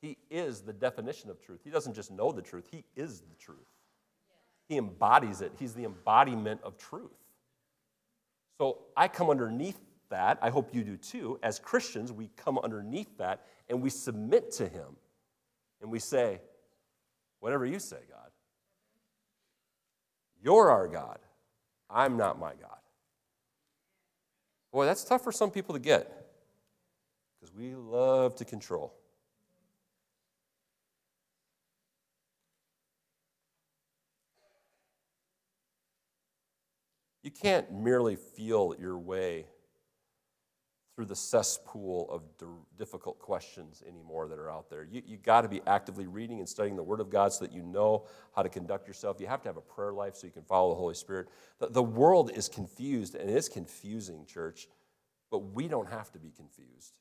He 0.02 0.16
is 0.28 0.62
the 0.62 0.72
definition 0.72 1.30
of 1.30 1.40
truth. 1.40 1.60
He 1.62 1.70
doesn't 1.70 1.94
just 1.94 2.10
know 2.10 2.32
the 2.32 2.42
truth, 2.42 2.66
He 2.68 2.82
is 2.96 3.20
the 3.20 3.36
truth. 3.36 3.58
He 4.68 4.76
embodies 4.76 5.40
it, 5.40 5.52
He's 5.56 5.74
the 5.74 5.84
embodiment 5.84 6.60
of 6.64 6.76
truth. 6.76 7.10
So 8.58 8.78
I 8.96 9.06
come 9.06 9.30
underneath 9.30 9.78
that. 10.10 10.38
I 10.42 10.50
hope 10.50 10.74
you 10.74 10.84
do 10.84 10.96
too. 10.96 11.38
As 11.42 11.58
Christians, 11.58 12.12
we 12.12 12.30
come 12.36 12.58
underneath 12.58 13.18
that 13.18 13.46
and 13.68 13.80
we 13.80 13.90
submit 13.90 14.52
to 14.52 14.68
Him. 14.68 14.96
And 15.80 15.90
we 15.90 15.98
say, 15.98 16.40
Whatever 17.40 17.64
you 17.64 17.78
say, 17.78 17.96
God. 18.08 18.30
You're 20.42 20.70
our 20.70 20.86
God. 20.86 21.18
I'm 21.88 22.16
not 22.16 22.38
my 22.38 22.50
God. 22.50 22.78
Boy, 24.72 24.86
that's 24.86 25.02
tough 25.04 25.24
for 25.24 25.32
some 25.32 25.50
people 25.50 25.74
to 25.74 25.80
get 25.80 26.28
because 27.40 27.54
we 27.54 27.74
love 27.74 28.36
to 28.36 28.44
control. 28.44 28.94
You 37.22 37.30
can't 37.30 37.70
merely 37.72 38.16
feel 38.16 38.74
your 38.78 38.98
way 38.98 39.46
through 41.00 41.06
the 41.06 41.16
cesspool 41.16 42.06
of 42.10 42.20
difficult 42.76 43.18
questions 43.18 43.82
anymore 43.88 44.28
that 44.28 44.38
are 44.38 44.50
out 44.50 44.68
there. 44.68 44.84
You, 44.84 45.00
you 45.06 45.16
got 45.16 45.40
to 45.40 45.48
be 45.48 45.62
actively 45.66 46.06
reading 46.06 46.40
and 46.40 46.46
studying 46.46 46.76
the 46.76 46.82
Word 46.82 47.00
of 47.00 47.08
God 47.08 47.32
so 47.32 47.46
that 47.46 47.54
you 47.54 47.62
know 47.62 48.04
how 48.36 48.42
to 48.42 48.50
conduct 48.50 48.86
yourself. 48.86 49.18
You 49.18 49.26
have 49.26 49.40
to 49.40 49.48
have 49.48 49.56
a 49.56 49.62
prayer 49.62 49.94
life 49.94 50.14
so 50.14 50.26
you 50.26 50.32
can 50.34 50.42
follow 50.42 50.68
the 50.68 50.74
Holy 50.74 50.94
Spirit. 50.94 51.28
The, 51.58 51.68
the 51.68 51.82
world 51.82 52.32
is 52.34 52.50
confused, 52.50 53.14
and 53.14 53.30
it's 53.30 53.48
confusing, 53.48 54.26
church, 54.26 54.68
but 55.30 55.38
we 55.38 55.68
don't 55.68 55.88
have 55.88 56.12
to 56.12 56.18
be 56.18 56.32
confused. 56.36 56.98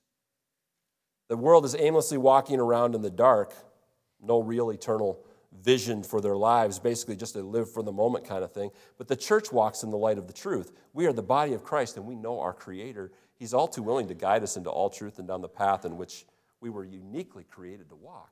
The 1.27 1.35
world 1.35 1.65
is 1.65 1.75
aimlessly 1.77 2.17
walking 2.17 2.57
around 2.61 2.95
in 2.95 3.01
the 3.01 3.09
dark, 3.09 3.53
no 4.21 4.41
real 4.41 4.69
eternal 4.69 5.25
vision 5.61 6.03
for 6.03 6.21
their 6.21 6.37
lives, 6.37 6.79
basically 6.79 7.17
just 7.17 7.35
a 7.35 7.41
live 7.41 7.69
for 7.69 7.83
the 7.83 7.91
moment 7.91 8.25
kind 8.25 8.45
of 8.45 8.53
thing. 8.53 8.71
But 8.97 9.09
the 9.09 9.17
church 9.17 9.51
walks 9.51 9.83
in 9.83 9.89
the 9.89 9.97
light 9.97 10.17
of 10.17 10.27
the 10.27 10.33
truth. 10.33 10.71
We 10.93 11.05
are 11.05 11.11
the 11.11 11.21
body 11.21 11.53
of 11.53 11.65
Christ, 11.65 11.97
and 11.97 12.05
we 12.05 12.15
know 12.15 12.39
our 12.39 12.53
Creator 12.53 13.11
He's 13.39 13.53
all 13.53 13.69
too 13.69 13.81
willing 13.81 14.09
to 14.09 14.13
guide 14.13 14.43
us 14.43 14.57
into 14.57 14.69
all 14.69 14.89
truth 14.89 15.17
and 15.17 15.27
down 15.27 15.41
the 15.41 15.47
path 15.47 15.85
in 15.85 15.97
which 15.97 16.25
we 16.59 16.69
were 16.69 16.83
uniquely 16.83 17.45
created 17.45 17.89
to 17.89 17.95
walk. 17.95 18.31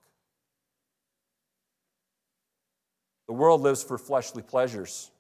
The 3.28 3.34
world 3.34 3.62
lives 3.62 3.84
for 3.84 3.98
fleshly 3.98 4.44
pleasures. 4.44 5.12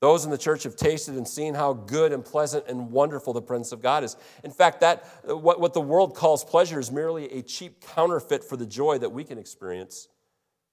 Those 0.00 0.24
in 0.24 0.30
the 0.30 0.38
church 0.38 0.64
have 0.64 0.74
tasted 0.74 1.16
and 1.16 1.26
seen 1.26 1.54
how 1.54 1.74
good 1.74 2.12
and 2.12 2.24
pleasant 2.24 2.66
and 2.68 2.90
wonderful 2.90 3.32
the 3.32 3.42
presence 3.42 3.72
of 3.72 3.82
God 3.82 4.02
is. 4.02 4.16
In 4.42 4.50
fact, 4.50 4.80
that 4.80 5.04
what, 5.24 5.60
what 5.60 5.74
the 5.74 5.80
world 5.80 6.14
calls 6.14 6.44
pleasure 6.44 6.80
is 6.80 6.90
merely 6.90 7.32
a 7.32 7.42
cheap 7.42 7.80
counterfeit 7.80 8.42
for 8.42 8.56
the 8.56 8.66
joy 8.66 8.98
that 8.98 9.10
we 9.10 9.22
can 9.22 9.38
experience 9.38 10.08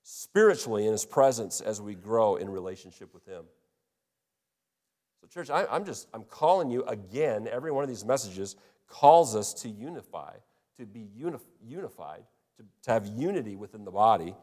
spiritually 0.04 0.86
in 0.88 0.92
his 0.92 1.06
presence 1.06 1.62
as 1.62 1.80
we 1.80 1.94
grow 1.94 2.38
in 2.38 2.50
relationship 2.50 3.14
with 3.14 3.26
him. 3.28 3.44
So, 5.22 5.28
church, 5.28 5.50
I, 5.50 5.76
am 5.76 5.86
just, 5.86 6.08
I'm 6.14 6.24
calling 6.24 6.70
you 6.70 6.84
again, 6.84 7.48
every 7.52 7.72
one 7.72 7.84
of 7.84 7.90
these 7.90 8.06
messages 8.06 8.56
calls 8.88 9.36
us 9.36 9.54
to 9.56 9.70
unify, 9.70 10.34
to 10.78 10.86
be 10.86 11.08
uni- 11.16 11.38
unified, 11.62 12.24
to, 12.58 12.64
to 12.84 12.92
have 12.92 13.06
unity 13.06 13.56
within 13.56 13.86
the 13.86 13.92
body. 13.92 14.36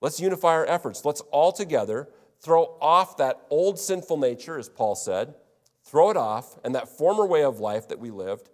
Let's 0.00 0.20
unify 0.20 0.48
our 0.48 0.66
efforts. 0.66 1.04
Let's 1.04 1.20
all 1.32 1.52
together 1.52 2.08
throw 2.40 2.76
off 2.80 3.18
that 3.18 3.40
old 3.50 3.78
sinful 3.78 4.16
nature, 4.16 4.58
as 4.58 4.68
Paul 4.68 4.94
said, 4.94 5.34
throw 5.84 6.10
it 6.10 6.16
off, 6.16 6.58
and 6.64 6.74
that 6.74 6.88
former 6.88 7.26
way 7.26 7.44
of 7.44 7.60
life 7.60 7.88
that 7.88 7.98
we 7.98 8.10
lived. 8.10 8.48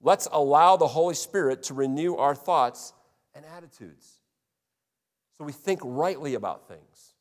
Let's 0.00 0.28
allow 0.30 0.76
the 0.76 0.86
Holy 0.86 1.14
Spirit 1.14 1.62
to 1.64 1.74
renew 1.74 2.16
our 2.16 2.34
thoughts 2.34 2.92
and 3.34 3.44
attitudes. 3.44 4.20
so 5.36 5.44
we 5.44 5.52
think 5.52 5.80
rightly 5.82 6.34
about 6.34 6.68
things. 6.68 7.13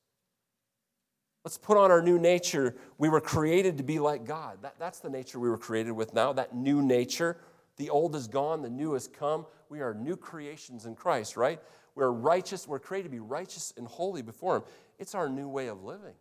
Let's 1.43 1.57
put 1.57 1.77
on 1.77 1.91
our 1.91 2.01
new 2.01 2.17
nature. 2.17 2.75
We 2.97 3.09
were 3.09 3.19
created 3.19 3.77
to 3.77 3.83
be 3.83 3.99
like 3.99 4.25
God. 4.25 4.59
That, 4.61 4.75
that's 4.79 4.99
the 4.99 5.09
nature 5.09 5.39
we 5.39 5.49
were 5.49 5.57
created 5.57 5.91
with 5.91 6.13
now, 6.13 6.31
that 6.33 6.55
new 6.55 6.81
nature. 6.81 7.37
The 7.77 7.89
old 7.89 8.15
is 8.15 8.27
gone, 8.27 8.61
the 8.61 8.69
new 8.69 8.93
has 8.93 9.07
come. 9.07 9.45
We 9.69 9.81
are 9.81 9.93
new 9.93 10.15
creations 10.15 10.85
in 10.85 10.95
Christ, 10.95 11.35
right? 11.35 11.59
We're 11.95 12.11
righteous. 12.11 12.67
We're 12.67 12.79
created 12.79 13.09
to 13.09 13.11
be 13.11 13.19
righteous 13.19 13.73
and 13.77 13.87
holy 13.87 14.21
before 14.21 14.57
Him. 14.57 14.63
It's 14.99 15.15
our 15.15 15.27
new 15.29 15.49
way 15.49 15.67
of 15.67 15.83
living. 15.83 16.13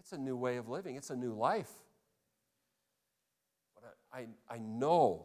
It's 0.00 0.12
a 0.12 0.18
new 0.18 0.36
way 0.36 0.56
of 0.58 0.68
living, 0.68 0.96
it's 0.96 1.08
a 1.08 1.16
new 1.16 1.32
life. 1.32 1.70
But 3.74 3.96
I, 4.12 4.18
I, 4.18 4.56
I 4.56 4.58
know 4.58 5.24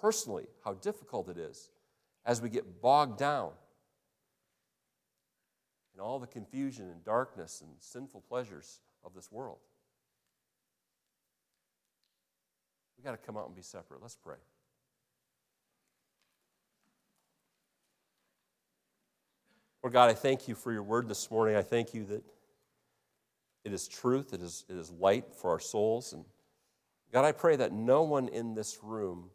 personally 0.00 0.46
how 0.64 0.74
difficult 0.74 1.28
it 1.28 1.38
is 1.38 1.70
as 2.26 2.42
we 2.42 2.48
get 2.48 2.82
bogged 2.82 3.18
down 3.18 3.52
in 5.98 6.04
all 6.04 6.20
the 6.20 6.28
confusion 6.28 6.88
and 6.88 7.04
darkness 7.04 7.60
and 7.60 7.70
sinful 7.80 8.22
pleasures 8.28 8.78
of 9.04 9.14
this 9.14 9.32
world. 9.32 9.58
We've 12.96 13.04
got 13.04 13.10
to 13.10 13.26
come 13.26 13.36
out 13.36 13.46
and 13.46 13.56
be 13.56 13.62
separate. 13.62 14.00
Let's 14.00 14.14
pray. 14.14 14.36
Lord 19.82 19.92
God, 19.92 20.08
I 20.08 20.14
thank 20.14 20.46
you 20.46 20.54
for 20.54 20.72
your 20.72 20.84
word 20.84 21.08
this 21.08 21.30
morning. 21.32 21.56
I 21.56 21.62
thank 21.62 21.92
you 21.94 22.04
that 22.04 22.22
it 23.64 23.72
is 23.72 23.88
truth, 23.88 24.32
it 24.32 24.40
is, 24.40 24.64
it 24.68 24.76
is 24.76 24.92
light 24.92 25.34
for 25.34 25.50
our 25.50 25.60
souls. 25.60 26.12
And 26.12 26.24
God, 27.12 27.24
I 27.24 27.32
pray 27.32 27.56
that 27.56 27.72
no 27.72 28.02
one 28.02 28.28
in 28.28 28.54
this 28.54 28.78
room 28.82 29.30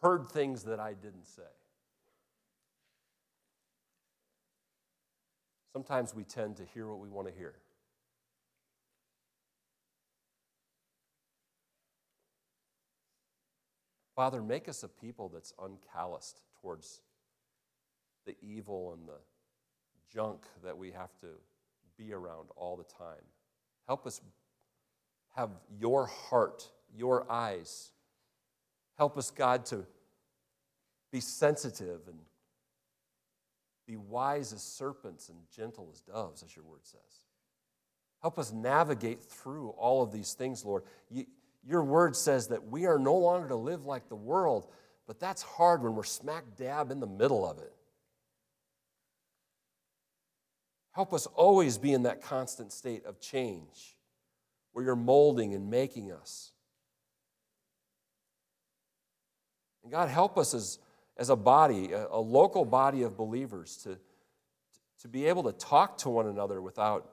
heard 0.00 0.30
things 0.30 0.62
that 0.64 0.80
I 0.80 0.94
didn't 0.94 1.26
say. 1.26 1.42
Sometimes 5.72 6.14
we 6.14 6.24
tend 6.24 6.56
to 6.56 6.64
hear 6.64 6.88
what 6.88 6.98
we 6.98 7.08
want 7.08 7.28
to 7.28 7.34
hear. 7.34 7.54
Father, 14.16 14.42
make 14.42 14.68
us 14.68 14.82
a 14.82 14.88
people 14.88 15.28
that's 15.28 15.52
uncalloused 15.62 16.40
towards 16.60 17.02
the 18.26 18.34
evil 18.42 18.92
and 18.92 19.06
the 19.06 19.20
junk 20.12 20.42
that 20.64 20.76
we 20.76 20.90
have 20.90 21.14
to 21.20 21.26
be 21.96 22.12
around 22.12 22.48
all 22.56 22.76
the 22.76 22.82
time. 22.84 23.22
Help 23.86 24.06
us 24.06 24.20
have 25.36 25.50
your 25.78 26.06
heart, 26.06 26.68
your 26.96 27.30
eyes. 27.30 27.92
Help 28.96 29.16
us, 29.16 29.30
God, 29.30 29.64
to 29.66 29.86
be 31.12 31.20
sensitive 31.20 32.00
and 32.08 32.18
be 33.88 33.96
wise 33.96 34.52
as 34.52 34.62
serpents 34.62 35.30
and 35.30 35.38
gentle 35.50 35.88
as 35.90 36.02
doves, 36.02 36.42
as 36.42 36.54
your 36.54 36.64
word 36.66 36.82
says. 36.84 37.00
Help 38.20 38.38
us 38.38 38.52
navigate 38.52 39.24
through 39.24 39.70
all 39.70 40.02
of 40.02 40.12
these 40.12 40.34
things, 40.34 40.64
Lord. 40.64 40.82
You, 41.10 41.24
your 41.66 41.82
word 41.82 42.14
says 42.14 42.48
that 42.48 42.68
we 42.68 42.86
are 42.86 42.98
no 42.98 43.16
longer 43.16 43.48
to 43.48 43.56
live 43.56 43.86
like 43.86 44.08
the 44.08 44.14
world, 44.14 44.70
but 45.06 45.18
that's 45.18 45.42
hard 45.42 45.82
when 45.82 45.94
we're 45.94 46.04
smack 46.04 46.44
dab 46.56 46.90
in 46.90 47.00
the 47.00 47.06
middle 47.06 47.48
of 47.48 47.58
it. 47.58 47.72
Help 50.92 51.14
us 51.14 51.26
always 51.26 51.78
be 51.78 51.92
in 51.92 52.02
that 52.02 52.22
constant 52.22 52.72
state 52.72 53.06
of 53.06 53.20
change 53.20 53.96
where 54.72 54.84
you're 54.84 54.96
molding 54.96 55.54
and 55.54 55.70
making 55.70 56.12
us. 56.12 56.52
And 59.82 59.92
God, 59.92 60.10
help 60.10 60.36
us 60.36 60.52
as, 60.52 60.78
as 61.18 61.30
a 61.30 61.36
body, 61.36 61.92
a, 61.92 62.06
a 62.10 62.20
local 62.20 62.64
body 62.64 63.02
of 63.02 63.16
believers, 63.16 63.76
to, 63.78 63.98
to 65.00 65.08
be 65.08 65.26
able 65.26 65.42
to 65.44 65.52
talk 65.52 65.98
to 65.98 66.08
one 66.08 66.26
another 66.26 66.62
without 66.62 67.10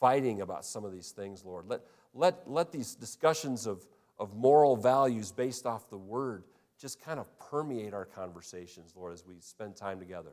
fighting 0.00 0.40
about 0.40 0.64
some 0.64 0.84
of 0.84 0.92
these 0.92 1.10
things, 1.10 1.44
Lord. 1.44 1.66
Let, 1.68 1.82
let, 2.14 2.50
let 2.50 2.72
these 2.72 2.94
discussions 2.94 3.66
of, 3.66 3.86
of 4.18 4.34
moral 4.34 4.76
values 4.76 5.32
based 5.32 5.66
off 5.66 5.88
the 5.90 5.96
word 5.96 6.44
just 6.80 7.00
kind 7.00 7.18
of 7.18 7.26
permeate 7.38 7.92
our 7.92 8.04
conversations, 8.04 8.92
Lord, 8.96 9.12
as 9.12 9.26
we 9.26 9.34
spend 9.40 9.76
time 9.76 9.98
together. 9.98 10.32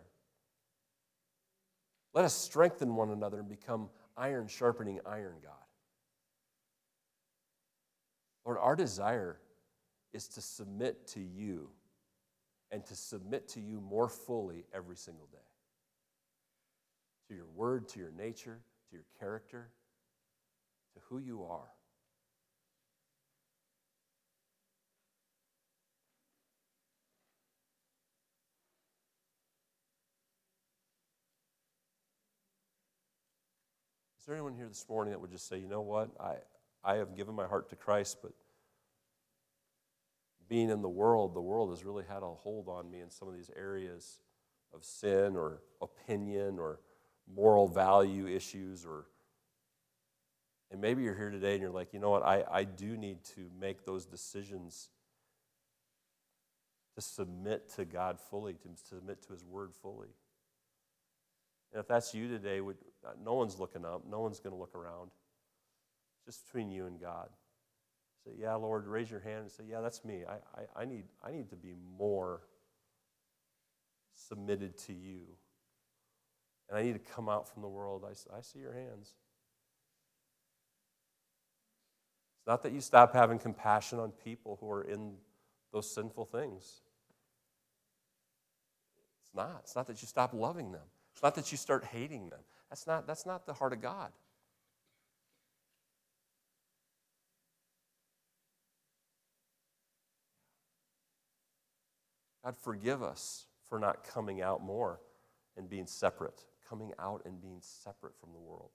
Let 2.13 2.25
us 2.25 2.33
strengthen 2.33 2.95
one 2.95 3.09
another 3.09 3.39
and 3.39 3.49
become 3.49 3.89
iron 4.15 4.47
sharpening 4.47 4.99
iron, 5.05 5.35
God. 5.43 5.53
Lord, 8.45 8.57
our 8.59 8.75
desire 8.75 9.39
is 10.13 10.27
to 10.29 10.41
submit 10.41 11.07
to 11.07 11.19
you 11.19 11.69
and 12.71 12.85
to 12.85 12.95
submit 12.95 13.47
to 13.49 13.59
you 13.59 13.79
more 13.79 14.09
fully 14.09 14.65
every 14.73 14.95
single 14.95 15.27
day. 15.31 15.37
To 17.29 17.35
your 17.35 17.47
word, 17.55 17.87
to 17.89 17.99
your 17.99 18.11
nature, 18.11 18.59
to 18.89 18.95
your 18.95 19.05
character, 19.19 19.69
to 20.93 20.99
who 21.09 21.19
you 21.19 21.43
are. 21.43 21.69
Is 34.25 34.27
there 34.27 34.35
anyone 34.37 34.55
here 34.55 34.67
this 34.67 34.87
morning 34.89 35.11
that 35.11 35.19
would 35.19 35.29
just 35.29 35.47
say, 35.47 35.59
you 35.59 35.67
know 35.67 35.81
what, 35.81 36.09
I, 36.19 36.37
I 36.83 36.95
have 36.95 37.15
given 37.15 37.35
my 37.35 37.45
heart 37.45 37.69
to 37.69 37.75
Christ, 37.75 38.17
but 38.23 38.31
being 40.47 40.69
in 40.69 40.81
the 40.81 40.89
world, 40.89 41.33
the 41.33 41.41
world 41.41 41.69
has 41.71 41.83
really 41.83 42.03
had 42.07 42.23
a 42.23 42.27
hold 42.27 42.67
on 42.67 42.89
me 42.89 43.01
in 43.01 43.09
some 43.09 43.27
of 43.27 43.33
these 43.33 43.51
areas 43.55 44.19
of 44.73 44.83
sin 44.83 45.35
or 45.35 45.61
opinion 45.81 46.59
or 46.59 46.79
moral 47.33 47.67
value 47.67 48.27
issues 48.27 48.85
or 48.85 49.05
and 50.71 50.81
maybe 50.81 51.03
you're 51.03 51.15
here 51.15 51.29
today 51.29 51.53
and 51.53 51.61
you're 51.61 51.71
like, 51.71 51.93
you 51.93 51.99
know 51.99 52.09
what, 52.09 52.23
I, 52.23 52.43
I 52.51 52.63
do 52.63 52.97
need 52.97 53.23
to 53.35 53.49
make 53.59 53.85
those 53.85 54.05
decisions 54.05 54.89
to 56.95 57.01
submit 57.01 57.69
to 57.75 57.85
God 57.85 58.19
fully, 58.19 58.53
to 58.53 58.69
submit 58.75 59.21
to 59.27 59.33
His 59.33 59.45
Word 59.45 59.73
fully. 59.73 60.09
And 61.71 61.79
if 61.79 61.87
that's 61.87 62.13
you 62.13 62.27
today, 62.27 62.61
would, 62.61 62.77
uh, 63.05 63.11
no 63.23 63.35
one's 63.35 63.59
looking 63.59 63.85
up, 63.85 64.03
no 64.09 64.21
one's 64.21 64.39
going 64.39 64.53
to 64.53 64.59
look 64.59 64.75
around. 64.75 65.11
Just 66.25 66.45
between 66.45 66.71
you 66.71 66.87
and 66.87 66.99
God. 66.99 67.29
Say, 68.25 68.31
yeah, 68.39 68.55
Lord, 68.55 68.87
raise 68.87 69.11
your 69.11 69.19
hand 69.19 69.41
and 69.41 69.51
say, 69.51 69.63
yeah, 69.69 69.81
that's 69.81 70.03
me. 70.03 70.23
I, 70.27 70.33
I, 70.59 70.81
I, 70.81 70.85
need, 70.85 71.03
I 71.23 71.31
need 71.31 71.49
to 71.51 71.55
be 71.55 71.73
more 71.97 72.41
submitted 74.13 74.77
to 74.79 74.93
you. 74.93 75.21
And 76.69 76.79
I 76.79 76.81
need 76.81 76.93
to 76.93 77.11
come 77.13 77.29
out 77.29 77.47
from 77.47 77.61
the 77.61 77.67
world. 77.67 78.03
I, 78.03 78.11
I 78.35 78.41
see 78.41 78.59
your 78.59 78.73
hands. 78.73 79.13
It's 82.39 82.47
not 82.47 82.63
that 82.63 82.71
you 82.71 82.81
stop 82.81 83.13
having 83.13 83.37
compassion 83.37 83.99
on 83.99 84.11
people 84.11 84.57
who 84.59 84.71
are 84.71 84.83
in 84.83 85.13
those 85.71 85.93
sinful 85.93 86.25
things. 86.25 86.81
It's 89.21 89.35
not. 89.35 89.61
It's 89.63 89.75
not 89.75 89.85
that 89.87 90.01
you 90.01 90.07
stop 90.07 90.33
loving 90.33 90.71
them. 90.71 90.81
It's 91.13 91.21
not 91.21 91.35
that 91.35 91.51
you 91.51 91.57
start 91.57 91.83
hating 91.85 92.29
them. 92.29 92.39
That's 92.69 92.87
not, 92.87 93.05
that's 93.05 93.25
not 93.25 93.45
the 93.45 93.53
heart 93.53 93.73
of 93.73 93.81
God. 93.81 94.11
God, 102.45 102.55
forgive 102.61 103.01
us 103.01 103.47
for 103.67 103.79
not 103.79 104.03
coming 104.03 104.41
out 104.41 104.63
more 104.63 105.01
and 105.57 105.67
being 105.67 105.87
separate, 105.87 106.43
coming 106.69 106.93
out 106.99 107.23
and 107.25 107.41
being 107.41 107.57
separate 107.59 108.13
from 108.19 108.33
the 108.33 108.39
world. 108.39 108.69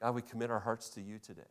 God, 0.00 0.16
we 0.16 0.22
commit 0.22 0.50
our 0.50 0.58
hearts 0.58 0.90
to 0.90 1.00
you 1.00 1.20
today. 1.20 1.42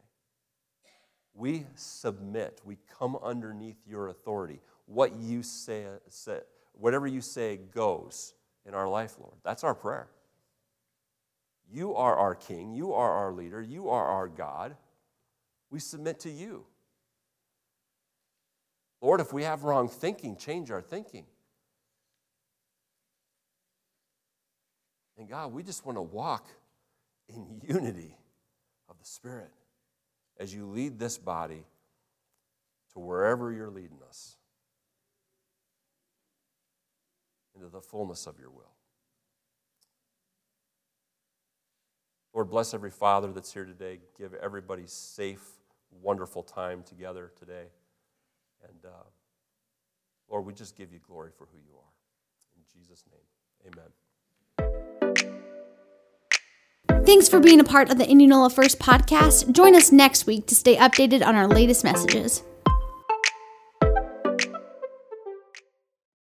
We 1.34 1.66
submit, 1.76 2.60
we 2.66 2.78
come 3.00 3.18
underneath 3.24 3.78
your 3.88 4.10
authority. 4.10 4.60
What 4.86 5.16
you 5.16 5.42
say, 5.44 5.86
say 6.10 6.42
whatever 6.74 7.08
you 7.08 7.22
say 7.22 7.58
goes 7.74 8.34
in 8.66 8.74
our 8.74 8.88
life, 8.88 9.16
Lord. 9.18 9.38
That's 9.44 9.64
our 9.64 9.74
prayer. 9.74 10.10
You 11.72 11.96
are 11.96 12.16
our 12.16 12.36
King. 12.36 12.74
You 12.74 12.94
are 12.94 13.12
our 13.12 13.32
leader. 13.32 13.62
You 13.62 13.90
are 13.90 14.06
our 14.06 14.28
God. 14.28 14.76
We 15.72 15.80
submit 15.80 16.20
to 16.20 16.30
you. 16.30 16.66
Lord, 19.04 19.20
if 19.20 19.34
we 19.34 19.44
have 19.44 19.66
wrong 19.66 19.90
thinking, 19.90 20.38
change 20.38 20.72
our 20.72 20.82
thinking. 20.82 21.26
And 25.18 25.28
God, 25.28 25.52
we 25.52 25.62
just 25.62 25.86
want 25.86 25.98
to 25.98 26.02
walk 26.02 26.48
in 27.28 27.62
unity 27.68 28.18
of 28.90 28.98
the 28.98 29.06
Spirit 29.06 29.52
as 30.40 30.56
you 30.56 30.66
lead 30.66 31.00
this 31.00 31.18
body 31.18 31.66
to 32.94 33.00
wherever 33.00 33.52
you're 33.52 33.70
leading 33.70 34.00
us 34.08 34.38
into 37.56 37.68
the 37.68 37.82
fullness 37.82 38.26
of 38.26 38.40
your 38.40 38.52
will. 38.52 38.72
Lord, 42.34 42.50
bless 42.50 42.74
every 42.74 42.90
father 42.90 43.34
that's 43.34 43.54
here 43.54 43.66
today. 43.66 44.00
Give 44.18 44.34
everybody 44.36 44.84
safe, 44.88 45.44
wonderful 46.02 46.42
time 46.42 46.84
together 46.84 47.34
today. 47.38 47.66
And 48.68 48.86
uh, 48.86 49.06
Lord, 50.30 50.46
we 50.46 50.54
just 50.54 50.76
give 50.78 50.92
you 50.92 51.00
glory 51.00 51.32
for 51.38 51.48
who 51.52 51.58
you 51.58 51.74
are. 51.76 51.94
In 52.56 52.64
Jesus' 52.72 53.04
name, 53.12 53.74
amen. 53.74 53.92
Thanks 57.06 57.28
for 57.28 57.40
being 57.40 57.60
a 57.60 57.66
part 57.66 57.90
of 57.92 57.98
the 57.98 58.10
Indianola 58.10 58.50
First 58.50 58.80
podcast. 58.80 59.52
Join 59.52 59.76
us 59.76 59.92
next 59.92 60.26
week 60.26 60.48
to 60.48 60.56
stay 60.56 60.78
updated 60.78 61.26
on 61.26 61.36
our 61.36 61.48
latest 61.48 61.84
messages. 61.84 62.44